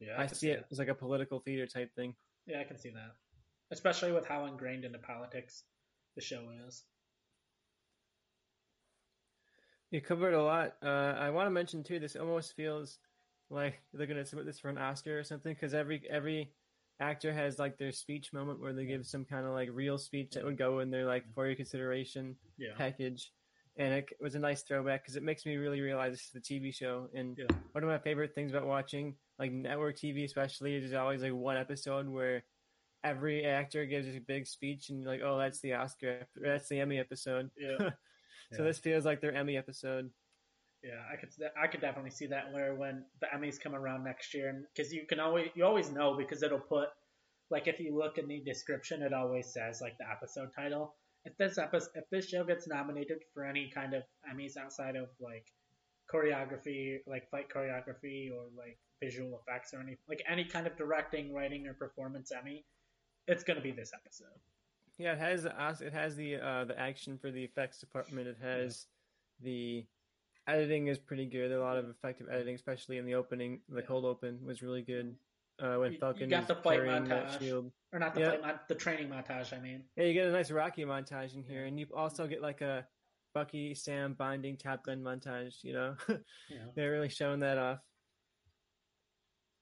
Yeah 0.00 0.16
i, 0.18 0.24
I 0.24 0.26
see 0.26 0.50
it 0.50 0.64
as 0.70 0.78
like 0.78 0.88
a 0.88 0.94
political 0.94 1.40
theater 1.40 1.66
type 1.66 1.94
thing. 1.94 2.14
Yeah 2.46 2.60
i 2.60 2.64
can 2.64 2.78
see 2.78 2.90
that. 2.90 3.14
Especially 3.70 4.12
with 4.12 4.26
how 4.26 4.46
ingrained 4.46 4.84
into 4.84 4.98
politics 4.98 5.64
the 6.16 6.22
show 6.22 6.42
is. 6.66 6.84
You 9.92 10.00
covered 10.00 10.34
a 10.34 10.42
lot. 10.42 10.74
Uh, 10.82 11.14
i 11.18 11.30
want 11.30 11.46
to 11.46 11.50
mention 11.50 11.82
too 11.82 11.98
this 11.98 12.16
almost 12.16 12.54
feels 12.54 12.98
like 13.50 13.80
they're 13.92 14.06
going 14.06 14.16
to 14.16 14.24
submit 14.24 14.46
this 14.46 14.60
for 14.60 14.68
an 14.68 14.78
oscar 14.78 15.18
or 15.18 15.24
something 15.24 15.52
because 15.52 15.74
every 15.74 16.02
every 16.08 16.52
actor 17.00 17.32
has 17.32 17.58
like 17.58 17.78
their 17.78 17.92
speech 17.92 18.32
moment 18.32 18.60
where 18.60 18.72
they 18.72 18.84
give 18.84 19.06
some 19.06 19.24
kind 19.24 19.46
of 19.46 19.52
like 19.52 19.68
real 19.72 19.98
speech 19.98 20.32
that 20.32 20.44
would 20.44 20.58
go 20.58 20.80
in 20.80 20.90
their 20.90 21.06
like 21.06 21.24
for 21.34 21.46
your 21.46 21.56
consideration 21.56 22.36
yeah. 22.58 22.74
package. 22.76 23.32
And 23.76 23.94
it 23.94 24.08
was 24.20 24.34
a 24.34 24.38
nice 24.38 24.62
throwback 24.62 25.02
because 25.02 25.16
it 25.16 25.22
makes 25.22 25.46
me 25.46 25.56
really 25.56 25.80
realize 25.80 26.12
this 26.12 26.26
is 26.26 26.32
the 26.32 26.40
TV 26.40 26.74
show. 26.74 27.08
And 27.14 27.38
yeah. 27.38 27.46
one 27.72 27.82
of 27.82 27.88
my 27.88 27.98
favorite 27.98 28.34
things 28.34 28.52
about 28.52 28.66
watching 28.66 29.14
like 29.38 29.52
network 29.52 29.96
TV, 29.96 30.24
especially, 30.24 30.74
is 30.74 30.92
always 30.92 31.22
like 31.22 31.32
one 31.32 31.56
episode 31.56 32.06
where 32.06 32.44
every 33.02 33.44
actor 33.46 33.86
gives 33.86 34.06
a 34.08 34.18
big 34.20 34.46
speech 34.46 34.90
and 34.90 35.00
you're 35.00 35.10
like, 35.10 35.22
oh, 35.24 35.38
that's 35.38 35.60
the 35.60 35.74
Oscar, 35.74 36.26
that's 36.36 36.68
the 36.68 36.80
Emmy 36.80 36.98
episode. 36.98 37.50
Yeah. 37.58 37.78
so 37.78 38.58
yeah. 38.58 38.64
this 38.64 38.78
feels 38.78 39.06
like 39.06 39.20
their 39.22 39.34
Emmy 39.34 39.56
episode. 39.56 40.10
Yeah, 40.82 41.00
I 41.12 41.16
could 41.16 41.30
I 41.62 41.66
could 41.66 41.80
definitely 41.80 42.10
see 42.10 42.26
that 42.28 42.52
where 42.52 42.74
when 42.74 43.04
the 43.20 43.26
Emmys 43.26 43.60
come 43.60 43.74
around 43.74 44.04
next 44.04 44.32
year, 44.32 44.62
because 44.74 44.92
you 44.92 45.06
can 45.06 45.20
always 45.20 45.50
you 45.54 45.64
always 45.64 45.90
know 45.90 46.16
because 46.16 46.42
it'll 46.42 46.58
put 46.58 46.88
like 47.50 47.66
if 47.66 47.80
you 47.80 47.96
look 47.96 48.16
in 48.16 48.28
the 48.28 48.40
description, 48.40 49.02
it 49.02 49.12
always 49.12 49.52
says 49.52 49.80
like 49.82 49.98
the 49.98 50.08
episode 50.10 50.48
title. 50.56 50.94
If 51.24 51.36
this 51.36 51.58
episode 51.58 51.90
if 51.96 52.08
this 52.10 52.28
show 52.28 52.44
gets 52.44 52.66
nominated 52.66 53.18
for 53.34 53.44
any 53.44 53.70
kind 53.74 53.92
of 53.92 54.04
Emmys 54.32 54.56
outside 54.56 54.96
of 54.96 55.08
like 55.20 55.44
choreography, 56.12 57.00
like 57.06 57.30
fight 57.30 57.48
choreography 57.54 58.30
or 58.32 58.46
like 58.56 58.78
visual 59.02 59.40
effects 59.40 59.74
or 59.74 59.80
any 59.80 59.98
like 60.08 60.22
any 60.28 60.44
kind 60.44 60.66
of 60.66 60.76
directing, 60.78 61.34
writing, 61.34 61.66
or 61.66 61.74
performance 61.74 62.32
Emmy, 62.32 62.64
it's 63.26 63.44
gonna 63.44 63.60
be 63.60 63.72
this 63.72 63.92
episode. 63.94 64.28
Yeah, 64.96 65.12
it 65.12 65.18
has 65.18 65.44
it 65.82 65.92
has 65.92 66.16
the 66.16 66.36
uh, 66.36 66.64
the 66.64 66.78
action 66.78 67.18
for 67.18 67.30
the 67.30 67.44
effects 67.44 67.80
department. 67.80 68.28
It 68.28 68.38
has 68.40 68.86
the 69.42 69.84
editing 70.46 70.88
is 70.88 70.98
pretty 70.98 71.26
good. 71.26 71.52
A 71.52 71.60
lot 71.60 71.76
of 71.76 71.88
effective 71.88 72.28
editing, 72.30 72.54
especially 72.54 72.98
in 72.98 73.06
the 73.06 73.14
opening. 73.14 73.60
The 73.68 73.82
cold 73.82 74.04
open 74.04 74.38
was 74.44 74.62
really 74.62 74.82
good. 74.82 75.14
Uh, 75.62 75.76
when 75.76 75.94
Falcon 75.98 76.22
you 76.22 76.28
got 76.28 76.48
the 76.48 76.54
fight 76.54 76.80
montage, 76.80 77.70
or 77.92 77.98
not 77.98 78.14
the 78.14 78.20
yep. 78.20 78.42
fight, 78.42 78.68
the 78.68 78.74
training 78.74 79.08
montage. 79.08 79.52
I 79.56 79.60
mean, 79.60 79.82
yeah, 79.94 80.04
you 80.04 80.14
get 80.14 80.26
a 80.26 80.32
nice 80.32 80.50
Rocky 80.50 80.84
montage 80.84 81.34
in 81.34 81.42
here, 81.42 81.66
and 81.66 81.78
you 81.78 81.86
also 81.94 82.26
get 82.26 82.40
like 82.40 82.62
a 82.62 82.86
Bucky 83.34 83.74
Sam 83.74 84.14
binding 84.14 84.56
Top 84.56 84.84
Gun 84.84 85.02
montage. 85.02 85.62
You 85.62 85.74
know, 85.74 85.96
yeah. 86.08 86.64
they're 86.74 86.92
really 86.92 87.10
showing 87.10 87.40
that 87.40 87.58
off. 87.58 87.80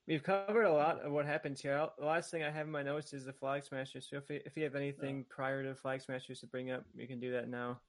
We've 0.07 0.23
covered 0.23 0.65
a 0.65 0.73
lot 0.73 1.01
of 1.01 1.13
what 1.13 1.27
happens 1.27 1.61
here. 1.61 1.87
The 1.99 2.07
last 2.07 2.31
thing 2.31 2.43
I 2.43 2.51
have 2.51 2.67
in 2.67 2.73
my 2.73 2.83
notes 2.83 3.13
is 3.13 3.27
the 3.27 3.33
Flag 3.33 3.65
Smashers. 3.65 4.09
So 4.09 4.17
if, 4.17 4.31
if 4.31 4.57
you 4.57 4.65
have 4.65 4.75
anything 4.75 5.27
prior 5.29 5.63
to 5.63 5.75
Flag 5.75 6.01
Smashers 6.01 6.41
to 6.41 6.47
bring 6.47 6.71
up, 6.71 6.85
we 6.97 7.07
can 7.07 7.21
do 7.21 7.31
that 7.33 7.51
now. 7.51 7.81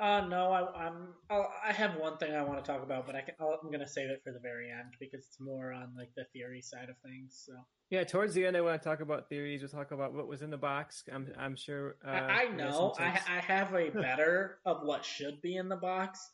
Uh, 0.00 0.22
no, 0.28 0.50
I, 0.50 0.86
I'm. 0.86 1.14
I'll, 1.30 1.48
i 1.64 1.72
have 1.72 1.96
one 1.96 2.16
thing 2.16 2.34
I 2.34 2.42
want 2.42 2.62
to 2.62 2.70
talk 2.70 2.82
about, 2.82 3.06
but 3.06 3.14
I 3.14 3.20
can, 3.20 3.34
i 3.40 3.44
am 3.44 3.68
going 3.68 3.78
to 3.80 3.88
save 3.88 4.10
it 4.10 4.22
for 4.24 4.32
the 4.32 4.40
very 4.40 4.68
end 4.70 4.94
because 4.98 5.24
it's 5.24 5.40
more 5.40 5.72
on 5.72 5.92
like 5.96 6.10
the 6.16 6.24
theory 6.32 6.62
side 6.62 6.88
of 6.88 6.96
things. 7.04 7.44
So 7.46 7.52
yeah, 7.90 8.02
towards 8.02 8.34
the 8.34 8.44
end, 8.44 8.56
I 8.56 8.60
want 8.60 8.82
to 8.82 8.88
talk 8.88 9.00
about 9.00 9.28
theories. 9.28 9.60
We'll 9.60 9.68
talk 9.68 9.92
about 9.92 10.12
what 10.12 10.26
was 10.26 10.42
in 10.42 10.50
the 10.50 10.56
box. 10.56 11.04
I'm, 11.12 11.32
I'm 11.38 11.54
sure. 11.54 11.96
Uh, 12.04 12.10
I, 12.10 12.42
I 12.42 12.48
know. 12.48 12.92
I, 12.98 13.20
I 13.28 13.40
have 13.40 13.72
a 13.72 13.90
better 13.94 14.58
of 14.66 14.78
what 14.82 15.04
should 15.04 15.40
be 15.42 15.56
in 15.56 15.68
the 15.68 15.76
box, 15.76 16.28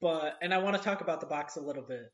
but 0.00 0.38
and 0.40 0.54
I 0.54 0.58
want 0.58 0.76
to 0.76 0.82
talk 0.82 1.02
about 1.02 1.20
the 1.20 1.26
box 1.26 1.56
a 1.56 1.60
little 1.60 1.82
bit. 1.82 2.10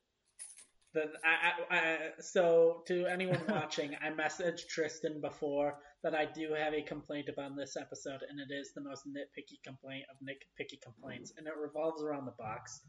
The, 0.95 1.11
I, 1.25 1.75
I, 1.75 1.77
I, 1.77 1.99
so 2.21 2.83
to 2.87 3.07
anyone 3.07 3.41
watching, 3.49 3.97
I 4.01 4.11
messaged 4.11 4.69
Tristan 4.69 5.21
before 5.21 5.75
that 6.05 6.15
I 6.15 6.25
do 6.27 6.53
have 6.57 6.73
a 6.73 6.83
complaint 6.83 7.29
about 7.29 7.57
this 7.57 7.77
episode, 7.77 8.21
and 8.29 8.39
it 8.39 8.55
is 8.55 8.73
the 8.75 8.81
most 8.81 9.03
nitpicky 9.07 9.63
complaint 9.67 10.05
of 10.11 10.17
nitpicky 10.25 10.81
complaints, 10.83 11.33
and 11.37 11.47
it 11.49 11.55
revolves 11.61 12.03
around 12.03 12.27
the 12.27 12.35
box. 12.39 12.81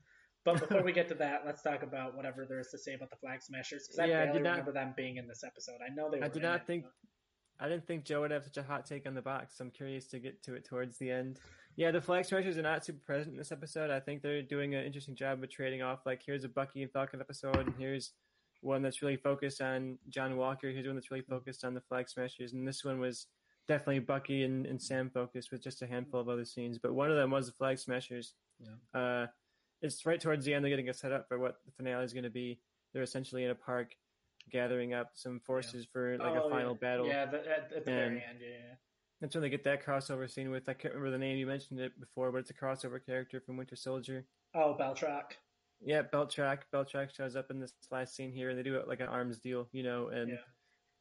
But 0.43 0.59
before 0.59 0.83
we 0.83 0.91
get 0.93 1.07
to 1.09 1.15
that, 1.15 1.41
let's 1.45 1.63
talk 1.63 1.81
about 1.81 2.15
whatever 2.15 2.45
there 2.47 2.59
is 2.59 2.67
to 2.69 2.77
say 2.77 2.93
about 2.93 3.09
the 3.09 3.15
Flag 3.15 3.41
Smashers 3.41 3.87
because 3.87 3.97
I 3.99 4.05
Yeah, 4.05 4.21
I 4.21 4.25
barely 4.25 4.37
did 4.39 4.43
not- 4.43 4.49
remember 4.51 4.71
them 4.73 4.93
being 4.95 5.17
in 5.17 5.27
this 5.27 5.43
episode. 5.43 5.79
I 5.83 5.91
know 5.95 6.11
they. 6.11 6.19
Were 6.19 6.25
I 6.25 6.27
did 6.29 6.43
not 6.43 6.61
it, 6.61 6.67
think- 6.67 6.83
but- 6.83 6.91
I 7.57 7.69
didn't 7.69 7.87
think 7.87 8.03
Joe 8.03 8.19
would 8.21 8.31
have 8.31 8.43
such 8.43 8.57
a 8.57 8.63
hot 8.63 8.85
take 8.85 9.07
on 9.07 9.15
the 9.15 9.21
box. 9.21 9.61
I'm 9.61 9.71
curious 9.71 10.07
to 10.07 10.19
get 10.19 10.43
to 10.43 10.55
it 10.55 10.65
towards 10.65 10.97
the 10.97 11.09
end. 11.09 11.39
Yeah, 11.77 11.91
the 11.91 12.01
Flag 12.01 12.25
Smashers 12.25 12.57
are 12.57 12.61
not 12.61 12.85
super 12.85 12.99
present 13.05 13.33
in 13.33 13.37
this 13.37 13.51
episode. 13.51 13.89
I 13.91 13.99
think 13.99 14.21
they're 14.21 14.41
doing 14.41 14.75
an 14.75 14.85
interesting 14.85 15.15
job 15.15 15.43
of 15.43 15.49
trading 15.49 15.81
off. 15.81 16.05
Like, 16.05 16.21
here's 16.25 16.43
a 16.45 16.49
Bucky 16.49 16.81
and 16.83 16.91
Falcon 16.91 17.19
episode, 17.19 17.57
and 17.57 17.73
here's 17.77 18.11
one 18.61 18.81
that's 18.81 19.01
really 19.01 19.17
focused 19.17 19.61
on 19.61 19.97
John 20.09 20.37
Walker. 20.37 20.69
Here's 20.69 20.85
one 20.87 20.95
that's 20.95 21.11
really 21.11 21.23
focused 21.29 21.65
on 21.65 21.73
the 21.73 21.81
Flag 21.81 22.07
Smashers, 22.09 22.53
and 22.53 22.65
this 22.67 22.85
one 22.85 22.99
was 22.99 23.27
definitely 23.67 23.99
Bucky 23.99 24.43
and, 24.43 24.65
and 24.65 24.81
Sam 24.81 25.09
focused 25.13 25.51
with 25.51 25.61
just 25.61 25.81
a 25.81 25.87
handful 25.87 26.19
of 26.21 26.29
other 26.29 26.45
scenes. 26.45 26.77
But 26.77 26.93
one 26.93 27.09
of 27.11 27.17
them 27.17 27.31
was 27.31 27.47
the 27.47 27.53
Flag 27.53 27.77
Smashers. 27.77 28.33
Yeah. 28.59 28.99
Uh, 28.99 29.27
it's 29.81 30.05
right 30.05 30.19
towards 30.21 30.45
the 30.45 30.53
end. 30.53 30.63
They're 30.63 30.69
getting 30.75 30.91
set 30.93 31.11
up 31.11 31.27
for 31.27 31.37
what 31.39 31.57
the 31.65 31.71
finale 31.73 32.05
is 32.05 32.13
going 32.13 32.23
to 32.23 32.29
be. 32.29 32.59
They're 32.93 33.03
essentially 33.03 33.43
in 33.43 33.51
a 33.51 33.55
park, 33.55 33.93
gathering 34.49 34.93
up 34.93 35.11
some 35.15 35.41
forces 35.41 35.85
for 35.91 36.17
like 36.19 36.35
Oh, 36.35 36.47
a 36.47 36.49
final 36.49 36.71
yeah. 36.71 36.77
battle. 36.89 37.07
Yeah, 37.07 37.25
the, 37.25 37.37
at, 37.39 37.47
at 37.47 37.69
the 37.71 37.75
And- 37.77 37.85
very 37.85 38.23
end. 38.29 38.39
Yeah, 38.39 38.47
yeah. 38.47 38.75
That's 39.21 39.33
when 39.35 39.41
they 39.41 39.49
get 39.49 39.63
that 39.63 39.85
crossover 39.85 40.29
scene 40.29 40.51
with 40.51 40.67
I 40.67 40.73
can't 40.73 40.93
remember 40.93 41.11
the 41.11 41.17
name. 41.17 41.37
You 41.37 41.47
mentioned 41.47 41.79
it 41.79 41.99
before, 41.99 42.31
but 42.31 42.39
it's 42.39 42.49
a 42.49 42.53
crossover 42.53 43.03
character 43.03 43.39
from 43.39 43.57
Winter 43.57 43.75
Soldier. 43.75 44.25
Oh, 44.53 44.75
Batroc. 44.79 45.31
Yeah, 45.81 46.03
Batroc. 46.03 46.59
Batroc 46.73 47.15
shows 47.15 47.35
up 47.35 47.51
in 47.51 47.59
this 47.59 47.73
last 47.91 48.15
scene 48.15 48.31
here, 48.31 48.49
and 48.49 48.59
they 48.59 48.63
do 48.63 48.75
it 48.75 48.87
like 48.87 48.99
an 48.99 49.07
arms 49.07 49.39
deal, 49.39 49.67
you 49.71 49.83
know, 49.83 50.07
and 50.07 50.29
Yeah. 50.29 50.37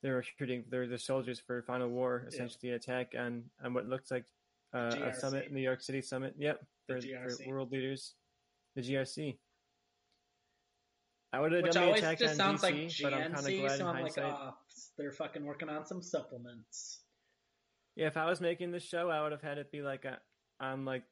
they're 0.02 0.16
recruiting 0.16 0.64
they're 0.68 0.86
the 0.86 0.98
soldiers 0.98 1.40
for 1.40 1.62
Final 1.62 1.88
War, 1.88 2.24
essentially 2.28 2.70
an 2.70 2.76
attack 2.76 3.14
on 3.18 3.50
on 3.62 3.74
what 3.74 3.86
looks 3.86 4.10
like 4.10 4.24
uh, 4.72 4.96
a 5.02 5.14
summit, 5.14 5.52
New 5.52 5.60
York 5.60 5.80
City 5.80 6.02
summit. 6.02 6.34
Yep, 6.36 6.64
for, 6.86 7.00
world 7.46 7.72
leaders, 7.72 8.14
the 8.74 8.82
GRC. 8.82 9.38
I 11.32 11.40
would 11.40 11.52
have 11.52 11.62
Which 11.64 11.72
done 11.72 11.82
the 11.82 11.86
always 11.88 12.02
attack 12.02 12.18
just 12.18 12.40
on 12.40 12.58
sounds 12.58 12.62
DC, 12.62 13.02
like 13.02 13.12
but 13.12 13.14
I'm 13.14 13.32
kind 13.32 13.46
of 13.46 13.60
glad 13.60 13.78
so 13.78 13.88
in 13.88 13.96
I'm 13.96 14.02
like, 14.02 14.18
oh, 14.18 14.54
they're 14.96 15.12
fucking 15.12 15.44
working 15.44 15.68
on 15.68 15.84
some 15.84 16.00
supplements. 16.00 17.03
Yeah, 17.96 18.06
if 18.06 18.16
I 18.16 18.26
was 18.26 18.40
making 18.40 18.70
this 18.72 18.82
show, 18.82 19.08
I 19.10 19.22
would 19.22 19.32
have 19.32 19.42
had 19.42 19.58
it 19.58 19.70
be 19.70 19.82
like 19.82 20.04
a, 20.04 20.18
on 20.60 20.84
like 20.84 21.04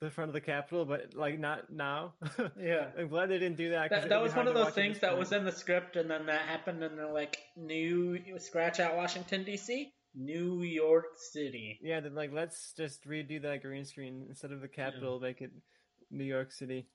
the 0.00 0.10
front 0.10 0.28
of 0.28 0.34
the 0.34 0.40
Capitol, 0.40 0.84
but 0.84 1.14
like 1.14 1.38
not 1.38 1.70
now. 1.72 2.14
Yeah. 2.60 2.88
I'm 2.98 3.08
glad 3.08 3.30
they 3.30 3.38
didn't 3.38 3.56
do 3.56 3.70
that. 3.70 3.90
'cause 3.90 4.02
That, 4.02 4.08
that 4.10 4.22
was 4.22 4.34
one 4.34 4.48
of 4.48 4.54
those 4.54 4.72
things 4.74 4.98
that 5.00 5.16
was 5.16 5.32
in 5.32 5.44
the 5.44 5.52
script, 5.52 5.96
and 5.96 6.10
then 6.10 6.26
that 6.26 6.42
happened, 6.42 6.82
and 6.82 6.98
they're 6.98 7.06
uh, 7.08 7.12
like, 7.12 7.38
"New 7.56 8.18
scratch 8.38 8.80
out 8.80 8.96
Washington 8.96 9.44
D.C., 9.44 9.92
New 10.14 10.62
York 10.62 11.06
City." 11.16 11.78
Yeah, 11.82 12.00
then 12.00 12.14
like 12.14 12.32
let's 12.32 12.72
just 12.76 13.06
redo 13.06 13.40
that 13.42 13.62
green 13.62 13.84
screen 13.84 14.26
instead 14.28 14.52
of 14.52 14.60
the 14.60 14.68
Capitol, 14.68 15.20
make 15.20 15.40
it 15.40 15.52
New 16.10 16.24
York 16.24 16.52
City. 16.52 16.88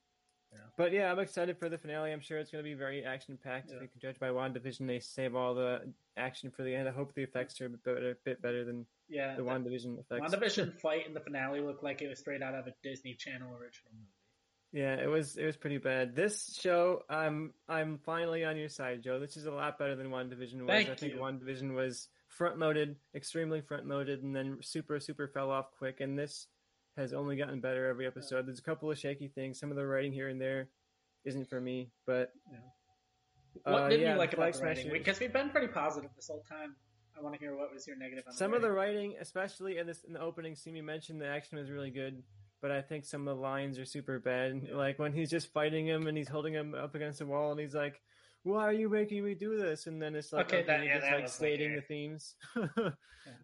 Yeah. 0.52 0.58
But 0.76 0.92
yeah, 0.92 1.10
I'm 1.10 1.18
excited 1.18 1.56
for 1.58 1.70
the 1.70 1.78
finale. 1.78 2.12
I'm 2.12 2.20
sure 2.20 2.38
it's 2.38 2.50
going 2.50 2.62
to 2.62 2.70
be 2.70 2.74
very 2.74 3.04
action 3.04 3.38
packed. 3.42 3.70
Yeah. 3.70 3.76
If 3.76 3.82
you 3.82 3.88
can 3.88 4.00
judge 4.00 4.20
by 4.20 4.28
WandaVision, 4.28 4.86
they 4.86 5.00
save 5.00 5.34
all 5.34 5.54
the 5.54 5.92
action 6.18 6.50
for 6.50 6.62
the 6.62 6.74
end. 6.74 6.88
I 6.88 6.92
hope 6.92 7.14
the 7.14 7.22
effects 7.22 7.58
are 7.62 7.66
a 7.66 7.70
bit 7.70 7.82
better, 7.84 8.18
bit 8.24 8.42
better 8.42 8.62
than 8.62 8.84
Yeah, 9.12 9.36
the 9.36 9.42
the 9.42 9.48
WandaVision 9.48 10.00
effects. 10.00 10.34
WandaVision 10.34 10.80
fight 10.80 11.06
in 11.06 11.12
the 11.14 11.20
finale 11.20 11.60
looked 11.60 11.84
like 11.84 12.00
it 12.00 12.08
was 12.08 12.18
straight 12.18 12.42
out 12.42 12.54
of 12.54 12.66
a 12.66 12.72
Disney 12.82 13.14
Channel 13.14 13.48
original 13.48 13.92
movie. 13.92 14.08
Yeah, 14.72 14.94
it 14.94 15.06
was 15.06 15.36
it 15.36 15.44
was 15.44 15.56
pretty 15.56 15.76
bad. 15.76 16.16
This 16.16 16.58
show, 16.58 17.02
I'm 17.10 17.52
I'm 17.68 17.98
finally 17.98 18.42
on 18.44 18.56
your 18.56 18.70
side, 18.70 19.02
Joe. 19.02 19.20
This 19.20 19.36
is 19.36 19.44
a 19.44 19.52
lot 19.52 19.78
better 19.78 19.94
than 19.94 20.08
WandaVision 20.08 20.60
was. 20.60 20.68
Thank 20.68 20.88
I 20.88 20.94
think 20.94 21.12
you. 21.14 21.20
WandaVision 21.20 21.74
was 21.74 22.08
front 22.28 22.58
loaded, 22.58 22.96
extremely 23.14 23.60
front 23.60 23.86
loaded, 23.86 24.22
and 24.22 24.34
then 24.34 24.58
super 24.62 24.98
super 24.98 25.28
fell 25.28 25.50
off 25.50 25.66
quick. 25.76 26.00
And 26.00 26.18
this 26.18 26.46
has 26.96 27.12
only 27.12 27.36
gotten 27.36 27.60
better 27.60 27.86
every 27.88 28.06
episode. 28.06 28.46
There's 28.46 28.60
a 28.60 28.62
couple 28.62 28.90
of 28.90 28.98
shaky 28.98 29.28
things. 29.28 29.60
Some 29.60 29.70
of 29.70 29.76
the 29.76 29.86
writing 29.86 30.12
here 30.12 30.28
and 30.28 30.40
there 30.40 30.68
isn't 31.26 31.50
for 31.50 31.60
me, 31.60 31.90
but 32.06 32.32
yeah. 32.50 32.58
What 33.64 33.74
Uh, 33.82 33.88
didn't 33.90 34.00
yeah, 34.06 34.12
you 34.14 34.18
like 34.18 34.32
about 34.32 34.54
the 34.54 34.62
writing? 34.62 34.90
Because 34.90 35.20
we've 35.20 35.32
been 35.32 35.50
pretty 35.50 35.68
positive 35.68 36.10
this 36.16 36.28
whole 36.28 36.42
time. 36.48 36.74
I 37.18 37.22
want 37.22 37.34
to 37.34 37.40
hear 37.40 37.56
what 37.56 37.72
was 37.72 37.86
your 37.86 37.96
negative 37.96 38.24
on 38.26 38.32
some 38.34 38.50
the 38.52 38.56
of 38.56 38.62
the 38.62 38.70
writing. 38.72 39.14
especially 39.20 39.78
in 39.78 39.86
this 39.86 40.04
in 40.04 40.12
the 40.14 40.20
opening 40.20 40.54
scene, 40.56 40.76
you 40.76 40.82
mentioned 40.82 41.20
the 41.20 41.26
action 41.28 41.58
was 41.58 41.70
really 41.70 41.90
good. 41.90 42.22
But 42.60 42.70
I 42.70 42.80
think 42.80 43.04
some 43.04 43.26
of 43.26 43.36
the 43.36 43.42
lines 43.42 43.78
are 43.78 43.84
super 43.84 44.20
bad. 44.20 44.62
Yeah. 44.68 44.76
Like 44.76 44.98
when 44.98 45.12
he's 45.12 45.30
just 45.30 45.52
fighting 45.52 45.86
him 45.86 46.06
and 46.06 46.16
he's 46.16 46.28
holding 46.28 46.54
him 46.54 46.74
up 46.74 46.94
against 46.94 47.18
the 47.18 47.26
wall 47.26 47.50
and 47.50 47.58
he's 47.60 47.74
like, 47.74 48.00
"Why 48.44 48.62
are 48.62 48.72
you 48.72 48.88
making 48.88 49.24
me 49.24 49.34
do 49.34 49.58
this?" 49.58 49.88
And 49.88 50.00
then 50.00 50.14
it's 50.14 50.32
like, 50.32 50.46
Okay, 50.46 50.58
okay, 50.58 50.66
that- 50.66 50.84
yeah, 50.84 50.94
just 50.94 51.40
that 51.40 51.44
like 51.44 51.54
okay. 51.60 51.74
the 51.74 51.82
themes. 51.82 52.34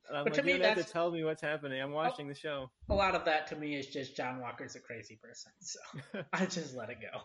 And 0.09 0.17
I'm 0.17 0.25
But 0.25 0.35
to 0.35 0.43
me, 0.43 0.55
you 0.55 0.63
have 0.63 0.77
to 0.77 0.85
tell 0.85 1.11
me 1.11 1.23
what's 1.23 1.43
happening. 1.43 1.81
I'm 1.81 1.93
watching 1.93 2.27
the 2.27 2.35
show. 2.35 2.71
A 2.89 2.95
lot 2.95 3.15
of 3.15 3.25
that 3.27 3.47
to 3.49 3.57
me 3.57 3.77
is 3.77 3.87
just 3.87 4.17
John 4.17 4.41
Walker's 4.41 4.75
a 4.75 4.81
crazy 4.81 5.19
person, 5.23 5.53
so 5.61 5.79
I 6.33 6.47
just 6.47 6.75
let 6.75 6.91
it 6.91 6.99
go. 7.01 7.21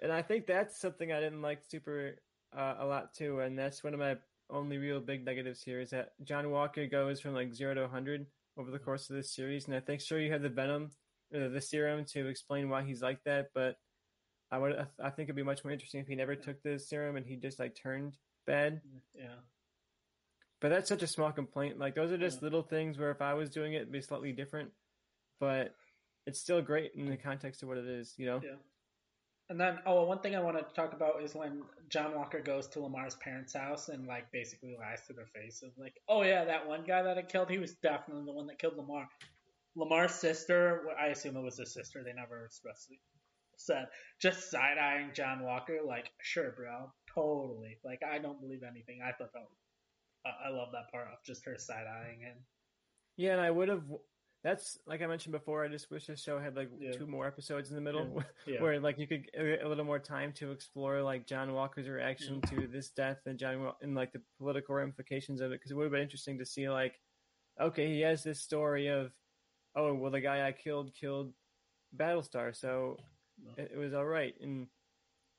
And 0.00 0.10
I 0.12 0.22
think 0.22 0.46
that's 0.46 0.80
something 0.80 1.12
I 1.12 1.20
didn't 1.20 1.42
like 1.42 1.60
super 1.68 2.16
uh, 2.56 2.76
a 2.80 2.86
lot 2.86 3.14
too. 3.14 3.40
And 3.40 3.58
that's 3.58 3.84
one 3.84 3.92
of 3.94 4.00
my 4.00 4.16
only 4.52 4.78
real 4.78 5.00
big 5.00 5.24
negatives 5.24 5.62
here 5.62 5.80
is 5.80 5.90
that 5.90 6.12
John 6.22 6.50
Walker 6.50 6.86
goes 6.86 7.20
from 7.20 7.34
like 7.34 7.54
zero 7.54 7.74
to 7.74 7.80
100 7.82 8.26
over 8.56 8.70
the 8.70 8.78
course 8.78 9.08
of 9.10 9.16
this 9.16 9.34
series. 9.34 9.66
And 9.66 9.74
I 9.74 9.80
think 9.80 10.00
sure 10.00 10.20
you 10.20 10.30
have 10.32 10.42
the 10.42 10.48
venom, 10.48 10.90
uh, 11.34 11.48
the 11.48 11.60
serum 11.60 12.04
to 12.12 12.26
explain 12.28 12.68
why 12.68 12.82
he's 12.82 13.02
like 13.02 13.24
that, 13.24 13.48
but 13.54 13.76
I 14.50 14.58
would 14.58 14.86
I 15.02 15.08
think 15.10 15.26
it'd 15.26 15.36
be 15.36 15.42
much 15.42 15.64
more 15.64 15.72
interesting 15.72 16.00
if 16.00 16.06
he 16.06 16.14
never 16.14 16.36
took 16.36 16.62
the 16.62 16.78
serum 16.78 17.16
and 17.16 17.24
he 17.26 17.36
just 17.36 17.58
like 17.58 17.74
turned 17.74 18.18
bad. 18.46 18.82
Yeah. 19.14 19.36
But 20.60 20.68
that's 20.68 20.88
such 20.88 21.02
a 21.02 21.06
small 21.06 21.32
complaint. 21.32 21.78
Like 21.78 21.94
those 21.94 22.12
are 22.12 22.18
just 22.18 22.40
Yeah. 22.40 22.44
little 22.44 22.62
things 22.62 22.98
where 22.98 23.10
if 23.10 23.22
I 23.22 23.34
was 23.34 23.50
doing 23.50 23.72
it, 23.72 23.76
it'd 23.78 23.92
be 23.92 24.02
slightly 24.02 24.32
different. 24.32 24.70
But 25.40 25.74
it's 26.26 26.38
still 26.38 26.60
great 26.62 26.92
in 26.94 27.06
the 27.08 27.16
context 27.16 27.62
of 27.62 27.68
what 27.68 27.78
it 27.78 27.86
is, 27.86 28.14
you 28.18 28.26
know. 28.26 28.40
Yeah. 28.44 28.56
And 29.52 29.60
then, 29.60 29.80
oh, 29.84 30.04
one 30.04 30.20
thing 30.20 30.34
I 30.34 30.40
wanted 30.40 30.66
to 30.66 30.74
talk 30.74 30.94
about 30.94 31.22
is 31.22 31.34
when 31.34 31.60
John 31.90 32.14
Walker 32.14 32.40
goes 32.40 32.68
to 32.68 32.80
Lamar's 32.80 33.16
parents' 33.16 33.52
house 33.52 33.90
and 33.90 34.06
like 34.06 34.32
basically 34.32 34.74
lies 34.80 35.06
to 35.08 35.12
their 35.12 35.26
face 35.26 35.62
of 35.62 35.72
like, 35.76 35.92
oh 36.08 36.22
yeah, 36.22 36.46
that 36.46 36.66
one 36.66 36.84
guy 36.84 37.02
that 37.02 37.18
I 37.18 37.22
killed, 37.22 37.50
he 37.50 37.58
was 37.58 37.74
definitely 37.74 38.24
the 38.24 38.32
one 38.32 38.46
that 38.46 38.58
killed 38.58 38.78
Lamar. 38.78 39.06
Lamar's 39.76 40.14
sister, 40.14 40.86
I 40.98 41.08
assume 41.08 41.36
it 41.36 41.42
was 41.42 41.58
his 41.58 41.74
sister. 41.74 42.02
They 42.02 42.14
never 42.14 42.46
expressly 42.46 42.98
said. 43.58 43.88
Just 44.18 44.50
side 44.50 44.78
eyeing 44.78 45.10
John 45.12 45.42
Walker, 45.42 45.80
like, 45.86 46.08
sure, 46.22 46.52
bro, 46.56 46.90
totally. 47.14 47.76
Like, 47.84 48.00
I 48.02 48.20
don't 48.20 48.40
believe 48.40 48.62
anything. 48.62 49.00
I 49.02 49.12
thought 49.12 49.34
that. 49.34 49.42
Was, 49.42 49.58
I 50.24 50.48
I 50.48 50.50
love 50.50 50.68
that 50.72 50.90
part 50.90 51.08
of 51.08 51.22
just 51.26 51.44
her 51.44 51.58
side 51.58 51.84
eyeing 51.86 52.20
him. 52.20 52.38
Yeah, 53.18 53.32
and 53.32 53.40
I 53.42 53.50
would 53.50 53.68
have. 53.68 53.82
That's 54.42 54.76
like 54.86 55.02
I 55.02 55.06
mentioned 55.06 55.32
before. 55.32 55.64
I 55.64 55.68
just 55.68 55.90
wish 55.90 56.06
this 56.06 56.20
show 56.20 56.38
had 56.38 56.56
like 56.56 56.68
Yeah. 56.78 56.92
two 56.92 57.06
more 57.06 57.26
episodes 57.26 57.70
in 57.70 57.76
the 57.76 57.80
middle, 57.80 58.22
Yeah. 58.44 58.60
where 58.62 58.80
like 58.80 58.98
you 58.98 59.06
could 59.06 59.30
get 59.32 59.62
a 59.62 59.68
little 59.68 59.84
more 59.84 60.00
time 60.00 60.32
to 60.34 60.50
explore 60.50 61.00
like 61.02 61.26
John 61.26 61.52
Walker's 61.52 61.88
reaction 61.88 62.40
mm. 62.40 62.50
to 62.50 62.66
this 62.66 62.90
death 62.90 63.20
and 63.26 63.38
John 63.38 63.72
and 63.80 63.94
like 63.94 64.12
the 64.12 64.22
political 64.38 64.74
ramifications 64.74 65.40
of 65.40 65.52
it. 65.52 65.60
Because 65.60 65.70
it 65.70 65.74
would 65.74 65.84
have 65.84 65.92
been 65.92 66.02
interesting 66.02 66.38
to 66.38 66.46
see 66.46 66.68
like, 66.68 66.98
okay, 67.60 67.86
he 67.94 68.00
has 68.00 68.24
this 68.24 68.40
story 68.40 68.88
of, 68.88 69.12
oh 69.76 69.94
well, 69.94 70.10
the 70.10 70.20
guy 70.20 70.46
I 70.46 70.52
killed 70.52 70.92
killed 70.92 71.32
Battlestar, 71.96 72.54
so 72.56 72.96
Yeah. 73.38 73.64
it, 73.64 73.72
it 73.74 73.78
was 73.78 73.94
all 73.94 74.06
right. 74.06 74.34
And 74.40 74.66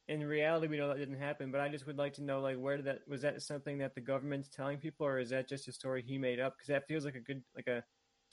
in 0.08 0.24
reality, 0.26 0.68
we 0.68 0.78
know 0.78 0.88
that 0.90 0.98
didn't 0.98 1.20
happen. 1.20 1.52
But 1.52 1.62
I 1.62 1.70
just 1.70 1.88
would 1.88 1.98
like 1.98 2.14
to 2.14 2.24
know 2.24 2.40
like 2.40 2.58
where 2.58 2.78
did 2.78 2.86
that 2.86 3.02
was 3.08 3.22
that 3.24 3.42
something 3.42 3.80
that 3.80 3.96
the 3.96 4.02
government's 4.02 4.50
telling 4.50 4.78
people, 4.78 5.06
or 5.06 5.20
is 5.20 5.30
that 5.32 5.50
just 5.50 5.68
a 5.68 5.74
story 5.74 6.02
he 6.06 6.18
made 6.18 6.40
up? 6.40 6.56
Because 6.56 6.68
that 6.70 6.88
feels 6.88 7.04
like 7.04 7.16
a 7.16 7.20
good 7.20 7.44
like 7.54 7.68
a 7.68 7.84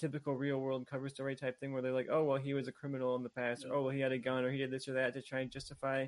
typical 0.01 0.34
real 0.34 0.59
world 0.59 0.86
cover 0.86 1.09
story 1.09 1.36
type 1.36 1.61
thing 1.61 1.72
where 1.72 1.82
they're 1.82 1.92
like, 1.92 2.09
oh 2.11 2.24
well, 2.24 2.38
he 2.38 2.55
was 2.55 2.66
a 2.68 2.72
criminal 2.72 3.14
in 3.16 3.22
the 3.22 3.28
past, 3.28 3.64
Yeah. 3.64 3.70
or 3.72 3.76
oh 3.76 3.82
well, 3.84 3.90
he 3.90 4.01
had 4.01 4.12
a 4.12 4.18
gun, 4.18 4.44
or 4.44 4.51
he 4.51 4.59
did 4.59 4.70
this 4.70 4.88
or 4.88 4.94
that 4.94 5.14
to 5.14 5.22
try 5.22 5.40
and 5.40 5.51
justify 5.51 6.01
Yeah. 6.01 6.07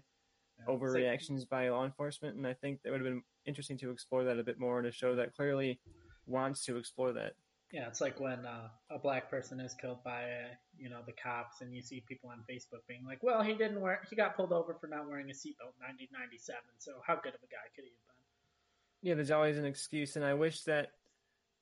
It's 0.58 0.68
like- 0.68 0.78
overreactions 0.80 1.48
by 1.48 1.68
law 1.68 1.84
enforcement. 1.84 2.36
And 2.36 2.46
I 2.46 2.54
think 2.54 2.82
that 2.82 2.90
would 2.90 3.00
have 3.00 3.08
been 3.10 3.22
interesting 3.44 3.76
to 3.78 3.90
explore 3.90 4.24
that 4.24 4.38
a 4.38 4.42
bit 4.44 4.58
more 4.58 4.78
in 4.80 4.86
a 4.86 4.92
show 4.92 5.14
that 5.16 5.34
clearly 5.34 5.80
wants 6.26 6.64
to 6.66 6.76
explore 6.76 7.12
that. 7.12 7.34
Yeah, 7.72 7.88
it's 7.88 8.02
like 8.02 8.20
when 8.20 8.44
uh, 8.44 8.68
a 8.90 8.98
black 8.98 9.30
person 9.30 9.58
is 9.58 9.72
killed 9.74 10.04
by, 10.04 10.24
uh, 10.24 10.48
you 10.76 10.90
know, 10.90 11.00
the 11.06 11.12
cops, 11.12 11.62
and 11.62 11.74
you 11.74 11.80
see 11.80 12.04
people 12.06 12.28
on 12.28 12.44
Facebook 12.48 12.86
being 12.86 13.02
like, 13.06 13.22
"Well, 13.22 13.42
he 13.42 13.54
didn't 13.54 13.80
wear, 13.80 14.02
he 14.10 14.14
got 14.14 14.36
pulled 14.36 14.52
over 14.52 14.74
for 14.74 14.88
not 14.88 15.08
wearing 15.08 15.30
a 15.30 15.32
seatbelt 15.32 15.72
in 15.80 15.86
1997. 15.88 16.60
So 16.78 17.00
how 17.06 17.14
good 17.16 17.34
of 17.34 17.40
a 17.42 17.46
guy 17.46 17.64
could 17.74 17.84
he 17.84 17.90
have 17.90 18.06
been?" 18.08 19.08
Yeah, 19.08 19.14
there's 19.14 19.30
always 19.30 19.56
an 19.56 19.64
excuse, 19.64 20.16
and 20.16 20.24
I 20.24 20.34
wish 20.34 20.64
that 20.64 20.92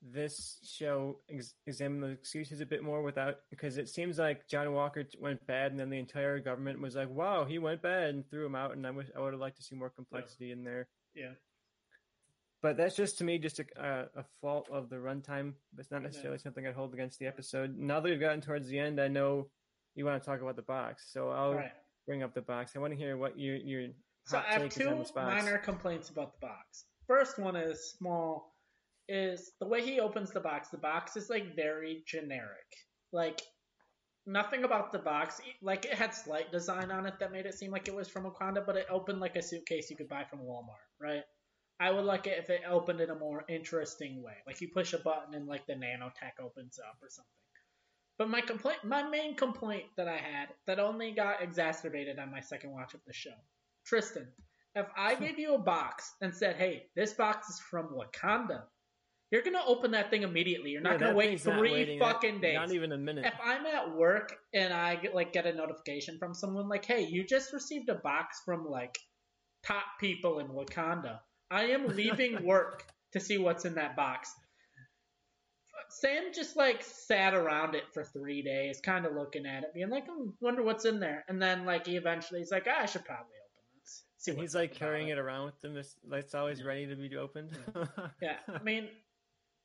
this 0.03 0.59
show 0.65 1.19
ex- 1.29 1.55
examined 1.67 2.03
the 2.03 2.09
excuses 2.09 2.61
a 2.61 2.67
bit 2.67 2.83
more 2.83 3.03
without 3.03 3.37
because 3.51 3.77
it 3.77 3.89
seems 3.89 4.19
like 4.19 4.49
John 4.49 4.73
Walker 4.73 5.05
went 5.21 5.47
bad, 5.47 5.73
and 5.73 5.81
then 5.81 5.91
the 5.91 5.99
entire 5.99 6.39
government 6.39 6.81
was 6.81 6.97
like, 6.97 7.11
"Wow, 7.11 7.45
he 7.45 7.59
went 7.59 7.83
bad," 7.83 8.15
and 8.15 8.29
threw 8.31 8.47
him 8.47 8.55
out. 8.55 8.73
And 8.73 8.87
I 8.87 8.91
wish 8.91 9.09
I 9.17 9.21
would 9.21 9.33
have 9.33 9.41
liked 9.41 9.57
to 9.59 9.63
see 9.63 9.77
more 9.77 9.91
complexity 9.91 10.53
in 10.53 10.65
there. 10.65 10.89
Yeah, 11.15 11.33
But 12.63 12.77
that's 12.77 12.97
just 12.97 13.19
to 13.19 13.25
me 13.25 13.39
just 13.39 13.59
a, 13.59 13.65
a, 13.77 14.21
a 14.21 14.25
fault 14.41 14.69
of 14.71 14.89
the 14.89 14.97
runtime. 14.97 15.55
It's 15.77 15.91
not 15.91 16.03
necessarily 16.03 16.39
something 16.39 16.67
I'd 16.67 16.75
hold 16.75 16.95
against 16.95 17.19
the 17.19 17.27
episode. 17.27 17.77
Now 17.77 18.01
that 18.01 18.09
we've 18.09 18.21
gotten 18.21 18.41
towards 18.41 18.69
the 18.69 18.79
end, 18.79 19.01
I 19.01 19.09
know 19.09 19.49
you 19.95 20.05
want 20.05 20.23
to 20.23 20.27
talk 20.27 20.41
about 20.41 20.57
the 20.57 20.63
box, 20.63 21.11
so 21.13 21.31
I'll 21.31 21.55
right. 21.55 21.73
bring 22.07 22.23
up 22.23 22.33
the 22.33 22.43
box. 22.43 22.73
I 22.77 22.79
want 22.79 22.93
to 22.93 22.99
hear 22.99 23.17
what 23.17 23.39
you 23.39 23.55
you 23.55 23.93
So 24.25 24.39
I 24.39 24.53
have 24.53 24.71
two 24.71 25.05
minor 25.15 25.59
complaints 25.59 26.11
about 26.11 26.41
the 26.41 26.47
box. 26.47 26.85
First 27.07 27.39
one 27.39 27.57
is 27.57 27.91
small, 27.99 28.55
is 29.11 29.51
the 29.61 29.67
way 29.67 29.83
he 29.83 29.99
opens 29.99 30.31
the 30.31 30.41
box. 30.41 30.69
The 30.69 30.79
box 30.79 31.17
is 31.17 31.29
like 31.29 31.57
very 31.57 32.05
generic. 32.07 32.77
Like 33.13 33.41
nothing 34.25 34.65
about 34.65 34.93
the 34.93 34.99
box. 34.99 35.41
Like 35.61 35.85
it 35.85 35.95
had 35.95 36.15
slight 36.15 36.53
design 36.53 36.91
on 36.91 37.07
it 37.07 37.15
that 37.19 37.33
made 37.33 37.47
it 37.47 37.55
seem 37.55 37.73
like 37.73 37.89
it 37.89 37.95
was 37.95 38.09
from 38.09 38.25
Wakanda, 38.25 38.65
but 38.65 38.77
it 38.77 38.87
opened 38.89 39.21
like 39.21 39.37
a 39.37 39.43
suitcase 39.43 39.91
you 39.91 39.97
could 39.97 40.09
buy 40.09 40.25
from 40.25 40.41
Walmart, 40.41 40.87
right? 41.01 41.25
I 41.81 41.91
would 41.91 42.05
like 42.05 42.27
it 42.27 42.39
if 42.39 42.51
it 42.51 42.63
opened 42.69 43.01
in 43.01 43.11
a 43.11 43.19
more 43.19 43.45
interesting 43.49 44.23
way. 44.23 44.35
Like 44.47 44.61
you 44.61 44.69
push 44.69 44.93
a 44.93 44.99
button 44.99 45.35
and 45.35 45.47
like 45.47 45.67
the 45.67 45.73
nanotech 45.73 46.39
opens 46.41 46.79
up 46.79 46.99
or 47.03 47.09
something. 47.09 47.31
But 48.19 48.29
my 48.29 48.43
complaint, 48.43 48.85
my 48.85 49.03
main 49.03 49.35
complaint 49.35 49.85
that 49.97 50.07
I 50.07 50.19
had 50.19 50.49
that 50.67 50.79
only 50.79 51.11
got 51.11 51.43
exacerbated 51.43 52.19
on 52.19 52.31
my 52.31 52.41
second 52.41 52.71
watch 52.71 52.93
of 52.93 53.01
the 53.07 53.15
show, 53.15 53.35
Tristan, 53.87 54.29
if 54.75 54.87
I 54.95 55.15
gave 55.21 55.39
you 55.39 55.55
a 55.55 55.59
box 55.59 56.15
and 56.21 56.35
said, 56.35 56.57
"Hey, 56.57 56.91
this 56.95 57.15
box 57.15 57.49
is 57.49 57.59
from 57.61 57.89
Wakanda," 57.89 58.65
you're 59.31 59.43
gonna 59.43 59.63
open 59.67 59.93
that 59.93 60.11
thing 60.11 60.23
immediately. 60.23 60.71
You're 60.71 60.81
not 60.81 60.95
yeah, 60.95 61.07
gonna 61.07 61.15
wait 61.15 61.41
three 61.41 61.99
fucking 61.99 62.35
that, 62.37 62.43
days. 62.43 62.55
Not 62.57 62.73
even 62.73 62.93
a 62.93 62.99
minute. 62.99 63.25
If 63.27 63.35
I'm 63.43 63.65
at 63.67 63.95
work 63.95 64.37
and 64.53 64.73
I 64.73 64.97
get, 64.97 65.15
like 65.15 65.33
get 65.33 65.47
a 65.47 65.53
notification 65.53 66.19
from 66.19 66.35
someone 66.35 66.69
like, 66.69 66.85
"Hey, 66.85 67.07
you 67.07 67.25
just 67.25 67.53
received 67.53 67.89
a 67.89 67.95
box 67.95 68.43
from 68.45 68.69
like 68.69 68.99
top 69.65 69.85
people 70.01 70.41
in 70.41 70.49
Wakanda," 70.49 71.21
I 71.51 71.65
am 71.67 71.87
leaving 71.97 72.45
work 72.45 72.87
to 73.13 73.21
see 73.21 73.39
what's 73.39 73.65
in 73.65 73.75
that 73.75 73.97
box. 73.97 74.35
Sam 75.91 76.33
just 76.33 76.57
like 76.57 76.83
sat 76.83 77.35
around 77.35 77.75
it 77.75 77.85
for 77.93 78.05
three 78.05 78.43
days, 78.43 78.81
kind 78.81 79.07
of 79.07 79.15
looking 79.15 79.47
at 79.47 79.65
it, 79.65 79.75
being 79.75 79.91
like, 79.91 80.05
I 80.09 80.13
hmm, 80.13 80.31
wonder 80.41 80.63
what's 80.63 80.85
in 80.85 81.01
there. 81.01 81.25
And 81.29 81.41
then 81.41 81.65
like 81.65 81.87
he 81.87 81.97
eventually 81.97 82.41
he's 82.41 82.53
like, 82.53 82.67
ah, 82.69 82.83
I 82.83 82.87
should 82.87 83.05
probably 83.05 83.25
open 83.25 83.81
this. 83.81 84.03
See 84.19 84.35
he's 84.35 84.55
like 84.55 84.75
carrying 84.75 85.09
it. 85.09 85.13
it 85.13 85.19
around 85.19 85.47
with 85.47 85.65
him. 85.65 85.77
It's, 85.77 85.97
it's 86.13 86.35
always 86.35 86.63
ready 86.65 86.87
to 86.87 86.97
be 86.97 87.17
opened. 87.17 87.51
yeah, 88.23 88.37
I 88.49 88.63
mean, 88.63 88.89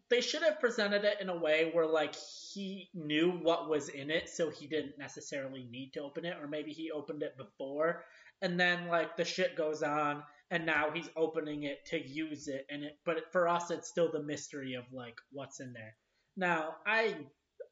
they 0.10 0.22
should 0.22 0.44
have 0.44 0.60
presented 0.60 1.04
it 1.04 1.18
in 1.20 1.30
a 1.30 1.38
way 1.38 1.72
where 1.74 1.88
like 1.88 2.16
he 2.16 2.90
knew 2.94 3.32
what 3.32 3.70
was 3.70 3.90
in 3.90 4.12
it, 4.12 4.30
so 4.30 4.50
he 4.50 4.68
didn't 4.68 4.98
necessarily 4.98 5.68
need 5.72 5.92
to 5.94 6.02
open 6.02 6.26
it, 6.26 6.38
or 6.42 6.48
maybe 6.48 6.72
he 6.72 6.92
opened 6.92 7.24
it 7.24 7.38
before, 7.38 8.04
and 8.42 8.60
then 8.60 8.88
like 8.88 9.18
the 9.18 9.26
shit 9.26 9.56
goes 9.56 9.82
on 9.84 10.24
and 10.52 10.66
now 10.66 10.92
he's 10.94 11.10
opening 11.16 11.64
it 11.64 11.86
to 11.88 12.00
use 12.00 12.48
it 12.48 12.66
and 12.70 12.84
it 12.84 13.00
but 13.06 13.18
for 13.32 13.48
us 13.48 13.72
it's 13.72 13.90
still 13.90 14.12
the 14.12 14.22
mystery 14.22 14.76
of 14.76 14.84
like 14.92 15.18
what's 15.32 15.60
in 15.60 15.74
there. 15.74 15.96
Now 16.38 16.76
i 16.86 17.16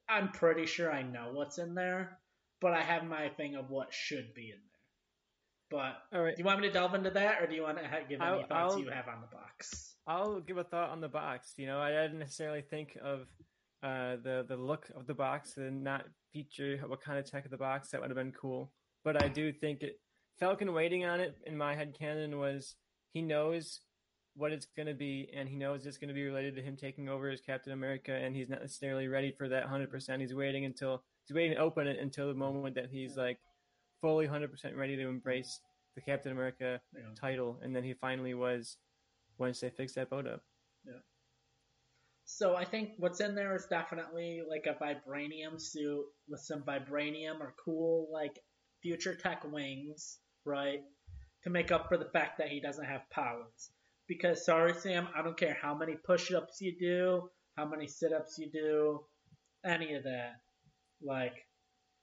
i'm 0.09 0.29
pretty 0.29 0.65
sure 0.65 0.91
i 0.91 1.01
know 1.01 1.29
what's 1.33 1.57
in 1.57 1.75
there 1.75 2.17
but 2.59 2.73
i 2.73 2.81
have 2.81 3.05
my 3.05 3.29
thing 3.29 3.55
of 3.55 3.69
what 3.69 3.93
should 3.93 4.33
be 4.33 4.49
in 4.49 4.57
there. 4.57 5.79
But 5.79 6.17
all 6.17 6.23
right. 6.23 6.35
do 6.35 6.41
you 6.41 6.45
want 6.45 6.61
me 6.61 6.67
to 6.67 6.73
delve 6.73 6.93
into 6.93 7.11
that 7.11 7.41
or 7.41 7.47
do 7.47 7.55
you 7.55 7.63
want 7.63 7.77
to 7.77 7.83
give 8.09 8.21
any 8.21 8.29
I'll, 8.29 8.47
thoughts 8.47 8.73
I'll, 8.73 8.79
you 8.79 8.89
have 8.89 9.07
on 9.07 9.21
the 9.21 9.35
box 9.35 9.92
i'll 10.07 10.39
give 10.39 10.57
a 10.57 10.63
thought 10.63 10.89
on 10.89 11.01
the 11.01 11.07
box 11.07 11.53
you 11.57 11.65
know 11.65 11.79
i 11.79 11.89
didn't 11.89 12.19
necessarily 12.19 12.61
think 12.61 12.97
of 13.03 13.21
uh, 13.83 14.15
the 14.23 14.45
the 14.47 14.55
look 14.55 14.89
of 14.95 15.07
the 15.07 15.13
box 15.13 15.57
and 15.57 15.83
not 15.83 16.05
feature 16.31 16.79
what 16.87 17.01
kind 17.01 17.19
of 17.19 17.29
tech 17.29 17.43
of 17.43 17.51
the 17.51 17.57
box 17.57 17.89
that 17.89 17.99
would 17.99 18.09
have 18.09 18.17
been 18.17 18.31
cool 18.31 18.71
but 19.03 19.21
i 19.21 19.27
do 19.27 19.51
think 19.51 19.81
it 19.81 19.99
Falcon 20.39 20.73
waiting 20.73 21.05
on 21.05 21.19
it 21.19 21.35
in 21.45 21.57
my 21.57 21.75
head 21.75 21.95
canon 21.97 22.39
was 22.39 22.75
he 23.13 23.21
knows 23.21 23.81
what 24.35 24.51
it's 24.51 24.67
going 24.75 24.87
to 24.87 24.93
be, 24.93 25.29
and 25.35 25.47
he 25.47 25.55
knows 25.55 25.85
it's 25.85 25.97
going 25.97 26.07
to 26.07 26.13
be 26.13 26.25
related 26.25 26.55
to 26.55 26.61
him 26.61 26.75
taking 26.75 27.07
over 27.07 27.29
as 27.29 27.41
Captain 27.41 27.73
America, 27.73 28.13
and 28.13 28.35
he's 28.35 28.49
not 28.49 28.61
necessarily 28.61 29.07
ready 29.07 29.31
for 29.31 29.47
that 29.47 29.67
100%. 29.67 30.19
He's 30.19 30.33
waiting 30.33 30.65
until 30.65 31.03
he's 31.25 31.35
waiting 31.35 31.55
to 31.55 31.61
open 31.61 31.87
it 31.87 31.99
until 31.99 32.27
the 32.27 32.33
moment 32.33 32.75
that 32.75 32.89
he's 32.91 33.15
like 33.15 33.39
fully 34.01 34.27
100% 34.27 34.49
ready 34.75 34.95
to 34.95 35.07
embrace 35.07 35.59
the 35.95 36.01
Captain 36.01 36.31
America 36.31 36.81
yeah. 36.95 37.01
title, 37.19 37.59
and 37.61 37.75
then 37.75 37.83
he 37.83 37.93
finally 37.93 38.33
was 38.33 38.77
once 39.37 39.59
they 39.59 39.69
fix 39.69 39.93
that 39.93 40.09
boat 40.09 40.27
up. 40.27 40.41
Yeah. 40.85 41.01
So 42.25 42.55
I 42.55 42.65
think 42.65 42.91
what's 42.97 43.19
in 43.19 43.35
there 43.35 43.55
is 43.55 43.65
definitely 43.69 44.41
like 44.47 44.65
a 44.65 44.81
vibranium 44.81 45.59
suit 45.59 46.05
with 46.29 46.39
some 46.39 46.63
vibranium 46.63 47.39
or 47.39 47.53
cool 47.63 48.07
like 48.11 48.39
future 48.81 49.15
tech 49.15 49.43
wings 49.49 50.19
right? 50.45 50.81
To 51.43 51.49
make 51.49 51.71
up 51.71 51.87
for 51.89 51.97
the 51.97 52.09
fact 52.13 52.37
that 52.37 52.49
he 52.49 52.59
doesn't 52.59 52.85
have 52.85 53.09
powers. 53.11 53.71
Because, 54.07 54.45
sorry, 54.45 54.73
Sam, 54.73 55.07
I 55.15 55.21
don't 55.21 55.37
care 55.37 55.57
how 55.61 55.73
many 55.75 55.95
push 55.95 56.31
ups 56.31 56.59
you 56.61 56.75
do, 56.77 57.29
how 57.57 57.65
many 57.65 57.87
sit 57.87 58.11
ups 58.13 58.37
you 58.37 58.49
do, 58.51 59.01
any 59.65 59.93
of 59.93 60.03
that. 60.03 60.33
Like, 61.01 61.33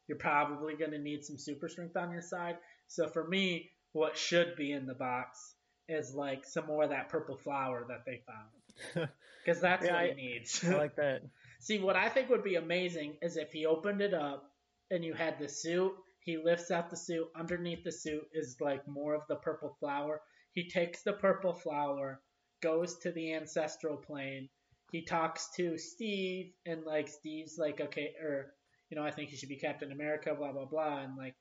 you're 0.08 0.18
probably 0.18 0.74
going 0.74 0.92
to 0.92 0.98
need 0.98 1.24
some 1.24 1.38
super 1.38 1.68
strength 1.68 1.96
on 1.96 2.10
your 2.10 2.22
side. 2.22 2.56
So, 2.88 3.08
for 3.08 3.26
me, 3.26 3.70
what 3.92 4.16
should 4.16 4.56
be 4.56 4.72
in 4.72 4.86
the 4.86 4.94
box 4.94 5.54
is 5.90 6.14
like 6.14 6.46
some 6.46 6.66
more 6.66 6.84
of 6.84 6.90
that 6.90 7.08
purple 7.08 7.36
flower 7.36 7.84
that 7.88 8.04
they 8.06 8.22
found. 8.26 9.08
Because 9.42 9.62
that's 9.62 9.86
yeah, 9.86 9.94
what 9.94 10.10
he 10.10 10.14
needs. 10.14 10.62
I 10.62 10.74
like 10.76 10.96
that. 10.96 11.22
See, 11.60 11.78
what 11.78 11.96
I 11.96 12.10
think 12.10 12.28
would 12.28 12.44
be 12.44 12.56
amazing 12.56 13.16
is 13.22 13.38
if 13.38 13.52
he 13.52 13.64
opened 13.64 14.02
it 14.02 14.12
up 14.12 14.52
and 14.90 15.02
you 15.02 15.14
had 15.14 15.38
the 15.38 15.48
suit 15.48 15.94
he 16.20 16.36
lifts 16.36 16.70
out 16.70 16.90
the 16.90 16.96
suit. 16.96 17.28
Underneath 17.34 17.82
the 17.82 17.92
suit 17.92 18.28
is 18.32 18.60
like 18.60 18.86
more 18.86 19.14
of 19.14 19.26
the 19.26 19.36
purple 19.36 19.76
flower. 19.80 20.20
He 20.52 20.68
takes 20.68 21.02
the 21.02 21.14
purple 21.14 21.52
flower, 21.52 22.20
goes 22.62 22.98
to 22.98 23.12
the 23.12 23.34
ancestral 23.34 23.96
plane. 23.96 24.48
He 24.92 25.02
talks 25.04 25.50
to 25.56 25.78
Steve, 25.78 26.52
and 26.66 26.84
like 26.84 27.08
Steve's 27.08 27.58
like, 27.58 27.80
okay, 27.80 28.14
or 28.22 28.54
you 28.90 28.96
know, 28.96 29.04
I 29.04 29.10
think 29.10 29.30
he 29.30 29.36
should 29.36 29.48
be 29.48 29.56
Captain 29.56 29.92
America, 29.92 30.34
blah 30.34 30.52
blah 30.52 30.66
blah, 30.66 30.98
and 30.98 31.16
like, 31.16 31.36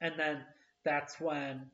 and 0.00 0.18
then 0.18 0.44
that's 0.84 1.20
when 1.20 1.70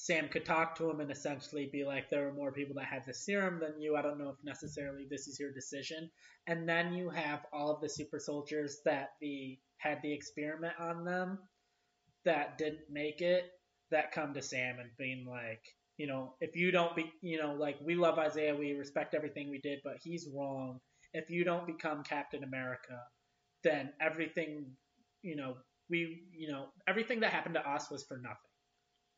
Sam 0.00 0.28
could 0.28 0.44
talk 0.44 0.76
to 0.76 0.88
him 0.88 1.00
and 1.00 1.10
essentially 1.10 1.68
be 1.72 1.84
like, 1.84 2.08
there 2.08 2.28
are 2.28 2.32
more 2.32 2.52
people 2.52 2.76
that 2.76 2.84
have 2.84 3.04
the 3.04 3.12
serum 3.12 3.58
than 3.58 3.80
you. 3.80 3.96
I 3.96 4.02
don't 4.02 4.18
know 4.18 4.30
if 4.30 4.36
necessarily 4.44 5.06
this 5.10 5.26
is 5.26 5.40
your 5.40 5.52
decision. 5.52 6.08
And 6.46 6.68
then 6.68 6.94
you 6.94 7.10
have 7.10 7.44
all 7.52 7.74
of 7.74 7.80
the 7.80 7.88
super 7.88 8.20
soldiers 8.20 8.78
that 8.84 9.10
the 9.20 9.58
had 9.78 10.00
the 10.02 10.12
experiment 10.12 10.74
on 10.78 11.04
them 11.04 11.40
that 12.24 12.58
didn't 12.58 12.90
make 12.90 13.22
it 13.22 13.50
that 13.90 14.12
come 14.12 14.34
to 14.34 14.42
Sam 14.42 14.78
and 14.78 14.90
being 14.98 15.26
like, 15.26 15.62
you 15.96 16.06
know, 16.06 16.34
if 16.40 16.54
you 16.54 16.70
don't 16.70 16.94
be, 16.94 17.12
you 17.20 17.42
know, 17.42 17.54
like 17.54 17.78
we 17.84 17.96
love 17.96 18.18
Isaiah, 18.20 18.54
we 18.54 18.74
respect 18.74 19.14
everything 19.14 19.50
we 19.50 19.58
did, 19.58 19.80
but 19.82 19.96
he's 20.00 20.28
wrong. 20.32 20.78
If 21.12 21.28
you 21.28 21.42
don't 21.42 21.66
become 21.66 22.04
Captain 22.04 22.44
America, 22.44 23.00
then 23.64 23.92
everything, 24.00 24.66
you 25.22 25.34
know, 25.34 25.56
we, 25.90 26.22
you 26.32 26.52
know, 26.52 26.66
everything 26.86 27.20
that 27.20 27.32
happened 27.32 27.56
to 27.56 27.68
us 27.68 27.90
was 27.90 28.04
for 28.04 28.16
nothing. 28.18 28.47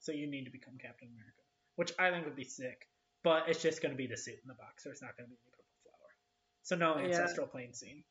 So 0.00 0.12
you 0.12 0.26
need 0.26 0.44
to 0.44 0.50
become 0.50 0.74
Captain 0.80 1.08
America, 1.08 1.42
which 1.76 1.92
I 1.98 2.10
think 2.10 2.24
would 2.24 2.36
be 2.36 2.44
sick. 2.44 2.88
But 3.22 3.44
it's 3.48 3.62
just 3.62 3.82
going 3.82 3.92
to 3.92 3.98
be 3.98 4.06
the 4.06 4.16
suit 4.16 4.40
in 4.42 4.48
the 4.48 4.54
box. 4.54 4.86
or 4.86 4.90
it's 4.90 5.02
not 5.02 5.16
going 5.16 5.28
to 5.28 5.30
be 5.30 5.36
any 5.36 5.52
purple 5.52 5.76
flower. 5.84 6.10
So 6.62 6.74
no 6.74 6.96
ancestral 6.98 7.46
yeah. 7.46 7.52
plane 7.52 7.74
scene. 7.74 8.02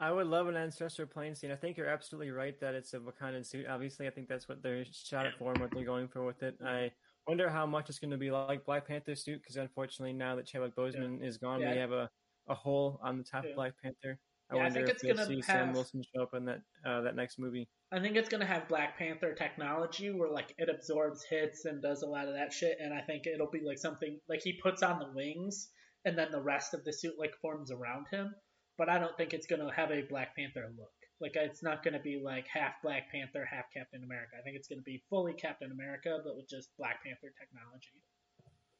I 0.00 0.10
would 0.10 0.26
love 0.26 0.48
an 0.48 0.56
ancestral 0.56 1.06
plane 1.06 1.36
scene. 1.36 1.52
I 1.52 1.56
think 1.56 1.76
you're 1.76 1.88
absolutely 1.88 2.32
right 2.32 2.58
that 2.60 2.74
it's 2.74 2.94
a 2.94 2.98
Wakandan 2.98 3.46
suit. 3.46 3.66
Obviously, 3.68 4.08
I 4.08 4.10
think 4.10 4.28
that's 4.28 4.48
what 4.48 4.60
they're 4.60 4.84
shot 4.90 5.26
it 5.26 5.34
for 5.38 5.52
and 5.52 5.60
what 5.60 5.70
they're 5.72 5.84
going 5.84 6.08
for 6.08 6.24
with 6.24 6.42
it. 6.42 6.56
I 6.64 6.90
wonder 7.28 7.48
how 7.48 7.64
much 7.64 7.88
it's 7.88 8.00
going 8.00 8.10
to 8.10 8.16
be 8.16 8.30
like 8.30 8.64
Black 8.64 8.88
Panther 8.88 9.14
suit 9.14 9.40
because 9.40 9.56
unfortunately, 9.56 10.12
now 10.12 10.34
that 10.34 10.46
Chadwick 10.46 10.74
Boseman 10.74 11.20
yeah. 11.20 11.28
is 11.28 11.38
gone, 11.38 11.60
yeah. 11.60 11.72
we 11.72 11.78
have 11.78 11.92
a, 11.92 12.10
a 12.48 12.54
hole 12.54 13.00
on 13.02 13.18
the 13.18 13.24
top 13.24 13.44
yeah. 13.44 13.50
of 13.50 13.56
Black 13.56 13.72
Panther. 13.80 14.18
I 14.54 14.62
wonder 14.64 14.80
I 14.80 14.90
if 14.90 15.00
we'll 15.02 15.26
see 15.26 15.36
have, 15.36 15.44
Sam 15.44 15.72
Wilson 15.72 16.02
show 16.14 16.22
up 16.22 16.34
in 16.34 16.44
that 16.46 16.60
uh, 16.86 17.02
that 17.02 17.16
next 17.16 17.38
movie. 17.38 17.68
I 17.92 18.00
think 18.00 18.16
it's 18.16 18.28
gonna 18.28 18.46
have 18.46 18.68
Black 18.68 18.98
Panther 18.98 19.34
technology 19.34 20.10
where 20.10 20.30
like 20.30 20.54
it 20.58 20.68
absorbs 20.68 21.24
hits 21.28 21.64
and 21.64 21.82
does 21.82 22.02
a 22.02 22.06
lot 22.06 22.28
of 22.28 22.34
that 22.34 22.52
shit, 22.52 22.78
and 22.80 22.92
I 22.92 23.00
think 23.02 23.26
it'll 23.26 23.50
be 23.50 23.62
like 23.64 23.78
something 23.78 24.18
like 24.28 24.42
he 24.42 24.60
puts 24.62 24.82
on 24.82 24.98
the 24.98 25.12
wings 25.14 25.68
and 26.04 26.18
then 26.18 26.30
the 26.30 26.42
rest 26.42 26.74
of 26.74 26.84
the 26.84 26.92
suit 26.92 27.14
like 27.18 27.34
forms 27.40 27.70
around 27.70 28.06
him 28.10 28.34
but 28.76 28.88
I 28.88 28.98
don't 28.98 29.16
think 29.16 29.32
it's 29.32 29.46
going 29.46 29.62
to 29.62 29.74
have 29.74 29.90
a 29.90 30.02
Black 30.02 30.34
Panther 30.36 30.70
look. 30.76 30.92
Like 31.20 31.36
it's 31.36 31.62
not 31.62 31.82
going 31.84 31.94
to 31.94 32.00
be 32.02 32.20
like 32.22 32.46
half 32.52 32.82
Black 32.82 33.10
Panther, 33.10 33.46
half 33.46 33.66
Captain 33.72 34.02
America. 34.02 34.34
I 34.38 34.42
think 34.42 34.56
it's 34.56 34.68
going 34.68 34.80
to 34.80 34.84
be 34.84 35.02
fully 35.08 35.32
Captain 35.34 35.70
America, 35.70 36.18
but 36.24 36.36
with 36.36 36.48
just 36.50 36.74
Black 36.76 37.02
Panther 37.04 37.32
technology. 37.38 38.02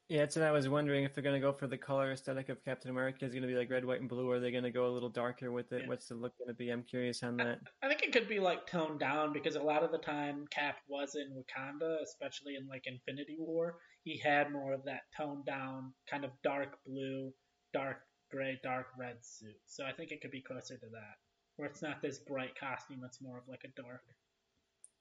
Yeah, 0.08 0.20
that's 0.20 0.36
what 0.36 0.44
I 0.44 0.50
was 0.50 0.68
wondering 0.68 1.04
if 1.04 1.14
they're 1.14 1.24
going 1.24 1.40
to 1.40 1.46
go 1.46 1.52
for 1.52 1.66
the 1.66 1.78
color 1.78 2.12
aesthetic 2.12 2.50
of 2.50 2.62
Captain 2.62 2.90
America 2.90 3.24
is 3.24 3.32
going 3.32 3.42
to 3.42 3.48
be 3.48 3.54
like 3.54 3.70
red, 3.70 3.86
white, 3.86 4.00
and 4.00 4.08
blue, 4.08 4.28
or 4.28 4.34
are 4.34 4.40
they 4.40 4.50
going 4.50 4.64
to 4.64 4.70
go 4.70 4.86
a 4.86 4.92
little 4.92 5.08
darker 5.08 5.50
with 5.50 5.72
it? 5.72 5.82
Yeah. 5.82 5.88
What's 5.88 6.08
the 6.08 6.14
look 6.14 6.36
going 6.38 6.48
to 6.48 6.54
be? 6.54 6.68
I'm 6.68 6.82
curious 6.82 7.22
on 7.22 7.38
that. 7.38 7.60
I, 7.82 7.86
I, 7.86 7.88
think 7.88 8.02
it 8.02 8.12
could 8.12 8.28
be 8.28 8.38
like 8.38 8.66
toned 8.66 9.00
down 9.00 9.32
because 9.32 9.56
a 9.56 9.62
lot 9.62 9.82
of 9.82 9.92
the 9.92 9.98
time 9.98 10.44
Cap 10.50 10.76
was 10.88 11.14
in 11.14 11.32
Wakanda, 11.32 12.02
especially 12.02 12.56
in 12.56 12.68
like 12.68 12.82
Infinity 12.84 13.36
War. 13.38 13.76
He 14.02 14.18
had 14.18 14.52
more 14.52 14.74
of 14.74 14.84
that 14.84 15.02
toned 15.16 15.46
down, 15.46 15.94
kind 16.10 16.26
of 16.26 16.32
dark 16.42 16.76
blue, 16.86 17.32
dark 17.72 18.00
gray, 18.30 18.60
dark 18.62 18.88
red 18.98 19.16
suit. 19.22 19.56
So 19.66 19.84
I 19.86 19.92
think 19.92 20.10
it 20.10 20.20
could 20.20 20.30
be 20.30 20.42
closer 20.42 20.74
to 20.74 20.86
that, 20.92 21.16
where 21.56 21.68
it's 21.68 21.80
not 21.80 22.02
this 22.02 22.18
bright 22.18 22.58
costume. 22.60 23.00
It's 23.06 23.22
more 23.22 23.38
of 23.38 23.44
like 23.48 23.64
a 23.64 23.80
dark, 23.80 24.02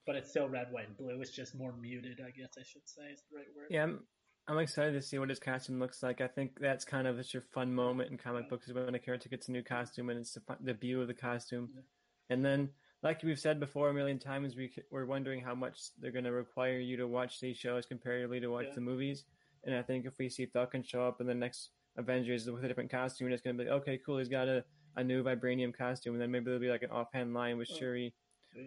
but 0.06 0.16
it's 0.16 0.30
still 0.30 0.48
red, 0.48 0.68
white, 0.72 0.88
and 0.88 0.98
blue. 0.98 1.20
It's 1.20 1.36
just 1.36 1.56
more 1.58 1.74
muted, 1.74 2.22
I 2.26 2.32
guess 2.32 2.54
I 2.58 2.64
should 2.64 2.88
say 2.88 3.12
is 3.12 3.22
the 3.30 3.38
right 3.38 3.48
word. 3.58 3.68
Yeah, 3.70 3.84
I'm, 3.84 4.00
I'm 4.48 4.60
excited 4.60 4.94
to 4.94 5.02
see 5.02 5.20
what 5.20 5.30
his 5.30 5.40
costume 5.40 5.80
looks 5.80 6.04
like. 6.04 6.20
I 6.20 6.28
think 6.28 6.60
that's 6.60 6.84
kind 6.84 7.08
of 7.08 7.18
it's 7.18 7.34
your 7.34 7.44
fun 7.54 7.74
moment 7.74 8.12
in 8.12 8.18
comic 8.18 8.50
books 8.50 8.68
when 8.72 8.94
a 8.94 9.00
character 9.00 9.30
gets 9.30 9.48
a 9.48 9.52
new 9.52 9.64
costume 9.64 10.10
and 10.10 10.20
it's 10.20 10.34
the, 10.34 10.42
the 10.62 10.74
view 10.74 11.02
of 11.02 11.08
the 11.08 11.14
costume. 11.14 11.70
And 12.30 12.44
then 12.44 12.70
like 13.04 13.24
we've 13.24 13.40
said 13.40 13.60
before 13.60 13.90
a 13.90 13.94
million 13.94 14.20
times, 14.20 14.56
we 14.56 14.72
we're 14.92 15.06
wondering 15.06 15.40
how 15.42 15.56
much 15.56 15.80
they're 16.00 16.12
going 16.12 16.26
to 16.26 16.32
require 16.34 16.78
you 16.80 16.98
to 16.98 17.08
watch 17.08 17.40
these 17.40 17.58
shows 17.58 17.86
comparatively 17.86 18.40
to 18.42 18.48
watch 18.50 18.66
Yeah. 18.70 18.76
the 18.76 18.82
movies. 18.82 19.24
And 19.64 19.76
I 19.76 19.82
think 19.82 20.06
if 20.06 20.18
we 20.18 20.28
see 20.28 20.46
Falcon 20.46 20.84
show 20.84 21.08
up 21.08 21.22
in 21.22 21.28
the 21.28 21.34
next 21.34 21.70
Avengers 21.98 22.50
with 22.50 22.66
a 22.66 22.68
different 22.68 22.92
costume, 22.92 23.32
it's 23.32 23.42
going 23.42 23.58
to 23.58 23.64
be 23.64 23.70
like, 23.70 23.82
okay, 23.82 24.00
cool. 24.06 24.18
He's 24.18 24.28
got 24.28 24.50
a, 24.50 24.66
a 24.98 25.04
new 25.04 25.24
vibranium 25.24 25.74
costume, 25.74 26.14
and 26.16 26.22
then 26.22 26.32
maybe 26.32 26.46
there'll 26.46 26.60
be 26.60 26.70
like 26.70 26.84
an 26.84 26.92
offhand 26.92 27.34
line 27.34 27.58
with 27.58 27.70
Oh. 27.72 27.78
Shuri 27.78 28.14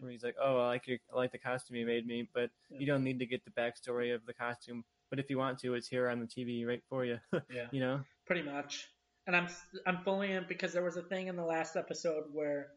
where 0.01 0.11
he's 0.11 0.25
like, 0.25 0.35
"Oh, 0.43 0.59
I 0.59 0.67
like 0.69 0.87
your, 0.89 0.99
I 1.13 1.17
like 1.17 1.31
the 1.33 1.39
costume 1.39 1.77
you 1.77 1.87
made 1.87 2.07
me, 2.07 2.29
but 2.35 2.51
Yeah. 2.71 2.79
you 2.81 2.87
don't 2.87 3.05
need 3.05 3.19
to 3.21 3.27
get 3.27 3.45
the 3.45 3.51
backstory 3.53 4.13
of 4.15 4.25
the 4.27 4.33
costume. 4.35 4.85
But 5.11 5.19
if 5.21 5.31
you 5.31 5.39
want 5.39 5.59
to, 5.61 5.75
it's 5.75 5.89
here 5.89 6.09
on 6.09 6.21
the 6.21 6.27
TV 6.27 6.67
right 6.67 6.83
for 6.89 7.05
you. 7.05 7.19
Yeah. 7.51 7.67
you 7.71 7.81
know? 7.81 8.01
pretty 8.27 8.43
much. 8.43 8.89
And 9.27 9.35
I'm 9.37 9.49
I'm 9.87 9.99
fully 10.05 10.33
in 10.33 10.45
because 10.49 10.73
there 10.73 10.85
was 10.85 10.97
a 10.97 11.03
thing 11.03 11.27
in 11.29 11.37
the 11.37 11.45
last 11.45 11.77
episode 11.77 12.25
where 12.33 12.69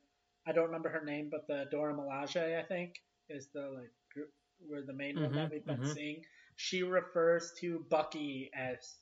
I 0.47 0.51
don't 0.51 0.65
remember 0.65 0.89
her 0.89 1.03
name, 1.05 1.29
but 1.29 1.47
the 1.47 1.65
Dora 1.69 1.93
Milaje, 1.93 2.57
I 2.59 2.63
think, 2.63 2.95
is 3.29 3.49
the 3.53 3.61
like 3.75 3.91
group 4.13 4.29
where 4.67 4.81
the 4.81 4.93
main 4.93 5.21
one 5.21 5.31
that 5.33 5.49
Mhm, 5.49 5.51
we've 5.51 5.65
been 5.65 5.77
mhm. 5.81 5.93
seeing. 5.93 6.25
She 6.55 6.83
refers 6.83 7.53
to 7.59 7.85
Bucky 7.89 8.49
as 8.55 8.97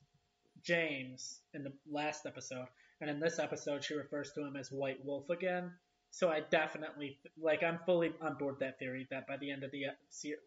James 0.61 1.39
in 1.53 1.63
the 1.63 1.73
last 1.89 2.25
episode, 2.25 2.67
and 3.01 3.09
in 3.09 3.19
this 3.19 3.39
episode 3.39 3.83
she 3.83 3.93
refers 3.93 4.31
to 4.33 4.45
him 4.45 4.55
as 4.55 4.71
White 4.71 5.03
Wolf 5.05 5.29
again. 5.29 5.71
So 6.11 6.29
I 6.29 6.41
definitely 6.41 7.19
like 7.39 7.63
I'm 7.63 7.79
fully 7.85 8.13
on 8.21 8.37
board 8.37 8.55
that 8.59 8.79
theory 8.79 9.07
that 9.11 9.27
by 9.27 9.37
the 9.37 9.51
end 9.51 9.63
of 9.63 9.71
the 9.71 9.85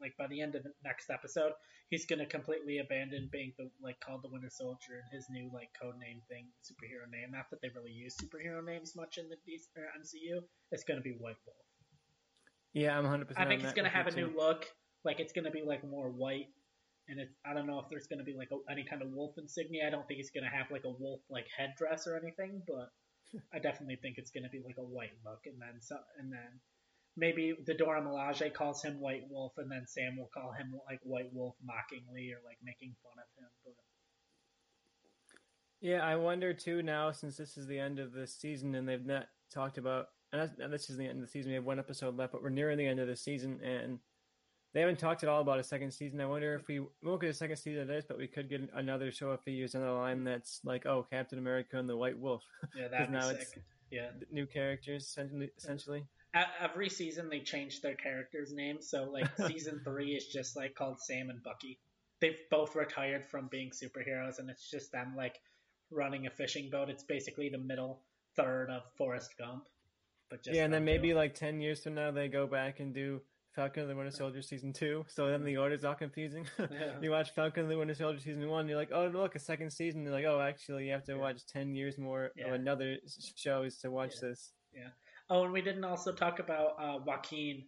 like 0.00 0.16
by 0.18 0.26
the 0.26 0.40
end 0.40 0.54
of 0.54 0.62
the 0.62 0.72
next 0.84 1.10
episode 1.10 1.52
he's 1.90 2.06
gonna 2.06 2.24
completely 2.24 2.78
abandon 2.78 3.28
being 3.30 3.52
the 3.58 3.68
like 3.82 4.00
called 4.00 4.22
the 4.22 4.28
Winter 4.28 4.48
Soldier 4.48 5.02
and 5.02 5.12
his 5.12 5.26
new 5.28 5.50
like 5.52 5.68
code 5.80 5.98
name 5.98 6.22
thing, 6.28 6.46
superhero 6.62 7.10
name. 7.10 7.32
Not 7.32 7.50
that 7.50 7.60
they 7.60 7.68
really 7.74 7.90
use 7.90 8.16
superhero 8.16 8.64
names 8.64 8.96
much 8.96 9.18
in 9.18 9.28
the 9.28 9.36
DC, 9.36 9.66
or 9.76 9.82
MCU. 10.00 10.42
It's 10.72 10.84
gonna 10.84 11.02
be 11.02 11.16
White 11.18 11.36
Wolf. 11.44 11.58
Yeah, 12.72 12.96
I'm 12.96 13.04
100. 13.04 13.28
percent 13.28 13.46
I 13.46 13.48
think 13.48 13.64
it's 13.64 13.72
gonna 13.72 13.88
have 13.88 14.06
a 14.06 14.14
new 14.14 14.32
look. 14.34 14.66
Like 15.04 15.20
it's 15.20 15.32
gonna 15.32 15.50
be 15.50 15.62
like 15.62 15.84
more 15.84 16.08
white, 16.08 16.48
and 17.08 17.18
it's 17.20 17.34
I 17.44 17.52
don't 17.52 17.66
know 17.66 17.80
if 17.80 17.86
there's 17.90 18.06
gonna 18.06 18.24
be 18.24 18.34
like 18.34 18.50
a, 18.52 18.72
any 18.72 18.84
kind 18.84 19.02
of 19.02 19.10
wolf 19.10 19.34
insignia. 19.36 19.86
I 19.86 19.90
don't 19.90 20.06
think 20.06 20.20
it's 20.20 20.30
gonna 20.30 20.50
have 20.50 20.70
like 20.70 20.84
a 20.84 20.90
wolf 20.90 21.20
like 21.28 21.46
headdress 21.56 22.06
or 22.06 22.16
anything, 22.16 22.62
but 22.66 22.90
I 23.52 23.58
definitely 23.58 23.96
think 23.96 24.18
it's 24.18 24.30
gonna 24.30 24.48
be 24.48 24.62
like 24.64 24.78
a 24.78 24.82
white 24.82 25.14
look, 25.24 25.40
and 25.46 25.60
then 25.60 25.80
so 25.80 25.96
and 26.18 26.32
then. 26.32 26.60
Maybe 27.16 27.54
the 27.66 27.74
Dora 27.74 28.00
Milaje 28.00 28.54
calls 28.54 28.84
him 28.84 29.00
White 29.00 29.24
Wolf, 29.28 29.52
and 29.58 29.70
then 29.70 29.84
Sam 29.84 30.16
will 30.16 30.30
call 30.32 30.52
him 30.52 30.72
like 30.88 31.00
White 31.02 31.32
Wolf 31.32 31.56
mockingly 31.62 32.30
or 32.30 32.38
like 32.46 32.58
making 32.62 32.94
fun 33.02 33.18
of 33.18 33.28
him. 33.36 33.50
But 33.64 33.74
Yeah, 35.80 36.06
I 36.06 36.16
wonder 36.16 36.54
too 36.54 36.82
now 36.82 37.10
since 37.10 37.36
this 37.36 37.56
is 37.56 37.66
the 37.66 37.78
end 37.78 37.98
of 37.98 38.12
the 38.12 38.26
season 38.26 38.74
and 38.74 38.88
they've 38.88 39.04
not 39.04 39.26
talked 39.52 39.76
about. 39.76 40.06
And 40.32 40.48
this 40.72 40.88
is 40.88 40.96
the 40.96 41.06
end 41.06 41.18
of 41.18 41.22
the 41.22 41.30
season. 41.30 41.50
We 41.50 41.56
have 41.56 41.64
one 41.64 41.80
episode 41.80 42.16
left, 42.16 42.32
but 42.32 42.42
we're 42.42 42.50
nearing 42.50 42.78
the 42.78 42.86
end 42.86 43.00
of 43.00 43.08
the 43.08 43.16
season, 43.16 43.60
and 43.64 43.98
they 44.72 44.80
haven't 44.80 44.98
talked 44.98 45.22
at 45.22 45.28
all 45.28 45.40
about 45.40 45.58
a 45.58 45.64
second 45.64 45.90
season. 45.92 46.20
I 46.20 46.26
wonder 46.26 46.54
if 46.54 46.66
we, 46.68 46.80
won't 47.02 47.20
get 47.20 47.30
a 47.30 47.34
second 47.34 47.56
season 47.56 47.82
of 47.82 47.88
this, 47.88 48.04
but 48.06 48.18
we 48.18 48.28
could 48.28 48.48
get 48.48 48.60
another 48.74 49.10
show 49.10 49.30
a 49.30 49.38
few 49.38 49.52
years 49.52 49.72
down 49.72 49.82
the 49.82 49.90
line 49.90 50.22
that's 50.24 50.60
like, 50.64 50.86
oh, 50.86 51.06
Captain 51.10 51.38
America 51.38 51.78
and 51.78 51.88
the 51.88 51.96
White 51.96 52.18
Wolf, 52.18 52.42
yeah, 52.76 52.88
that'd 52.90 53.08
be 53.08 53.12
now 53.12 53.28
sick. 53.28 53.40
it's- 53.40 53.58
Yeah, 53.90 54.10
new 54.30 54.46
characters 54.46 55.04
essentially. 55.04 55.50
essentially. 55.56 56.04
Every 56.60 56.88
season 56.88 57.28
they 57.28 57.40
change 57.40 57.80
their 57.82 57.96
characters' 57.96 58.52
names. 58.52 58.88
So 58.88 59.04
like 59.10 59.28
season 59.48 59.80
three 59.82 60.12
is 60.12 60.26
just 60.28 60.54
like 60.56 60.76
called 60.76 61.00
Sam 61.00 61.28
and 61.30 61.42
Bucky. 61.42 61.80
They've 62.20 62.38
both 62.52 62.76
retired 62.76 63.26
from 63.28 63.48
being 63.50 63.70
superheroes, 63.70 64.38
and 64.38 64.48
it's 64.48 64.70
just 64.70 64.92
them 64.92 65.14
like 65.16 65.40
running 65.90 66.28
a 66.28 66.30
fishing 66.30 66.70
boat. 66.70 66.88
It's 66.88 67.02
basically 67.02 67.48
the 67.48 67.58
middle 67.58 68.02
third 68.36 68.70
of 68.70 68.82
Forrest 68.96 69.30
Gump, 69.38 69.64
but 70.30 70.44
just 70.44 70.54
yeah, 70.54 70.64
and 70.64 70.72
then 70.72 70.84
maybe 70.84 71.14
like 71.14 71.34
ten 71.34 71.60
years 71.60 71.82
from 71.82 71.94
now 71.94 72.12
they 72.12 72.28
go 72.28 72.46
back 72.46 72.78
and 72.78 72.94
do 72.94 73.20
Falcon 73.54 73.82
and 73.82 73.90
the 73.90 73.96
Winter 73.96 74.10
Soldier 74.12 74.42
season 74.42 74.72
two. 74.72 75.04
So 75.08 75.26
then 75.28 75.44
the 75.44 75.56
order's 75.56 75.84
all 75.84 75.94
confusing. 75.94 76.46
Yeah. 76.58 76.94
you 77.02 77.10
watch 77.10 77.30
Falcon 77.34 77.64
and 77.64 77.70
the 77.72 77.76
Winter 77.78 77.94
Soldier 77.94 78.20
season 78.20 78.48
one, 78.48 78.68
you're 78.68 78.76
like, 78.78 78.92
oh 78.92 79.06
look, 79.08 79.34
a 79.34 79.38
second 79.40 79.70
season. 79.72 80.02
You're 80.04 80.12
like, 80.12 80.24
oh, 80.24 80.40
actually, 80.40 80.86
you 80.86 80.92
have 80.92 81.04
to 81.04 81.12
Yeah. 81.12 81.18
watch 81.18 81.46
ten 81.46 81.74
years 81.74 81.98
more 81.98 82.30
Yeah. 82.36 82.46
of 82.48 82.52
another 82.54 82.96
shows 83.36 83.78
to 83.78 83.90
watch 83.90 84.20
this. 84.20 84.52
Yeah. 84.72 84.88
Oh, 85.28 85.44
and 85.44 85.52
we 85.52 85.62
didn't 85.62 85.84
also 85.84 86.12
talk 86.12 86.38
about 86.38 86.72
uh, 86.80 86.98
Joaquin 87.04 87.64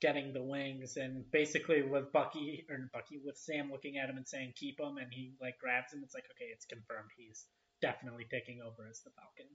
getting 0.00 0.32
the 0.32 0.42
wings, 0.42 0.96
and 0.96 1.30
basically 1.30 1.82
with 1.82 2.12
Bucky 2.12 2.64
or 2.68 2.90
Bucky 2.92 3.20
with 3.24 3.36
Sam 3.38 3.70
looking 3.70 3.96
at 3.98 4.08
him 4.10 4.16
and 4.16 4.26
saying 4.28 4.52
keep 4.56 4.78
him, 4.80 4.96
and 4.98 5.10
he 5.10 5.32
like 5.40 5.58
grabs 5.58 5.92
him. 5.92 6.00
It's 6.04 6.14
like 6.14 6.24
okay, 6.36 6.50
it's 6.52 6.66
confirmed. 6.66 7.10
He's 7.16 7.46
definitely 7.80 8.26
taking 8.30 8.60
over 8.60 8.86
as 8.90 9.00
the 9.00 9.10
Falcon. 9.10 9.46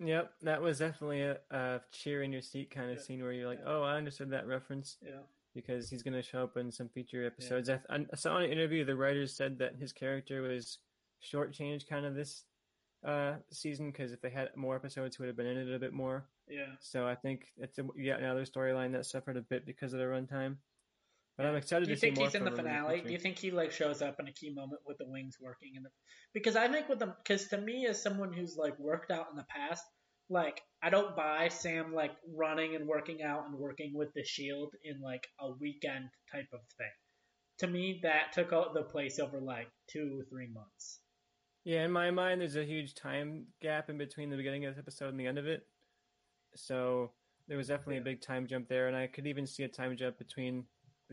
Yep, 0.00 0.32
that 0.42 0.60
was 0.60 0.78
definitely 0.78 1.22
a, 1.22 1.38
a 1.50 1.80
cheer 1.92 2.22
in 2.22 2.32
your 2.32 2.42
seat 2.42 2.70
kind 2.70 2.90
of 2.90 2.96
Yeah. 2.96 3.02
scene 3.02 3.22
where 3.22 3.32
you're 3.32 3.48
like, 3.48 3.60
Yeah. 3.60 3.72
oh, 3.72 3.82
I 3.82 3.96
understood 3.96 4.30
that 4.30 4.46
reference 4.46 4.96
Yeah. 5.00 5.20
because 5.54 5.88
he's 5.88 6.02
going 6.02 6.14
to 6.14 6.22
show 6.22 6.42
up 6.42 6.56
in 6.56 6.72
some 6.72 6.88
future 6.88 7.24
episodes. 7.26 7.70
I, 7.70 7.80
I 7.90 8.04
saw 8.16 8.38
in 8.38 8.44
an 8.44 8.50
interview 8.50 8.84
the 8.84 8.96
writers 8.96 9.34
said 9.36 9.58
that 9.58 9.76
his 9.76 9.92
character 9.92 10.42
was 10.42 10.78
shortchanged 11.22 11.88
kind 11.88 12.04
of 12.06 12.14
this 12.14 12.44
uh, 13.04 13.34
season 13.50 13.90
because 13.90 14.12
if 14.12 14.20
they 14.20 14.30
had 14.30 14.48
more 14.56 14.74
episodes, 14.76 15.16
he 15.16 15.22
would 15.22 15.28
have 15.28 15.36
been 15.36 15.46
in 15.46 15.58
it 15.58 15.74
a 15.74 15.78
bit 15.78 15.92
more. 15.92 16.26
Yeah. 16.48 16.72
So 16.80 17.06
I 17.06 17.14
think 17.14 17.52
it's 17.56 17.78
a, 17.78 17.86
yet 17.96 18.18
another 18.20 18.44
storyline 18.44 18.92
that 18.92 19.06
suffered 19.06 19.36
a 19.36 19.42
bit 19.42 19.64
because 19.64 19.92
of 19.92 19.98
the 20.00 20.06
runtime. 20.06 20.56
But 21.36 21.46
I'm 21.46 21.52
Yeah. 21.54 21.58
excited 21.58 21.86
Do 21.86 21.90
you 21.90 21.96
to 21.96 22.00
see 22.00 22.06
think 22.06 22.18
more 22.18 22.26
he's 22.26 22.34
in 22.34 22.44
the 22.44 22.50
finale? 22.50 23.00
Do 23.00 23.12
you 23.12 23.18
think 23.18 23.38
he 23.38 23.50
like 23.50 23.72
shows 23.72 24.02
up 24.02 24.20
in 24.20 24.28
a 24.28 24.32
key 24.32 24.50
moment 24.54 24.82
with 24.86 24.98
the 24.98 25.08
wings 25.08 25.36
working 25.40 25.74
in 25.74 25.82
the? 25.82 25.90
Because 26.32 26.56
I 26.56 26.68
think 26.68 26.88
with 26.88 26.98
them, 27.00 27.14
because 27.22 27.48
to 27.48 27.58
me, 27.58 27.86
as 27.86 28.00
someone 28.00 28.32
who's 28.32 28.56
like 28.56 28.78
worked 28.78 29.10
out 29.10 29.26
in 29.30 29.36
the 29.36 29.44
past, 29.48 29.84
like 30.30 30.62
I 30.82 30.90
don't 30.90 31.16
buy 31.16 31.48
Sam 31.48 31.92
like 31.92 32.12
running 32.34 32.76
and 32.76 32.86
working 32.86 33.22
out 33.22 33.46
and 33.46 33.58
working 33.58 33.92
with 33.94 34.12
the 34.14 34.24
Shield 34.24 34.74
in 34.84 35.00
like 35.00 35.26
a 35.40 35.50
weekend 35.50 36.08
type 36.30 36.48
of 36.52 36.60
thing. 36.78 36.92
To 37.58 37.66
me, 37.66 38.00
that 38.02 38.32
took 38.32 38.52
out 38.52 38.74
the 38.74 38.82
place 38.82 39.18
over 39.18 39.40
like 39.40 39.68
two 39.88 40.18
or 40.20 40.24
three 40.24 40.48
months. 40.48 41.00
Yeah, 41.64 41.84
in 41.84 41.92
my 41.92 42.10
mind, 42.10 42.40
there's 42.40 42.56
a 42.56 42.64
huge 42.64 42.94
time 42.94 43.46
gap 43.60 43.88
in 43.88 43.96
between 43.96 44.28
the 44.28 44.36
beginning 44.36 44.66
of 44.66 44.74
this 44.74 44.80
episode 44.80 45.08
and 45.08 45.18
the 45.20 45.26
end 45.26 45.38
of 45.38 45.46
it. 45.46 45.66
So 46.54 47.12
there 47.48 47.56
was 47.56 47.68
definitely 47.68 47.96
Yeah. 47.96 48.02
a 48.02 48.04
big 48.04 48.20
time 48.20 48.46
jump 48.46 48.68
there, 48.68 48.86
and 48.88 48.96
I 48.96 49.06
could 49.06 49.26
even 49.26 49.46
see 49.46 49.62
a 49.64 49.68
time 49.68 49.96
jump 49.96 50.18
between 50.18 50.64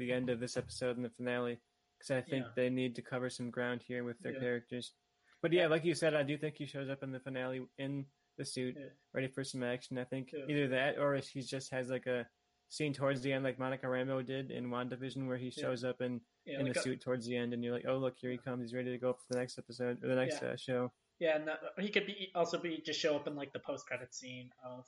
the 0.02 0.12
end 0.12 0.30
of 0.30 0.40
this 0.40 0.58
episode 0.58 0.98
and 0.98 1.06
the 1.06 1.10
finale 1.10 1.60
because 1.98 2.12
I 2.12 2.22
think 2.22 2.46
Yeah. 2.46 2.52
they 2.56 2.70
need 2.70 2.96
to 2.96 3.02
cover 3.02 3.30
some 3.30 3.50
ground 3.52 3.82
here 3.84 4.04
with 4.04 4.20
their 4.20 4.34
Yeah. 4.34 4.40
characters. 4.40 4.94
But 5.42 5.54
yeah, 5.54 5.68
like 5.68 5.86
you 5.86 5.94
said, 5.96 6.14
I 6.14 6.24
do 6.24 6.38
think 6.38 6.56
he 6.58 6.66
shows 6.66 6.90
up 6.90 7.04
in 7.04 7.12
the 7.12 7.20
finale 7.20 7.66
in 7.78 8.06
the 8.38 8.46
suit, 8.46 8.76
ready 9.14 9.28
for 9.28 9.44
some 9.44 9.64
action. 9.64 9.98
I 9.98 10.04
think 10.06 10.34
either 10.34 10.68
that 10.70 10.98
or 10.98 11.16
if 11.16 11.28
he 11.30 11.42
just 11.42 11.72
has 11.72 11.90
like 11.90 12.08
a 12.08 12.28
scene 12.70 12.94
towards 12.94 13.22
the 13.22 13.32
end, 13.34 13.44
like 13.44 13.60
Monica 13.60 13.86
Rambeau 13.88 14.26
did 14.26 14.50
in 14.52 14.70
WandaVision, 14.70 15.28
where 15.28 15.38
he 15.38 15.50
shows 15.52 15.84
up 15.84 16.02
in 16.02 16.22
in 16.46 16.66
like 16.66 16.76
a 16.76 16.80
a- 16.80 16.82
suit 16.84 17.02
towards 17.02 17.26
the 17.28 17.36
end, 17.36 17.54
and 17.54 17.64
you're 17.64 17.74
like, 17.74 17.86
oh 17.88 17.98
look, 17.98 18.18
here 18.18 18.32
he 18.32 18.38
comes. 18.38 18.62
He's 18.64 18.74
ready 18.74 18.90
to 18.92 18.98
go 18.98 19.14
for 19.14 19.26
the 19.34 19.38
next 19.40 19.60
episode 19.60 20.04
or 20.04 20.08
the 20.08 20.16
next 20.16 20.42
uh, 20.42 20.56
show. 20.58 20.92
Yeah, 21.20 21.36
and 21.38 21.48
that, 21.48 21.60
he 21.78 21.90
could 21.90 22.08
be 22.08 22.32
also 22.34 22.58
be 22.58 22.82
just 22.84 23.00
show 23.00 23.16
up 23.16 23.28
in 23.28 23.36
like 23.36 23.54
the 23.54 23.60
post 23.60 23.86
credit 23.86 24.14
scene 24.16 24.50
of. 24.64 24.86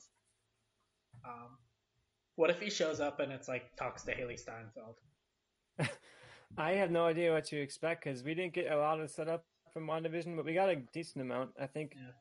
Um, 1.26 1.58
what 2.36 2.50
if 2.50 2.60
he 2.60 2.70
shows 2.70 3.00
up 3.00 3.20
and 3.20 3.32
it's 3.32 3.48
like 3.48 3.76
talks 3.76 4.04
to 4.04 4.16
Hailee 4.16 4.40
Steinfeld? 4.40 4.96
I 6.58 6.72
have 6.74 6.92
no 6.92 7.06
idea 7.06 7.34
what 7.34 7.46
to 7.46 7.58
expect 7.60 8.04
because 8.04 8.24
we 8.24 8.34
didn't 8.34 8.54
get 8.54 8.72
a 8.72 8.78
lot 8.78 9.00
of 9.00 9.10
setup 9.10 9.46
from 9.74 9.88
WandaVision, 9.88 10.36
but 10.36 10.46
we 10.46 10.54
got 10.54 10.70
a 10.70 10.76
decent 10.94 11.22
amount. 11.22 11.52
I 11.60 11.68
think 11.68 11.94
Yeah. 11.96 12.12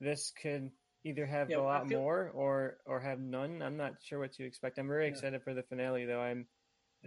this 0.00 0.32
could 0.40 0.70
either 1.04 1.26
have 1.26 1.50
Yeah, 1.50 1.58
a 1.58 1.60
lot 1.60 1.86
feel- 1.88 2.00
more 2.00 2.30
or 2.30 2.78
or 2.86 3.00
have 3.00 3.20
none. 3.20 3.60
I'm 3.62 3.76
not 3.76 4.02
sure 4.02 4.18
what 4.20 4.32
to 4.34 4.44
expect. 4.44 4.78
I'm 4.78 4.88
very 4.88 5.04
Yeah. 5.04 5.10
excited 5.12 5.42
for 5.42 5.52
the 5.54 5.62
finale, 5.62 6.06
though. 6.06 6.20
I'm 6.20 6.48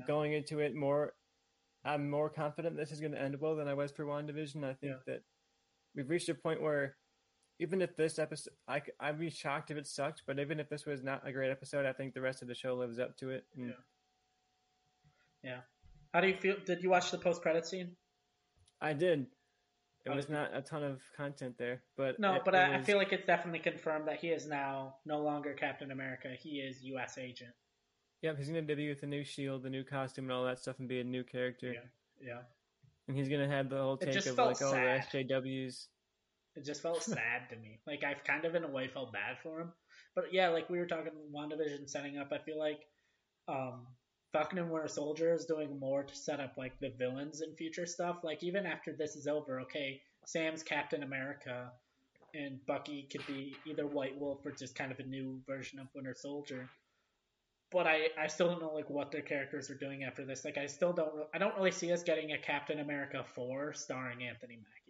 going 0.05 0.33
into 0.33 0.59
it 0.59 0.75
more. 0.75 1.15
I'm 1.83 2.09
more 2.09 2.29
confident 2.29 2.75
this 2.75 2.91
is 2.91 2.99
going 2.99 3.13
to 3.13 3.19
end 3.21 3.39
well 3.39 3.55
than 3.55 3.67
I 3.67 3.73
was 3.73 3.91
for 3.91 4.05
WandaVision. 4.05 4.63
I 4.63 4.73
think 4.75 5.03
that 5.05 5.23
we've 5.95 6.09
reached 6.09 6.29
a 6.29 6.35
point 6.35 6.61
where 6.61 6.95
even 7.59 7.81
if 7.81 7.95
this 7.95 8.19
episode, 8.19 8.53
I, 8.67 8.81
I'd 8.99 9.19
be 9.19 9.29
shocked 9.29 9.71
if 9.71 9.77
it 9.77 9.87
sucked, 9.87 10.23
but 10.27 10.39
even 10.39 10.59
if 10.59 10.69
this 10.69 10.85
was 10.85 11.03
not 11.03 11.25
a 11.27 11.31
great 11.31 11.49
episode, 11.51 11.85
I 11.85 11.93
think 11.93 12.13
the 12.13 12.21
rest 12.21 12.41
of 12.41 12.47
the 12.47 12.55
show 12.55 12.75
lives 12.75 12.99
up 12.99 13.17
to 13.17 13.29
it. 13.31 13.45
And 13.55 13.73
Yeah. 15.43 15.61
How 16.13 16.21
do 16.21 16.27
you 16.27 16.35
feel? 16.37 16.55
Did 16.65 16.81
you 16.83 16.89
watch 16.89 17.11
the 17.11 17.17
post 17.17 17.41
credit 17.41 17.65
scene? 17.65 17.95
I 18.81 18.93
did. 18.93 19.27
It 20.05 20.15
was 20.15 20.29
not 20.29 20.55
a 20.55 20.61
ton 20.61 20.83
of 20.83 21.01
content 21.17 21.57
there, 21.57 21.81
but 21.97 22.17
No, 22.17 22.35
it- 22.35 22.45
but 22.45 22.53
it 22.53 22.57
I, 22.59 22.75
I 22.77 22.81
feel 22.81 22.97
like 22.97 23.11
it's 23.11 23.25
definitely 23.25 23.59
confirmed 23.59 24.07
that 24.07 24.19
he 24.19 24.29
is 24.29 24.47
now 24.47 24.95
no 25.05 25.19
longer 25.19 25.53
Captain 25.53 25.91
America. 25.91 26.29
He 26.39 26.59
is 26.61 26.81
U.S. 26.83 27.17
agent. 27.17 27.51
Yep, 28.21 28.37
he's 28.37 28.47
gonna 28.47 28.61
debut 28.61 28.89
with 28.89 29.01
the 29.01 29.07
new 29.07 29.23
shield, 29.25 29.63
the 29.63 29.69
new 29.69 29.83
costume, 29.83 30.25
and 30.25 30.31
all 30.31 30.45
that 30.45 30.59
stuff, 30.59 30.79
and 30.79 30.87
be 30.87 31.01
a 31.01 31.03
new 31.03 31.23
character. 31.23 31.73
Yeah. 31.73 31.79
Yeah. 32.25 32.39
And 33.07 33.17
he's 33.17 33.27
gonna 33.27 33.49
have 33.49 33.69
the 33.69 33.77
whole 33.81 33.97
take 33.97 34.15
of 34.15 34.37
like, 34.37 34.61
oh, 34.61 34.71
the. 34.71 34.77
SJWs. 35.11 35.87
It 36.57 36.65
just 36.65 36.81
felt 36.81 37.03
sad 37.03 37.49
to 37.51 37.57
me. 37.57 37.79
Like 37.87 38.03
I've 38.03 38.25
kind 38.25 38.45
of 38.45 38.55
in 38.55 38.65
a 38.65 38.69
way 38.69 38.89
felt 38.89 39.13
bad 39.13 39.39
for 39.43 39.61
him. 39.61 39.73
But 40.15 40.33
yeah, 40.33 40.49
like 40.49 40.69
we 40.69 40.79
were 40.79 40.87
talking 40.87 41.13
WandaVision 41.33 41.89
setting 41.89 42.17
up, 42.17 42.33
I 42.33 42.39
feel 42.39 42.59
like 42.59 42.81
um 43.47 43.87
Falcon 44.33 44.59
and 44.59 44.71
Winter 44.71 44.87
Soldier 44.89 45.33
is 45.33 45.45
doing 45.45 45.79
more 45.79 46.03
to 46.03 46.15
set 46.15 46.39
up 46.41 46.55
like 46.57 46.79
the 46.79 46.89
villains 46.99 47.41
in 47.41 47.55
future 47.55 47.85
stuff. 47.85 48.17
Like 48.23 48.43
even 48.43 48.65
after 48.65 48.93
this 48.93 49.15
is 49.15 49.27
over, 49.27 49.61
okay, 49.61 50.01
Sam's 50.25 50.63
Captain 50.63 51.03
America 51.03 51.71
and 52.33 52.59
Bucky 52.67 53.07
could 53.11 53.25
be 53.27 53.61
either 53.65 53.87
White 53.87 54.17
Wolf 54.19 54.45
or 54.45 54.51
just 54.51 54.75
kind 54.75 54.91
of 54.91 54.99
a 54.99 55.03
new 55.03 55.41
version 55.47 55.79
of 55.79 55.87
Winter 55.95 56.15
Soldier. 56.17 56.69
but 57.71 57.85
I, 57.87 58.07
I 58.17 58.27
still 58.27 58.47
don't 58.47 58.61
know 58.61 58.73
like 58.73 58.89
what 58.89 59.11
their 59.11 59.21
characters 59.21 59.69
are 59.69 59.75
doing 59.75 60.03
after 60.03 60.25
this. 60.25 60.45
Like 60.45 60.57
I 60.57 60.67
still 60.67 60.93
don't 60.93 61.11
I 61.33 61.37
don't 61.37 61.55
really 61.57 61.71
see 61.71 61.91
us 61.91 62.03
getting 62.03 62.31
a 62.31 62.37
Captain 62.37 62.79
America 62.79 63.23
four 63.35 63.73
starring 63.73 64.23
Anthony 64.23 64.55
Mackie. 64.57 64.86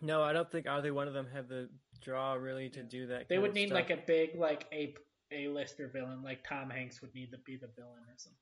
No, 0.00 0.22
I 0.22 0.32
don't 0.32 0.50
think 0.50 0.68
either 0.68 0.92
one 0.94 1.08
of 1.08 1.14
them 1.14 1.26
have 1.32 1.48
the 1.48 1.68
draw 2.00 2.34
really 2.34 2.68
to 2.70 2.82
do 2.82 3.08
that. 3.08 3.28
They 3.28 3.38
would 3.38 3.54
need 3.54 3.68
stuff. 3.68 3.76
like 3.76 3.90
a 3.90 4.02
big 4.06 4.36
like 4.36 4.66
a 4.72 4.94
a 5.32 5.48
lister 5.48 5.88
villain, 5.88 6.22
like 6.22 6.46
Tom 6.48 6.70
Hanks 6.70 7.00
would 7.00 7.14
need 7.14 7.30
to 7.32 7.38
be 7.38 7.56
the 7.56 7.68
villain 7.76 8.02
or 8.08 8.14
something. 8.16 8.38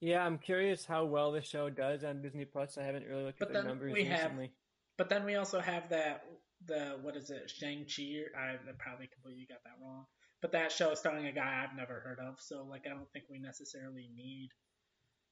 Yeah, 0.00 0.24
I'm 0.24 0.38
curious 0.38 0.84
how 0.84 1.06
well 1.06 1.32
the 1.32 1.40
show 1.40 1.70
does 1.70 2.04
on 2.04 2.20
Disney 2.20 2.44
Plus. 2.44 2.76
I 2.76 2.82
haven't 2.82 3.06
really 3.06 3.24
looked 3.24 3.38
but 3.38 3.48
at 3.48 3.54
the 3.54 3.62
numbers 3.62 3.94
we 3.94 4.08
recently. 4.08 4.44
Have, 4.44 4.52
but 4.98 5.08
then 5.08 5.24
we 5.24 5.36
also 5.36 5.60
have 5.60 5.88
that 5.88 6.24
the 6.66 6.98
what 7.00 7.16
is 7.16 7.30
it 7.30 7.50
Shang 7.50 7.86
Chi? 7.86 8.24
I 8.38 8.56
probably 8.78 9.08
completely 9.08 9.46
got 9.48 9.62
that 9.64 9.82
wrong. 9.82 10.06
But 10.42 10.52
that 10.52 10.70
show 10.70 10.90
is 10.90 10.98
starring 10.98 11.26
a 11.26 11.32
guy 11.32 11.64
I've 11.64 11.76
never 11.76 12.00
heard 12.00 12.18
of, 12.18 12.40
so 12.40 12.66
like 12.68 12.82
I 12.86 12.90
don't 12.90 13.10
think 13.12 13.24
we 13.30 13.38
necessarily 13.38 14.10
need. 14.14 14.50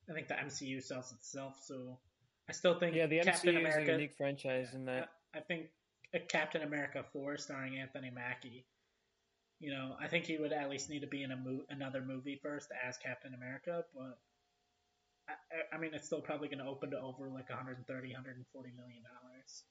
I 0.09 0.15
think 0.15 0.29
the 0.29 0.35
MCU 0.35 0.83
sells 0.83 1.13
itself, 1.13 1.57
so 1.63 1.99
I 2.49 2.53
still 2.53 2.79
think 2.79 2.95
yeah, 2.95 3.07
the 3.07 3.21
Captain 3.21 3.57
America, 3.57 3.83
is 3.83 3.89
a 3.89 3.93
unique 3.93 4.15
franchise 4.17 4.75
in 4.75 4.85
that. 4.87 5.11
I, 5.35 5.39
I 5.39 5.41
think 5.41 5.67
a 6.13 6.21
Captain 6.21 6.63
America 6.63 7.05
four 7.13 7.37
starring 7.37 7.79
Anthony 7.79 8.11
Mackie. 8.11 8.67
You 9.61 9.73
know, 9.73 9.97
I 10.01 10.09
think 10.09 10.27
he 10.27 10.37
would 10.37 10.53
at 10.53 10.69
least 10.69 10.91
need 10.91 11.01
to 11.01 11.07
be 11.07 11.23
in 11.23 11.33
a 11.33 11.37
mo- 11.37 11.65
another 11.71 12.03
movie 12.03 12.39
first 12.43 12.69
as 12.87 12.99
Captain 12.99 13.35
America, 13.35 13.85
but 13.95 14.19
I, 15.29 15.77
I 15.77 15.79
mean, 15.79 15.93
it's 15.95 16.07
still 16.07 16.21
probably 16.21 16.49
going 16.49 16.59
to 16.59 16.67
open 16.67 16.91
to 16.91 17.01
over 17.01 17.29
like 17.29 17.49
130, 17.49 18.13
140 18.13 18.73
million 18.77 19.03
dollars. 19.03 19.65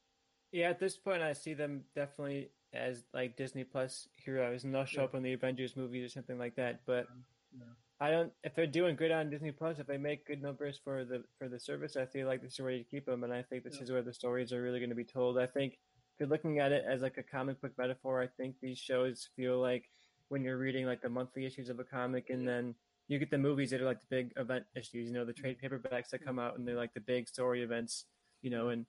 Yeah, 0.52 0.70
at 0.70 0.80
this 0.80 0.96
point, 0.96 1.22
I 1.22 1.34
see 1.34 1.54
them 1.54 1.84
definitely 1.96 2.50
as 2.74 3.04
like 3.14 3.38
Disney 3.38 3.64
Plus 3.64 4.08
heroes, 4.14 4.64
and 4.64 4.74
they'll 4.74 4.86
show 4.86 5.02
yeah. 5.02 5.06
up 5.06 5.16
in 5.16 5.24
the 5.24 5.34
Avengers 5.34 5.76
movies 5.76 6.06
or 6.06 6.10
something 6.10 6.38
like 6.38 6.56
that. 6.56 6.82
But 6.86 7.08
um, 7.12 7.24
yeah. 7.58 7.64
I 8.04 8.12
don't. 8.12 8.34
If 8.44 8.54
they're 8.54 8.68
doing 8.68 8.98
good 8.98 9.12
on 9.12 9.30
Disney 9.30 9.54
Plus, 9.54 9.80
if 9.80 9.88
they 9.88 9.96
make 9.96 10.28
good 10.28 10.42
numbers 10.42 10.78
for 10.84 11.06
the 11.06 11.24
for 11.40 11.48
the 11.48 11.58
service, 11.58 11.96
I 11.96 12.06
feel 12.06 12.28
like 12.28 12.42
this 12.42 12.56
is 12.56 12.60
where 12.60 12.72
you 12.72 12.84
keep 12.84 13.06
them, 13.06 13.24
and 13.24 13.32
I 13.32 13.44
think 13.44 13.64
this 13.64 13.78
yeah. 13.78 13.84
is 13.84 13.92
where 13.92 14.02
the 14.02 14.14
stories 14.14 14.52
are 14.52 14.62
really 14.62 14.80
going 14.80 14.90
to 14.90 14.96
be 14.96 15.06
told. 15.06 15.40
I 15.40 15.46
think 15.46 15.76
if 15.76 16.20
you're 16.20 16.28
looking 16.28 16.60
at 16.60 16.74
it 16.74 16.84
as 16.86 17.02
like 17.02 17.18
a 17.18 17.24
comic 17.24 17.62
book 17.62 17.72
metaphor, 17.78 18.22
I 18.22 18.28
think 18.28 18.56
these 18.62 18.78
shows 18.78 19.30
feel 19.38 19.58
like 19.62 19.86
when 20.28 20.44
you're 20.44 20.58
reading 20.58 20.86
like 20.86 21.02
the 21.02 21.08
monthly 21.08 21.46
issues 21.46 21.70
of 21.70 21.80
a 21.80 21.86
comic, 21.86 22.30
and 22.30 22.46
then 22.46 22.76
you 23.08 23.20
get 23.20 23.32
the 23.32 23.38
movies 23.38 23.70
that 23.70 23.80
are 23.80 23.86
like 23.86 24.02
the 24.02 24.08
big 24.10 24.34
event 24.36 24.66
issues. 24.76 25.08
You 25.08 25.14
know, 25.14 25.24
the 25.24 25.32
trade 25.32 25.56
mm-hmm. 25.64 25.74
paperbacks 25.74 26.10
that 26.10 26.26
come 26.26 26.40
out, 26.40 26.58
and 26.58 26.68
they're 26.68 26.76
like 26.76 26.94
the 26.94 27.00
big 27.00 27.30
story 27.30 27.64
events. 27.64 28.04
You 28.42 28.50
know, 28.50 28.68
and 28.68 28.86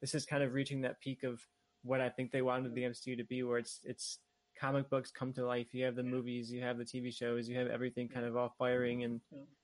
this 0.00 0.16
is 0.16 0.26
kind 0.26 0.42
of 0.42 0.52
reaching 0.52 0.80
that 0.80 1.00
peak 1.00 1.22
of 1.22 1.40
what 1.84 2.00
I 2.00 2.08
think 2.08 2.32
they 2.32 2.42
wanted 2.42 2.74
the 2.74 2.82
MCU 2.82 3.16
to 3.18 3.24
be, 3.24 3.44
where 3.44 3.58
it's 3.58 3.78
it's 3.84 4.18
comic 4.58 4.90
books 4.90 5.10
come 5.10 5.32
to 5.34 5.46
life. 5.46 5.68
You 5.72 5.84
have 5.84 5.96
the 5.96 6.02
movies, 6.02 6.50
you 6.50 6.62
have 6.62 6.78
the 6.78 6.84
TV 6.84 7.14
shows, 7.14 7.48
you 7.48 7.56
have 7.58 7.68
everything 7.68 8.08
kind 8.08 8.26
of 8.26 8.36
all 8.36 8.54
firing, 8.58 9.04
and 9.04 9.20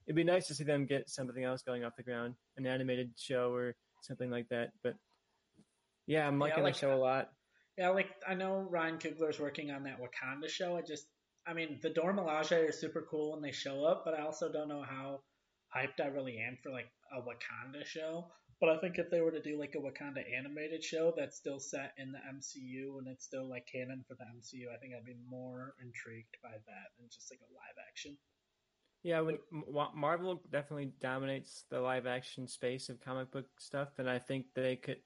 it'd 0.06 0.16
be 0.16 0.24
nice 0.24 0.46
to 0.48 0.54
see 0.54 0.64
them 0.64 0.86
get 0.86 1.08
something 1.08 1.42
else 1.42 1.62
going 1.62 1.84
off 1.84 1.96
the 1.96 2.02
ground, 2.02 2.34
an 2.56 2.66
animated 2.66 3.12
show 3.16 3.52
or 3.52 3.74
something 4.02 4.30
like 4.30 4.48
that. 4.50 4.70
But 4.82 4.94
yeah, 6.06 6.26
I'm 6.26 6.38
liking 6.38 6.58
yeah, 6.58 6.64
like, 6.64 6.74
the 6.74 6.80
show 6.80 6.94
a 6.94 6.96
lot. 6.96 7.30
Yeah, 7.76 7.90
like 7.90 8.10
I 8.26 8.34
know 8.34 8.66
Ryan 8.70 8.98
Coogler's 8.98 9.40
working 9.40 9.70
on 9.70 9.84
that 9.84 9.98
Wakanda 10.00 10.48
show. 10.48 10.76
I 10.76 10.82
just, 10.82 11.06
I 11.46 11.54
mean, 11.54 11.80
the 11.82 11.90
Dora 11.90 12.14
Milaje 12.14 12.68
are 12.68 12.72
super 12.72 13.04
cool 13.10 13.32
when 13.32 13.42
they 13.42 13.52
show 13.52 13.84
up, 13.84 14.02
but 14.04 14.14
I 14.14 14.22
also 14.22 14.50
don't 14.52 14.68
know 14.68 14.84
how 14.88 15.20
hyped 15.74 16.02
I 16.02 16.08
really 16.08 16.38
am 16.38 16.56
for 16.62 16.70
like 16.70 16.88
a 17.12 17.20
Wakanda 17.20 17.84
show. 17.84 18.26
But 18.64 18.78
I 18.78 18.80
think 18.80 18.98
if 18.98 19.10
they 19.10 19.20
were 19.20 19.30
to 19.30 19.42
do 19.42 19.60
like 19.60 19.74
a 19.74 19.78
Wakanda 19.78 20.24
animated 20.34 20.82
show 20.82 21.12
that's 21.14 21.36
still 21.36 21.58
set 21.60 21.92
in 21.98 22.12
the 22.12 22.18
MCU 22.18 22.96
and 22.96 23.06
it's 23.06 23.26
still 23.26 23.46
like 23.46 23.68
canon 23.70 24.02
for 24.08 24.14
the 24.14 24.24
MCU, 24.24 24.72
I 24.74 24.78
think 24.78 24.94
I'd 24.94 25.04
be 25.04 25.18
more 25.28 25.74
intrigued 25.82 26.38
by 26.42 26.52
that 26.52 26.86
than 26.96 27.06
just 27.12 27.30
like 27.30 27.40
a 27.40 27.52
live 27.52 27.76
action. 27.86 28.16
Yeah, 29.02 29.20
when 29.20 29.36
Marvel 29.94 30.40
definitely 30.50 30.92
dominates 30.98 31.66
the 31.70 31.78
live 31.78 32.06
action 32.06 32.48
space 32.48 32.88
of 32.88 33.02
comic 33.02 33.30
book 33.30 33.44
stuff, 33.58 33.90
and 33.98 34.08
I 34.08 34.18
think 34.18 34.46
they 34.54 34.76
could. 34.76 34.96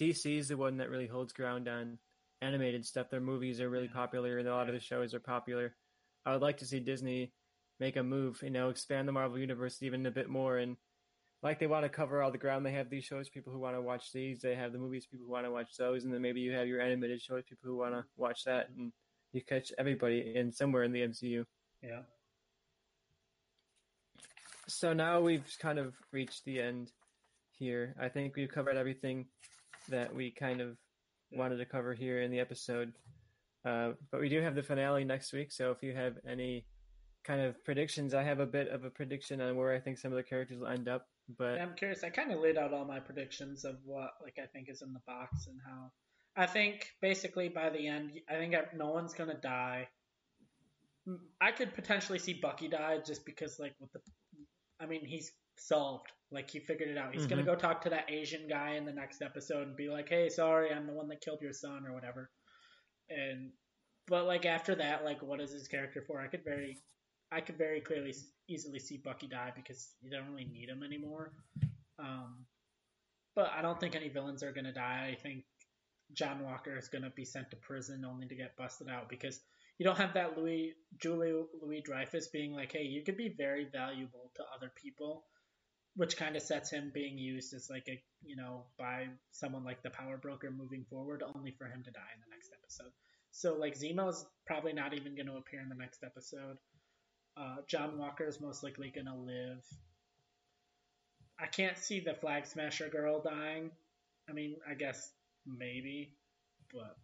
DC 0.00 0.38
is 0.38 0.48
the 0.48 0.56
one 0.56 0.78
that 0.78 0.90
really 0.90 1.06
holds 1.06 1.32
ground 1.32 1.68
on 1.68 1.98
animated 2.40 2.84
stuff. 2.84 3.10
Their 3.10 3.20
movies 3.20 3.60
are 3.60 3.70
really 3.70 3.86
popular, 3.86 4.38
and 4.38 4.48
a 4.48 4.52
lot 4.52 4.66
of 4.66 4.74
the 4.74 4.80
shows 4.80 5.14
are 5.14 5.20
popular. 5.20 5.76
I 6.26 6.32
would 6.32 6.42
like 6.42 6.56
to 6.56 6.66
see 6.66 6.80
Disney 6.80 7.32
make 7.78 7.96
a 7.96 8.02
move, 8.02 8.40
you 8.42 8.50
know, 8.50 8.70
expand 8.70 9.06
the 9.06 9.12
Marvel 9.12 9.38
universe 9.38 9.84
even 9.84 10.04
a 10.06 10.10
bit 10.10 10.28
more 10.28 10.58
and 10.58 10.76
like 11.42 11.58
they 11.58 11.66
want 11.66 11.84
to 11.84 11.88
cover 11.88 12.22
all 12.22 12.30
the 12.30 12.38
ground. 12.38 12.64
They 12.64 12.72
have 12.72 12.88
these 12.88 13.04
shows, 13.04 13.28
people 13.28 13.52
who 13.52 13.58
want 13.58 13.76
to 13.76 13.82
watch 13.82 14.12
these. 14.12 14.40
They 14.40 14.54
have 14.54 14.72
the 14.72 14.78
movies, 14.78 15.06
people 15.06 15.26
who 15.26 15.32
want 15.32 15.44
to 15.44 15.50
watch 15.50 15.76
those, 15.76 16.04
and 16.04 16.14
then 16.14 16.22
maybe 16.22 16.40
you 16.40 16.52
have 16.52 16.68
your 16.68 16.80
animated 16.80 17.20
shows, 17.20 17.42
people 17.48 17.68
who 17.68 17.76
want 17.76 17.94
to 17.94 18.04
watch 18.16 18.44
that, 18.44 18.68
and 18.76 18.92
you 19.32 19.42
catch 19.42 19.72
everybody 19.78 20.34
in 20.36 20.52
somewhere 20.52 20.84
in 20.84 20.92
the 20.92 21.00
MCU. 21.00 21.44
Yeah. 21.82 22.02
So 24.68 24.92
now 24.92 25.20
we've 25.20 25.44
kind 25.60 25.78
of 25.78 25.94
reached 26.12 26.44
the 26.44 26.60
end 26.60 26.92
here. 27.50 27.94
I 28.00 28.08
think 28.08 28.36
we've 28.36 28.50
covered 28.50 28.76
everything 28.76 29.26
that 29.88 30.14
we 30.14 30.30
kind 30.30 30.60
of 30.60 30.76
wanted 31.32 31.56
to 31.56 31.64
cover 31.64 31.94
here 31.94 32.22
in 32.22 32.30
the 32.30 32.38
episode. 32.38 32.92
Uh, 33.64 33.92
but 34.10 34.20
we 34.20 34.28
do 34.28 34.40
have 34.40 34.54
the 34.54 34.62
finale 34.62 35.04
next 35.04 35.32
week, 35.32 35.52
so 35.52 35.70
if 35.70 35.82
you 35.82 35.94
have 35.94 36.14
any 36.28 36.64
kind 37.24 37.40
of 37.40 37.62
predictions, 37.64 38.14
I 38.14 38.22
have 38.22 38.40
a 38.40 38.46
bit 38.46 38.68
of 38.68 38.84
a 38.84 38.90
prediction 38.90 39.40
on 39.40 39.56
where 39.56 39.72
I 39.72 39.80
think 39.80 39.98
some 39.98 40.12
of 40.12 40.16
the 40.16 40.22
characters 40.22 40.58
will 40.58 40.68
end 40.68 40.88
up. 40.88 41.06
But 41.28 41.60
I'm 41.60 41.74
curious. 41.74 42.04
I 42.04 42.10
kind 42.10 42.32
of 42.32 42.40
laid 42.40 42.58
out 42.58 42.72
all 42.72 42.84
my 42.84 43.00
predictions 43.00 43.64
of 43.64 43.76
what 43.84 44.10
like 44.22 44.38
I 44.42 44.46
think 44.46 44.68
is 44.68 44.82
in 44.82 44.92
the 44.92 45.00
box 45.06 45.46
and 45.46 45.58
how 45.64 45.90
I 46.36 46.46
think 46.46 46.90
basically 47.00 47.48
by 47.48 47.70
the 47.70 47.86
end, 47.86 48.12
I 48.28 48.34
think 48.34 48.54
no 48.74 48.90
one's 48.90 49.14
gonna 49.14 49.38
die. 49.40 49.88
I 51.40 51.52
could 51.52 51.74
potentially 51.74 52.18
see 52.18 52.34
Bucky 52.34 52.68
die 52.68 52.98
just 53.04 53.24
because 53.26 53.58
like 53.58 53.74
with 53.80 53.92
the, 53.92 54.00
I 54.80 54.86
mean 54.86 55.04
he's 55.04 55.32
solved. 55.58 56.10
Like 56.30 56.50
he 56.50 56.60
figured 56.60 56.88
it 56.88 56.98
out. 56.98 57.12
He's 57.12 57.22
mm-hmm. 57.22 57.30
gonna 57.30 57.42
go 57.44 57.54
talk 57.54 57.82
to 57.82 57.90
that 57.90 58.10
Asian 58.10 58.48
guy 58.48 58.74
in 58.74 58.86
the 58.86 58.92
next 58.92 59.20
episode 59.22 59.66
and 59.66 59.76
be 59.76 59.88
like, 59.88 60.08
"Hey, 60.08 60.28
sorry, 60.28 60.72
I'm 60.72 60.86
the 60.86 60.92
one 60.92 61.08
that 61.08 61.20
killed 61.20 61.42
your 61.42 61.52
son 61.52 61.84
or 61.86 61.92
whatever." 61.92 62.30
And 63.10 63.50
but 64.06 64.26
like 64.26 64.46
after 64.46 64.74
that, 64.76 65.04
like 65.04 65.22
what 65.22 65.40
is 65.40 65.52
his 65.52 65.68
character 65.68 66.02
for? 66.06 66.20
I 66.20 66.28
could 66.28 66.44
very 66.44 66.78
I 67.30 67.40
could 67.40 67.58
very 67.58 67.80
clearly 67.80 68.14
easily 68.48 68.78
see 68.78 68.98
Bucky 68.98 69.26
die 69.26 69.52
because 69.54 69.94
you 70.00 70.10
don't 70.10 70.28
really 70.30 70.44
need 70.44 70.68
him 70.68 70.82
anymore. 70.82 71.32
Um, 71.98 72.46
but 73.34 73.50
I 73.56 73.62
don't 73.62 73.80
think 73.80 73.96
any 73.96 74.08
villains 74.08 74.42
are 74.42 74.52
going 74.52 74.64
to 74.64 74.72
die. 74.72 75.10
I 75.12 75.20
think 75.20 75.44
John 76.12 76.42
Walker 76.44 76.76
is 76.76 76.88
going 76.88 77.02
to 77.02 77.10
be 77.10 77.24
sent 77.24 77.50
to 77.50 77.56
prison 77.56 78.04
only 78.04 78.26
to 78.26 78.34
get 78.34 78.56
busted 78.56 78.88
out 78.88 79.08
because 79.08 79.40
you 79.78 79.86
don't 79.86 79.98
have 79.98 80.14
that 80.14 80.36
Louis 80.36 80.74
Julie 81.00 81.32
Louis 81.60 81.80
Dreyfus 81.80 82.28
being 82.28 82.52
like, 82.52 82.72
hey, 82.72 82.82
you 82.82 83.02
could 83.02 83.16
be 83.16 83.34
very 83.36 83.66
valuable 83.72 84.30
to 84.36 84.42
other 84.54 84.70
people, 84.76 85.24
which 85.96 86.16
kind 86.16 86.36
of 86.36 86.42
sets 86.42 86.70
him 86.70 86.90
being 86.94 87.18
used 87.18 87.54
as 87.54 87.68
like 87.70 87.86
a 87.88 88.00
you 88.22 88.36
know 88.36 88.66
by 88.78 89.06
someone 89.30 89.64
like 89.64 89.82
the 89.82 89.90
power 89.90 90.18
broker 90.18 90.50
moving 90.50 90.84
forward, 90.90 91.22
only 91.34 91.52
for 91.52 91.64
him 91.64 91.82
to 91.84 91.90
die 91.90 92.12
in 92.14 92.20
the 92.20 92.30
next 92.30 92.50
episode. 92.52 92.92
So 93.30 93.54
like 93.54 93.78
Zemo's 93.78 94.26
probably 94.46 94.74
not 94.74 94.92
even 94.92 95.16
going 95.16 95.26
to 95.26 95.36
appear 95.36 95.60
in 95.60 95.70
the 95.70 95.74
next 95.74 96.04
episode. 96.04 96.58
Uh, 97.36 97.56
John 97.66 97.98
Walker 97.98 98.26
is 98.26 98.40
most 98.40 98.62
likely 98.62 98.92
going 98.94 99.06
to 99.06 99.14
live. 99.14 99.64
I 101.40 101.46
can't 101.46 101.78
see 101.78 102.00
the 102.00 102.14
Flag 102.14 102.46
Smasher 102.46 102.88
girl 102.88 103.20
dying. 103.22 103.70
I 104.28 104.32
mean, 104.32 104.56
I 104.68 104.74
guess 104.74 105.12
maybe, 105.46 106.14
but 106.72 106.96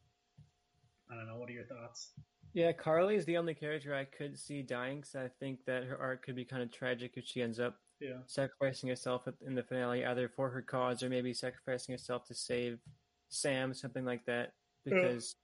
I 1.10 1.16
don't 1.16 1.26
know. 1.26 1.36
What 1.36 1.48
are 1.48 1.52
your 1.52 1.64
thoughts? 1.64 2.10
Yeah, 2.54 2.72
Karli 2.72 3.16
is 3.16 3.24
the 3.24 3.36
only 3.36 3.54
character 3.54 3.94
I 3.94 4.04
could 4.04 4.38
see 4.38 4.62
dying 4.62 5.00
because 5.00 5.16
I 5.16 5.28
think 5.40 5.64
that 5.66 5.84
her 5.84 5.98
arc 5.98 6.24
could 6.24 6.36
be 6.36 6.44
kind 6.44 6.62
of 6.62 6.72
tragic 6.72 7.12
if 7.16 7.26
she 7.26 7.42
ends 7.42 7.60
up 7.60 7.76
yeah. 8.00 8.18
sacrificing 8.26 8.88
herself 8.88 9.28
in 9.44 9.54
the 9.54 9.62
finale, 9.62 10.04
either 10.04 10.28
for 10.28 10.50
her 10.50 10.62
cause 10.62 11.02
or 11.02 11.08
maybe 11.08 11.34
sacrificing 11.34 11.92
herself 11.92 12.24
to 12.26 12.34
save 12.34 12.78
Sam, 13.28 13.74
something 13.74 14.04
like 14.04 14.24
that. 14.26 14.52
Because 14.84 15.36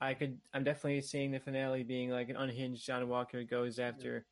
I 0.00 0.14
could. 0.14 0.38
I'm 0.52 0.64
definitely 0.64 1.00
seeing 1.00 1.30
the 1.30 1.40
finale 1.40 1.82
being 1.82 2.10
like 2.10 2.28
an 2.28 2.36
unhinged 2.36 2.84
John 2.84 3.08
Walker 3.08 3.42
goes 3.44 3.78
after. 3.78 4.26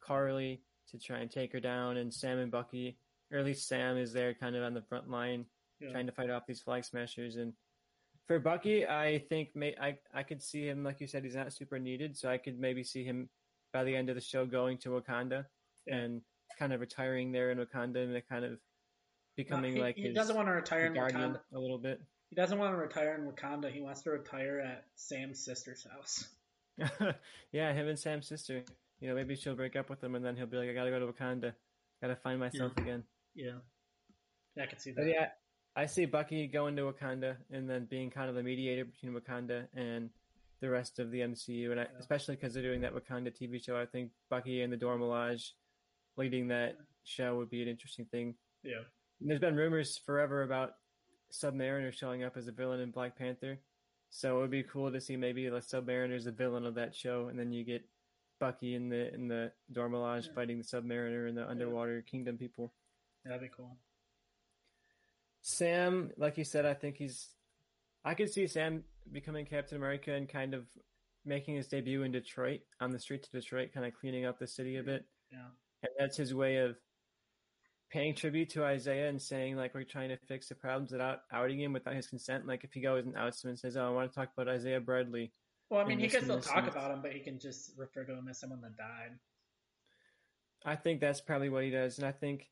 Karli 0.00 0.60
to 0.90 0.98
try 0.98 1.18
and 1.18 1.30
take 1.30 1.52
her 1.52 1.60
down, 1.60 1.96
and 1.96 2.12
Sam 2.12 2.38
and 2.38 2.50
Bucky, 2.50 2.98
or 3.32 3.38
at 3.38 3.44
least 3.44 3.68
Sam, 3.68 3.96
is 3.96 4.12
there 4.12 4.34
kind 4.34 4.54
of 4.54 4.62
on 4.62 4.74
the 4.74 4.82
front 4.82 5.08
line 5.08 5.46
yeah. 5.80 5.90
trying 5.90 6.06
to 6.06 6.12
fight 6.12 6.30
off 6.30 6.46
these 6.46 6.60
flag 6.60 6.84
smashers. 6.84 7.36
And 7.36 7.52
for 8.26 8.38
Bucky, 8.38 8.86
I 8.86 9.24
think 9.28 9.50
may, 9.54 9.74
I 9.80 9.98
I 10.12 10.22
could 10.22 10.42
see 10.42 10.66
him 10.66 10.84
like 10.84 11.00
you 11.00 11.06
said, 11.06 11.24
he's 11.24 11.34
not 11.34 11.52
super 11.52 11.78
needed, 11.78 12.16
so 12.16 12.28
I 12.28 12.38
could 12.38 12.58
maybe 12.58 12.84
see 12.84 13.04
him 13.04 13.28
by 13.72 13.84
the 13.84 13.94
end 13.94 14.08
of 14.08 14.14
the 14.14 14.20
show 14.20 14.46
going 14.46 14.78
to 14.78 14.90
Wakanda 14.90 15.46
yeah. 15.86 15.96
and 15.96 16.22
kind 16.58 16.72
of 16.72 16.80
retiring 16.80 17.32
there 17.32 17.50
in 17.50 17.58
Wakanda 17.58 18.04
and 18.04 18.22
kind 18.28 18.44
of 18.44 18.58
becoming 19.36 19.74
no, 19.74 19.78
he, 19.78 19.82
like 19.82 19.96
he 19.96 20.12
doesn't 20.12 20.36
want 20.36 20.48
to 20.48 20.52
retire 20.52 20.86
in 20.86 20.94
Wakanda 20.94 21.40
a 21.52 21.58
little 21.58 21.78
bit. 21.78 22.00
He 22.30 22.36
doesn't 22.36 22.58
want 22.58 22.72
to 22.72 22.76
retire 22.76 23.14
in 23.14 23.30
Wakanda. 23.30 23.70
He 23.70 23.80
wants 23.80 24.02
to 24.02 24.10
retire 24.10 24.58
at 24.60 24.84
Sam's 24.96 25.44
sister's 25.44 25.86
house. 25.90 26.26
yeah, 27.52 27.72
him 27.72 27.88
and 27.88 27.98
Sam's 27.98 28.26
sister. 28.26 28.64
You 29.00 29.08
know, 29.08 29.14
maybe 29.14 29.36
she'll 29.36 29.54
break 29.54 29.76
up 29.76 29.90
with 29.90 30.02
him, 30.02 30.14
and 30.14 30.24
then 30.24 30.36
he'll 30.36 30.46
be 30.46 30.56
like, 30.56 30.68
"I 30.68 30.72
gotta 30.72 30.90
go 30.90 30.98
to 31.00 31.12
Wakanda. 31.12 31.52
Gotta 32.00 32.16
find 32.16 32.40
myself 32.40 32.72
yeah. 32.76 32.82
again." 32.82 33.04
Yeah, 33.34 33.58
yeah, 34.56 34.62
I 34.64 34.66
can 34.66 34.78
see 34.78 34.90
that. 34.92 35.02
But 35.02 35.08
yeah, 35.08 35.28
I 35.76 35.86
see 35.86 36.06
Bucky 36.06 36.46
going 36.46 36.76
to 36.76 36.82
Wakanda 36.82 37.36
and 37.50 37.68
then 37.68 37.86
being 37.90 38.10
kind 38.10 38.28
of 38.28 38.34
the 38.34 38.42
mediator 38.42 38.84
between 38.84 39.12
Wakanda 39.12 39.66
and 39.74 40.10
the 40.60 40.70
rest 40.70 40.98
of 40.98 41.10
the 41.10 41.20
MCU, 41.20 41.72
and 41.72 41.80
I, 41.80 41.84
Yeah. 41.84 41.98
especially 41.98 42.36
because 42.36 42.54
they're 42.54 42.62
doing 42.62 42.80
that 42.82 42.94
Wakanda 42.94 43.30
TV 43.30 43.62
show. 43.62 43.76
I 43.76 43.86
think 43.86 44.12
Bucky 44.30 44.62
and 44.62 44.72
the 44.72 44.76
Dora 44.76 44.98
Milaje 44.98 45.52
leading 46.16 46.48
that 46.48 46.76
show 47.02 47.36
would 47.36 47.50
be 47.50 47.62
an 47.62 47.68
interesting 47.68 48.06
thing. 48.06 48.34
Yeah. 48.62 48.82
And 49.20 49.30
there's 49.30 49.40
been 49.40 49.56
rumors 49.56 49.98
forever 49.98 50.42
about 50.42 50.74
Submariner 51.42 51.92
showing 51.92 52.22
up 52.22 52.36
as 52.36 52.46
a 52.48 52.52
villain 52.52 52.80
in 52.80 52.90
Black 52.90 53.16
Panther, 53.16 53.58
so 54.10 54.38
it 54.38 54.40
would 54.42 54.50
be 54.50 54.62
cool 54.62 54.92
to 54.92 55.00
see 55.00 55.16
maybe 55.16 55.50
like 55.50 55.62
Submariner's 55.64 56.24
the 56.24 56.32
villain 56.32 56.64
of 56.66 56.74
that 56.76 56.94
show, 56.94 57.28
and 57.28 57.38
then 57.38 57.52
you 57.52 57.64
get 57.64 57.84
Bucky 58.40 58.74
and 58.74 58.90
the 58.90 59.12
in 59.14 59.28
the 59.28 59.52
Dora 59.72 59.88
Milaje 59.90 60.26
Yeah. 60.26 60.32
fighting 60.34 60.58
the 60.58 60.64
Submariner 60.64 61.28
and 61.28 61.36
the 61.36 61.48
underwater 61.48 62.02
kingdom 62.02 62.36
people. 62.38 62.72
That'd 63.24 63.40
be 63.40 63.48
cool. 63.48 63.76
Sam, 65.42 66.10
like 66.16 66.38
you 66.38 66.44
said, 66.44 66.64
I 66.66 66.74
think 66.74 66.96
he's. 66.96 67.28
I 68.04 68.14
could 68.14 68.30
see 68.32 68.46
Sam 68.46 68.84
becoming 69.12 69.46
Captain 69.46 69.76
America 69.76 70.12
and 70.12 70.28
kind 70.28 70.54
of 70.54 70.66
making 71.24 71.56
his 71.56 71.68
debut 71.68 72.02
in 72.02 72.12
Detroit 72.12 72.60
on 72.80 72.90
the 72.90 72.98
streets 72.98 73.28
of 73.28 73.32
Detroit, 73.32 73.70
kind 73.72 73.86
of 73.86 73.94
cleaning 73.94 74.26
up 74.26 74.38
the 74.38 74.46
city 74.46 74.76
a 74.76 74.82
bit. 74.82 75.04
Yeah. 75.32 75.48
And 75.82 75.90
that's 75.98 76.16
his 76.16 76.34
way 76.34 76.56
of 76.58 76.76
paying 77.94 78.12
tribute 78.12 78.50
to 78.50 78.64
Isaiah 78.64 79.08
and 79.08 79.22
saying 79.22 79.56
like 79.56 79.72
we're 79.72 79.84
trying 79.84 80.08
to 80.08 80.16
fix 80.26 80.48
the 80.48 80.56
problems 80.56 80.90
without 80.90 81.20
outing 81.32 81.60
him 81.60 81.72
without 81.72 81.94
his 81.94 82.08
consent. 82.08 82.44
Like 82.44 82.64
if 82.64 82.72
he 82.72 82.80
goes 82.80 83.06
and 83.06 83.16
outs 83.16 83.44
him 83.44 83.50
and 83.50 83.58
says, 83.58 83.76
"Oh, 83.76 83.86
I 83.86 83.90
want 83.90 84.10
to 84.10 84.14
talk 84.14 84.30
about 84.36 84.52
Isaiah 84.52 84.80
Bradley," 84.80 85.32
Well, 85.70 85.80
I 85.80 85.84
mean, 85.84 86.00
he 86.00 86.08
can 86.08 86.24
still 86.24 86.40
talk 86.40 86.66
about 86.66 86.90
him, 86.90 87.02
but 87.02 87.12
he 87.12 87.20
can 87.20 87.38
just 87.38 87.72
refer 87.78 88.02
to 88.02 88.12
him 88.12 88.26
as 88.28 88.40
someone 88.40 88.60
that 88.62 88.76
died. 88.76 89.18
I 90.64 90.74
think 90.74 91.00
that's 91.00 91.20
probably 91.20 91.50
what 91.50 91.62
he 91.62 91.70
does, 91.70 91.98
and 91.98 92.06
I 92.06 92.10
think 92.10 92.50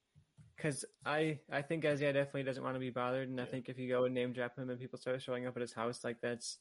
because 0.57 0.85
I 1.05 1.41
I 1.51 1.63
think 1.63 1.85
Isaiah 1.85 2.13
definitely 2.13 2.45
doesn't 2.45 2.63
want 2.63 2.77
to 2.77 2.81
be 2.81 2.91
bothered, 2.91 3.29
and 3.29 3.41
I 3.41 3.45
think 3.45 3.69
if 3.69 3.81
you 3.81 3.89
go 3.89 4.05
and 4.05 4.15
name 4.15 4.33
drop 4.33 4.57
him 4.57 4.71
and 4.71 4.79
people 4.79 4.99
start 4.99 5.21
showing 5.23 5.49
up 5.49 5.57
at 5.57 5.61
his 5.61 5.73
house, 5.73 6.05
like 6.05 6.21
that's 6.23 6.59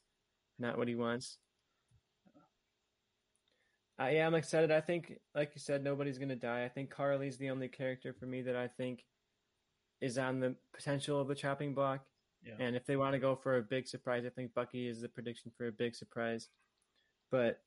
not 0.58 0.80
what 0.80 0.88
he 0.88 0.96
wants. 0.96 1.38
Uh, 4.00 4.08
yeah, 4.08 4.26
I'm 4.26 4.36
excited. 4.36 4.72
I 4.72 4.82
think, 4.82 5.14
like 5.36 5.52
you 5.54 5.60
said, 5.60 5.84
nobody's 5.84 6.18
gonna 6.18 6.36
die. 6.36 6.64
I 6.64 6.70
think 6.70 6.90
Karli's 6.90 7.38
the 7.38 7.50
only 7.50 7.68
character 7.68 8.14
for 8.14 8.26
me 8.26 8.42
that 8.44 8.56
I 8.56 8.68
think 8.68 9.04
is 10.02 10.18
on 10.18 10.40
the 10.40 10.56
potential 10.74 11.20
of 11.20 11.28
the 11.28 11.36
chopping 11.36 11.74
block. 11.74 12.02
Yeah. 12.44 12.54
And 12.60 12.76
if 12.76 12.86
they 12.86 12.96
want 12.96 13.14
to 13.14 13.20
go 13.20 13.36
for 13.36 13.58
a 13.58 13.62
big 13.62 13.88
surprise, 13.88 14.24
I 14.26 14.30
think 14.30 14.54
Bucky 14.56 14.88
is 14.88 15.02
the 15.02 15.10
prediction 15.10 15.52
for 15.56 15.68
a 15.68 15.72
big 15.72 15.96
surprise. 15.96 16.50
But 17.30 17.60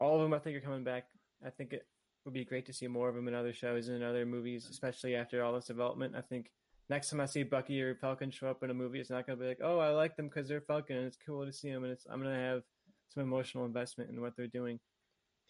all 0.00 0.16
of 0.16 0.22
them, 0.22 0.34
I 0.34 0.40
think, 0.40 0.56
are 0.56 0.60
coming 0.60 0.82
back. 0.82 1.04
I 1.46 1.50
think 1.50 1.72
it 1.72 1.86
would 2.24 2.34
be 2.34 2.44
great 2.44 2.66
to 2.66 2.72
see 2.72 2.88
more 2.88 3.08
of 3.08 3.14
them 3.14 3.28
in 3.28 3.34
other 3.34 3.52
shows 3.52 3.88
and 3.88 3.98
in 3.98 4.02
other 4.02 4.26
movies, 4.26 4.66
especially 4.68 5.14
after 5.14 5.42
all 5.42 5.54
this 5.54 5.66
development. 5.66 6.14
I 6.16 6.20
think 6.20 6.50
next 6.90 7.10
time 7.10 7.20
I 7.20 7.26
see 7.26 7.44
Bucky 7.44 7.80
or 7.80 7.94
Falcon 7.94 8.30
show 8.30 8.48
up 8.48 8.62
in 8.62 8.70
a 8.70 8.74
movie, 8.74 9.00
it's 9.00 9.10
not 9.10 9.26
going 9.26 9.38
to 9.38 9.42
be 9.42 9.48
like, 9.48 9.60
oh, 9.62 9.78
I 9.78 9.90
like 9.90 10.16
them 10.16 10.28
because 10.28 10.48
they're 10.48 10.60
Falcon 10.60 10.96
and 10.96 11.06
it's 11.06 11.18
cool 11.24 11.46
to 11.46 11.52
see 11.52 11.70
them, 11.70 11.84
and 11.84 11.92
it's 11.92 12.06
I'm 12.10 12.20
going 12.20 12.34
to 12.34 12.40
have 12.40 12.62
some 13.08 13.22
emotional 13.22 13.64
investment 13.64 14.10
in 14.10 14.20
what 14.20 14.36
they're 14.36 14.46
doing. 14.46 14.80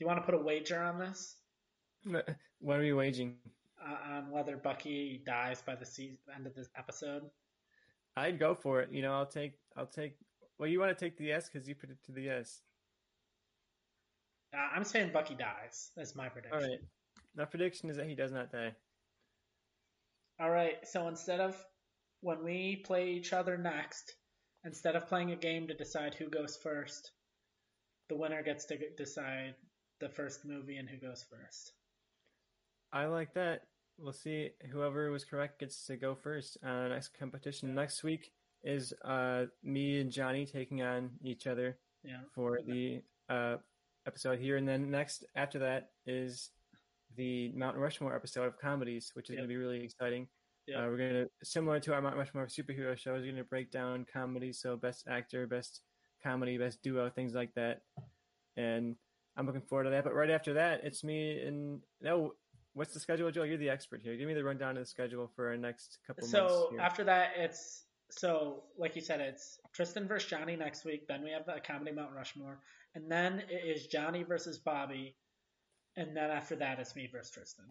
You 0.02 0.08
want 0.08 0.18
to 0.18 0.26
put 0.26 0.34
a 0.34 0.42
wager 0.42 0.82
on 0.82 0.98
this? 0.98 1.36
what 2.58 2.76
are 2.76 2.82
you 2.82 2.96
waging? 2.96 3.36
Uh, 3.80 4.14
on 4.14 4.32
whether 4.32 4.56
Bucky 4.56 5.22
dies 5.24 5.62
by 5.64 5.76
the 5.76 5.86
se- 5.86 6.18
end 6.34 6.44
of 6.44 6.56
this 6.56 6.68
episode? 6.76 7.22
I'd 8.16 8.40
go 8.40 8.52
for 8.52 8.80
it. 8.80 8.90
You 8.90 9.02
know, 9.02 9.12
I'll 9.12 9.26
take, 9.26 9.52
I'll 9.76 9.86
take. 9.86 10.16
Well, 10.58 10.68
you 10.68 10.80
want 10.80 10.90
to 10.90 11.04
take 11.04 11.16
the 11.18 11.26
yes 11.26 11.48
because 11.48 11.68
you 11.68 11.76
predicted 11.76 12.16
the 12.16 12.22
yes. 12.22 12.62
Uh, 14.52 14.74
I'm 14.74 14.82
saying 14.82 15.12
Bucky 15.12 15.36
dies. 15.36 15.92
That's 15.96 16.16
my 16.16 16.28
prediction. 16.28 16.60
All 16.60 16.68
right. 16.68 16.80
My 17.36 17.44
prediction 17.44 17.88
is 17.88 17.96
that 17.96 18.08
he 18.08 18.16
does 18.16 18.32
not 18.32 18.50
die. 18.50 18.72
All 20.40 20.50
right. 20.50 20.78
So 20.82 21.06
instead 21.06 21.38
of 21.38 21.56
when 22.22 22.42
we 22.42 22.82
play 22.84 23.10
each 23.10 23.32
other 23.32 23.56
next, 23.56 24.16
instead 24.64 24.96
of 24.96 25.06
playing 25.06 25.30
a 25.30 25.36
game 25.36 25.68
to 25.68 25.74
decide 25.74 26.14
who 26.14 26.28
goes 26.28 26.56
first, 26.56 27.12
the 28.08 28.16
winner 28.16 28.42
gets 28.42 28.64
to 28.64 28.76
decide 28.96 29.54
the 30.02 30.08
first 30.08 30.44
movie 30.44 30.76
and 30.78 30.88
who 30.88 30.96
goes 30.96 31.24
first. 31.30 31.72
I 32.92 33.06
like 33.06 33.32
that. 33.34 33.62
We'll 33.98 34.12
see. 34.12 34.50
Whoever 34.70 35.10
was 35.10 35.24
correct 35.24 35.60
gets 35.60 35.86
to 35.86 35.96
go 35.96 36.14
first. 36.14 36.58
Uh, 36.66 36.88
next 36.88 37.16
competition 37.18 37.72
next 37.74 38.02
week 38.02 38.32
is 38.64 38.92
uh, 39.04 39.44
me 39.62 40.00
and 40.00 40.10
Johnny 40.10 40.44
taking 40.44 40.82
on 40.82 41.10
each 41.22 41.46
other 41.46 41.78
Yeah. 42.04 42.20
for 42.34 42.58
the 42.66 43.02
uh, 43.28 43.56
episode 44.06 44.38
here, 44.40 44.56
and 44.56 44.66
then 44.68 44.90
next 44.90 45.24
after 45.36 45.58
that 45.60 45.90
is 46.06 46.50
the 47.16 47.52
Mount 47.54 47.76
Rushmore 47.76 48.14
episode 48.14 48.46
of 48.46 48.58
comedies, 48.58 49.12
which 49.14 49.26
is 49.30 49.34
Yep. 49.34 49.38
going 49.38 49.48
to 49.48 49.52
be 49.54 49.56
really 49.56 49.84
exciting. 49.84 50.26
Yep. 50.66 50.78
Uh, 50.78 50.86
we're 50.88 50.96
going 50.96 51.12
to 51.12 51.28
similar 51.44 51.78
to 51.80 51.94
our 51.94 52.02
Mount 52.02 52.16
Rushmore 52.16 52.46
superhero 52.46 52.96
show. 52.98 53.12
We're 53.12 53.22
going 53.22 53.36
to 53.36 53.44
break 53.44 53.70
down 53.70 54.04
comedy, 54.12 54.52
so 54.52 54.76
best 54.76 55.06
actor, 55.08 55.46
best 55.46 55.80
comedy, 56.22 56.58
best 56.58 56.82
duo, 56.82 57.08
things 57.10 57.34
like 57.34 57.52
that, 57.54 57.82
and 58.56 58.96
I'm 59.36 59.46
looking 59.46 59.62
forward 59.62 59.84
to 59.84 59.90
that. 59.90 60.04
But 60.04 60.14
right 60.14 60.30
after 60.30 60.54
that, 60.54 60.80
it's 60.84 61.02
me 61.04 61.40
and 61.40 61.80
no. 62.00 62.34
What's 62.74 62.94
the 62.94 63.00
schedule, 63.00 63.30
Joe? 63.30 63.42
You're 63.42 63.58
the 63.58 63.68
expert 63.68 64.00
here. 64.02 64.16
Give 64.16 64.26
me 64.26 64.32
the 64.34 64.44
rundown 64.44 64.78
of 64.78 64.82
the 64.82 64.86
schedule 64.86 65.30
for 65.36 65.50
our 65.50 65.56
next 65.58 65.98
couple 66.06 66.22
months. 66.22 66.32
So 66.32 66.72
after 66.80 67.04
that, 67.04 67.32
it's 67.36 67.84
so 68.10 68.64
like 68.78 68.96
you 68.96 69.02
said, 69.02 69.20
it's 69.20 69.58
Tristan 69.72 70.06
versus 70.06 70.28
Johnny 70.28 70.56
next 70.56 70.84
week. 70.84 71.06
Then 71.06 71.22
we 71.22 71.30
have 71.30 71.46
the 71.46 71.60
comedy 71.66 71.92
Mount 71.92 72.12
Rushmore, 72.14 72.60
and 72.94 73.10
then 73.10 73.42
it 73.50 73.76
is 73.76 73.86
Johnny 73.86 74.22
versus 74.22 74.58
Bobby, 74.58 75.16
and 75.96 76.16
then 76.16 76.30
after 76.30 76.56
that, 76.56 76.78
it's 76.78 76.96
me 76.96 77.08
versus 77.12 77.30
Tristan. 77.30 77.66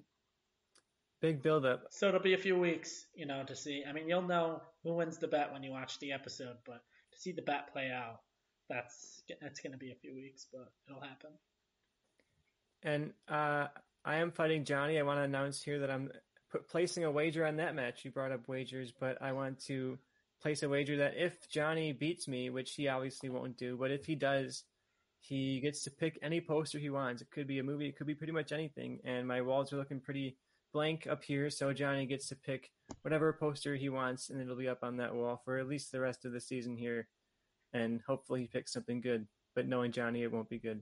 Big 1.21 1.43
build 1.43 1.65
up. 1.65 1.83
So 1.91 2.07
it'll 2.07 2.19
be 2.19 2.33
a 2.33 2.39
few 2.39 2.57
weeks, 2.57 3.05
you 3.13 3.27
know, 3.27 3.43
to 3.43 3.55
see. 3.55 3.83
I 3.87 3.93
mean, 3.93 4.09
you'll 4.09 4.23
know 4.23 4.61
who 4.83 4.95
wins 4.95 5.19
the 5.19 5.27
bet 5.27 5.53
when 5.53 5.61
you 5.61 5.71
watch 5.71 5.99
the 5.99 6.11
episode, 6.11 6.57
but 6.65 6.81
to 7.13 7.19
see 7.19 7.31
the 7.31 7.43
bet 7.43 7.71
play 7.71 7.91
out, 7.91 8.21
that's 8.69 9.21
that's 9.41 9.59
going 9.59 9.73
to 9.73 9.77
be 9.77 9.91
a 9.91 9.95
few 9.95 10.15
weeks, 10.15 10.47
but 10.51 10.71
it'll 10.87 11.01
happen. 11.01 11.31
And 12.83 13.13
uh, 13.27 13.67
I 14.03 14.15
am 14.17 14.31
fighting 14.31 14.65
Johnny. 14.65 14.97
I 14.97 15.03
want 15.03 15.19
to 15.19 15.23
announce 15.23 15.61
here 15.61 15.79
that 15.79 15.91
I'm 15.91 16.11
put, 16.51 16.67
placing 16.67 17.03
a 17.03 17.11
wager 17.11 17.45
on 17.45 17.57
that 17.57 17.75
match. 17.75 18.03
You 18.03 18.11
brought 18.11 18.31
up 18.31 18.47
wagers, 18.47 18.91
but 18.97 19.21
I 19.21 19.33
want 19.33 19.59
to 19.65 19.97
place 20.41 20.63
a 20.63 20.69
wager 20.69 20.97
that 20.97 21.13
if 21.15 21.49
Johnny 21.49 21.93
beats 21.93 22.27
me, 22.27 22.49
which 22.49 22.73
he 22.73 22.87
obviously 22.87 23.29
won't 23.29 23.57
do, 23.57 23.77
but 23.77 23.91
if 23.91 24.05
he 24.05 24.15
does, 24.15 24.63
he 25.19 25.59
gets 25.59 25.83
to 25.83 25.91
pick 25.91 26.17
any 26.23 26.41
poster 26.41 26.79
he 26.79 26.89
wants. 26.89 27.21
It 27.21 27.29
could 27.29 27.47
be 27.47 27.59
a 27.59 27.63
movie, 27.63 27.87
it 27.87 27.95
could 27.95 28.07
be 28.07 28.15
pretty 28.15 28.33
much 28.33 28.51
anything. 28.51 28.99
And 29.03 29.27
my 29.27 29.41
walls 29.41 29.71
are 29.71 29.77
looking 29.77 29.99
pretty 29.99 30.37
blank 30.73 31.05
up 31.07 31.23
here, 31.23 31.49
so 31.49 31.73
Johnny 31.73 32.07
gets 32.07 32.29
to 32.29 32.35
pick 32.35 32.71
whatever 33.03 33.33
poster 33.33 33.75
he 33.75 33.89
wants, 33.89 34.29
and 34.29 34.41
it'll 34.41 34.55
be 34.55 34.67
up 34.67 34.83
on 34.83 34.97
that 34.97 35.13
wall 35.13 35.41
for 35.45 35.57
at 35.59 35.67
least 35.67 35.91
the 35.91 35.99
rest 35.99 36.25
of 36.25 36.31
the 36.31 36.41
season 36.41 36.75
here. 36.75 37.07
And 37.73 38.01
hopefully 38.07 38.41
he 38.41 38.47
picks 38.47 38.73
something 38.73 38.99
good. 38.99 39.27
But 39.53 39.67
knowing 39.67 39.91
Johnny, 39.91 40.23
it 40.23 40.31
won't 40.31 40.49
be 40.49 40.59
good. 40.59 40.81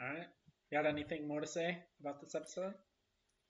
All 0.00 0.06
right. 0.08 0.26
You 0.70 0.78
Got 0.78 0.86
anything 0.86 1.26
more 1.26 1.40
to 1.40 1.46
say 1.46 1.78
about 2.00 2.20
this 2.20 2.34
episode? 2.34 2.74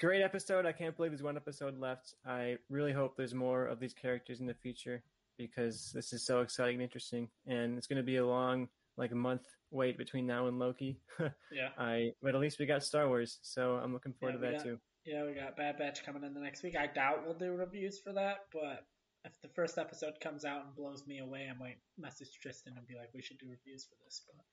great 0.01 0.22
episode. 0.22 0.64
I 0.64 0.70
can't 0.70 0.96
believe 0.96 1.11
there's 1.11 1.24
one 1.24 1.36
episode 1.36 1.76
left. 1.80 2.14
I 2.24 2.59
really 2.70 2.92
hope 2.92 3.16
there's 3.16 3.34
more 3.34 3.66
of 3.66 3.80
these 3.80 3.94
characters 3.94 4.38
in 4.38 4.46
the 4.46 4.55
future 4.55 5.03
because 5.36 5.90
this 5.92 6.12
is 6.12 6.24
so 6.24 6.40
exciting 6.40 6.74
and 6.76 6.82
interesting. 6.84 7.28
And 7.49 7.76
it's 7.76 7.88
going 7.88 7.96
to 7.96 8.05
be 8.05 8.18
a 8.18 8.24
long, 8.26 8.68
like 8.96 9.11
a 9.11 9.16
month 9.16 9.42
wait 9.72 9.99
between 9.99 10.24
now 10.26 10.46
and 10.46 10.59
Loki. 10.61 11.01
Yeah. 11.53 11.70
I, 11.76 12.12
but 12.22 12.36
at 12.36 12.40
least 12.40 12.61
we 12.61 12.66
got 12.66 12.84
Star 12.84 13.09
Wars, 13.09 13.40
so 13.42 13.72
I'm 13.82 13.92
looking 13.92 14.12
forward 14.12 14.38
Yeah, 14.40 14.46
to 14.46 14.53
that 14.53 14.57
got- 14.59 14.64
too. 14.64 14.78
Yeah, 15.05 15.24
we 15.24 15.32
got 15.32 15.57
Bad 15.57 15.78
Batch 15.78 16.05
coming 16.07 16.22
in 16.22 16.32
the 16.34 16.40
next 16.40 16.62
week. 16.62 16.76
I 16.76 16.86
doubt 16.86 17.24
we'll 17.24 17.34
do 17.34 17.53
reviews 17.57 17.99
for 17.99 18.12
that, 18.12 18.44
but 18.53 18.84
if 19.24 19.32
the 19.42 19.49
first 19.49 19.78
episode 19.78 20.20
comes 20.20 20.44
out 20.44 20.64
and 20.66 20.76
blows 20.76 21.07
me 21.07 21.18
away, 21.20 21.49
I 21.51 21.59
might 21.59 21.78
message 21.96 22.28
Tristan 22.40 22.74
and 22.76 22.86
be 22.86 22.94
like, 22.94 23.09
we 23.14 23.22
should 23.22 23.38
do 23.38 23.46
reviews 23.51 23.84
for 23.84 23.96
this. 24.05 24.22
But 24.26 24.44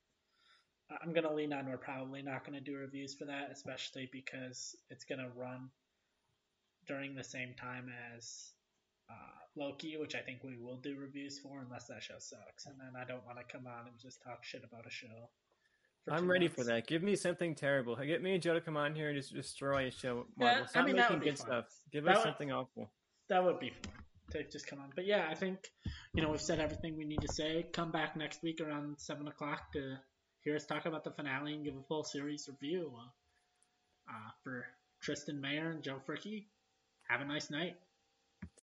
I'm 1.01 1.13
going 1.13 1.23
to 1.27 1.33
lean 1.33 1.51
on 1.53 1.67
we're 1.67 1.77
probably 1.77 2.21
not 2.21 2.45
going 2.45 2.57
to 2.57 2.63
do 2.63 2.77
reviews 2.77 3.15
for 3.15 3.25
that, 3.25 3.49
especially 3.51 4.07
because 4.11 4.75
it's 4.89 5.03
going 5.05 5.19
to 5.19 5.29
run 5.35 5.69
during 6.87 7.15
the 7.15 7.23
same 7.23 7.55
time 7.59 7.87
as 8.15 8.51
uh, 9.09 9.13
Loki, 9.55 9.97
which 9.97 10.13
I 10.15 10.19
think 10.19 10.43
we 10.43 10.57
will 10.57 10.77
do 10.77 10.95
reviews 10.99 11.39
for 11.39 11.61
unless 11.61 11.87
that 11.87 12.03
show 12.03 12.15
sucks. 12.19 12.65
And 12.67 12.75
then 12.79 12.99
I 12.99 13.05
don't 13.05 13.25
want 13.25 13.39
to 13.39 13.51
come 13.51 13.65
on 13.67 13.87
and 13.87 13.99
just 13.99 14.21
talk 14.23 14.43
shit 14.43 14.61
about 14.63 14.85
a 14.85 14.91
show. 14.91 15.07
I'm 16.07 16.29
ready 16.29 16.45
months. 16.45 16.55
for 16.61 16.63
that. 16.65 16.85
Give 16.85 17.01
me 17.01 17.15
something 17.15 17.55
terrible. 17.55 17.95
Get 17.95 18.21
me 18.21 18.33
and 18.35 18.41
Joe 18.43 18.53
to 18.53 18.61
come 18.61 18.77
on 18.77 18.93
here 18.93 19.09
and 19.09 19.17
just 19.17 19.33
destroy 19.33 19.87
a 19.87 19.91
show. 19.91 20.27
Yeah, 20.39 20.45
Marvel. 20.45 20.67
I 20.75 20.85
mean, 20.85 20.95
making 20.97 21.19
good 21.19 21.37
fun. 21.39 21.47
stuff. 21.47 21.65
Give 21.91 22.03
That 22.03 22.11
us 22.11 22.17
would- 22.17 22.29
something 22.31 22.51
awful. 22.51 22.91
that 23.29 23.43
would 23.43 23.59
be 23.59 23.71
fun 23.71 23.93
to 24.31 24.43
just 24.51 24.67
come 24.67 24.79
on. 24.79 24.91
But 24.95 25.07
yeah, 25.07 25.27
I 25.29 25.33
think 25.33 25.57
you 26.13 26.21
know 26.21 26.29
we've 26.29 26.41
said 26.41 26.59
everything 26.59 26.95
we 26.95 27.05
need 27.05 27.21
to 27.21 27.33
say. 27.33 27.65
Come 27.73 27.91
back 27.91 28.15
next 28.15 28.43
week 28.43 28.61
around 28.61 28.99
seven 28.99 29.27
o'clock 29.27 29.71
to 29.73 29.97
hear 30.45 30.55
us 30.55 30.65
talk 30.65 30.85
about 30.85 31.03
the 31.03 31.11
finale 31.11 31.53
and 31.53 31.65
give 31.65 31.75
a 31.75 31.83
full 31.87 32.03
series 32.03 32.47
review. 32.47 32.93
Uh, 34.07 34.29
for 34.43 34.65
Tristan 35.01 35.41
Mayer 35.41 35.71
and 35.71 35.83
Joe 35.83 35.99
Fricky, 36.07 36.45
have 37.09 37.21
a 37.21 37.25
nice 37.25 37.49
night. 37.49 37.75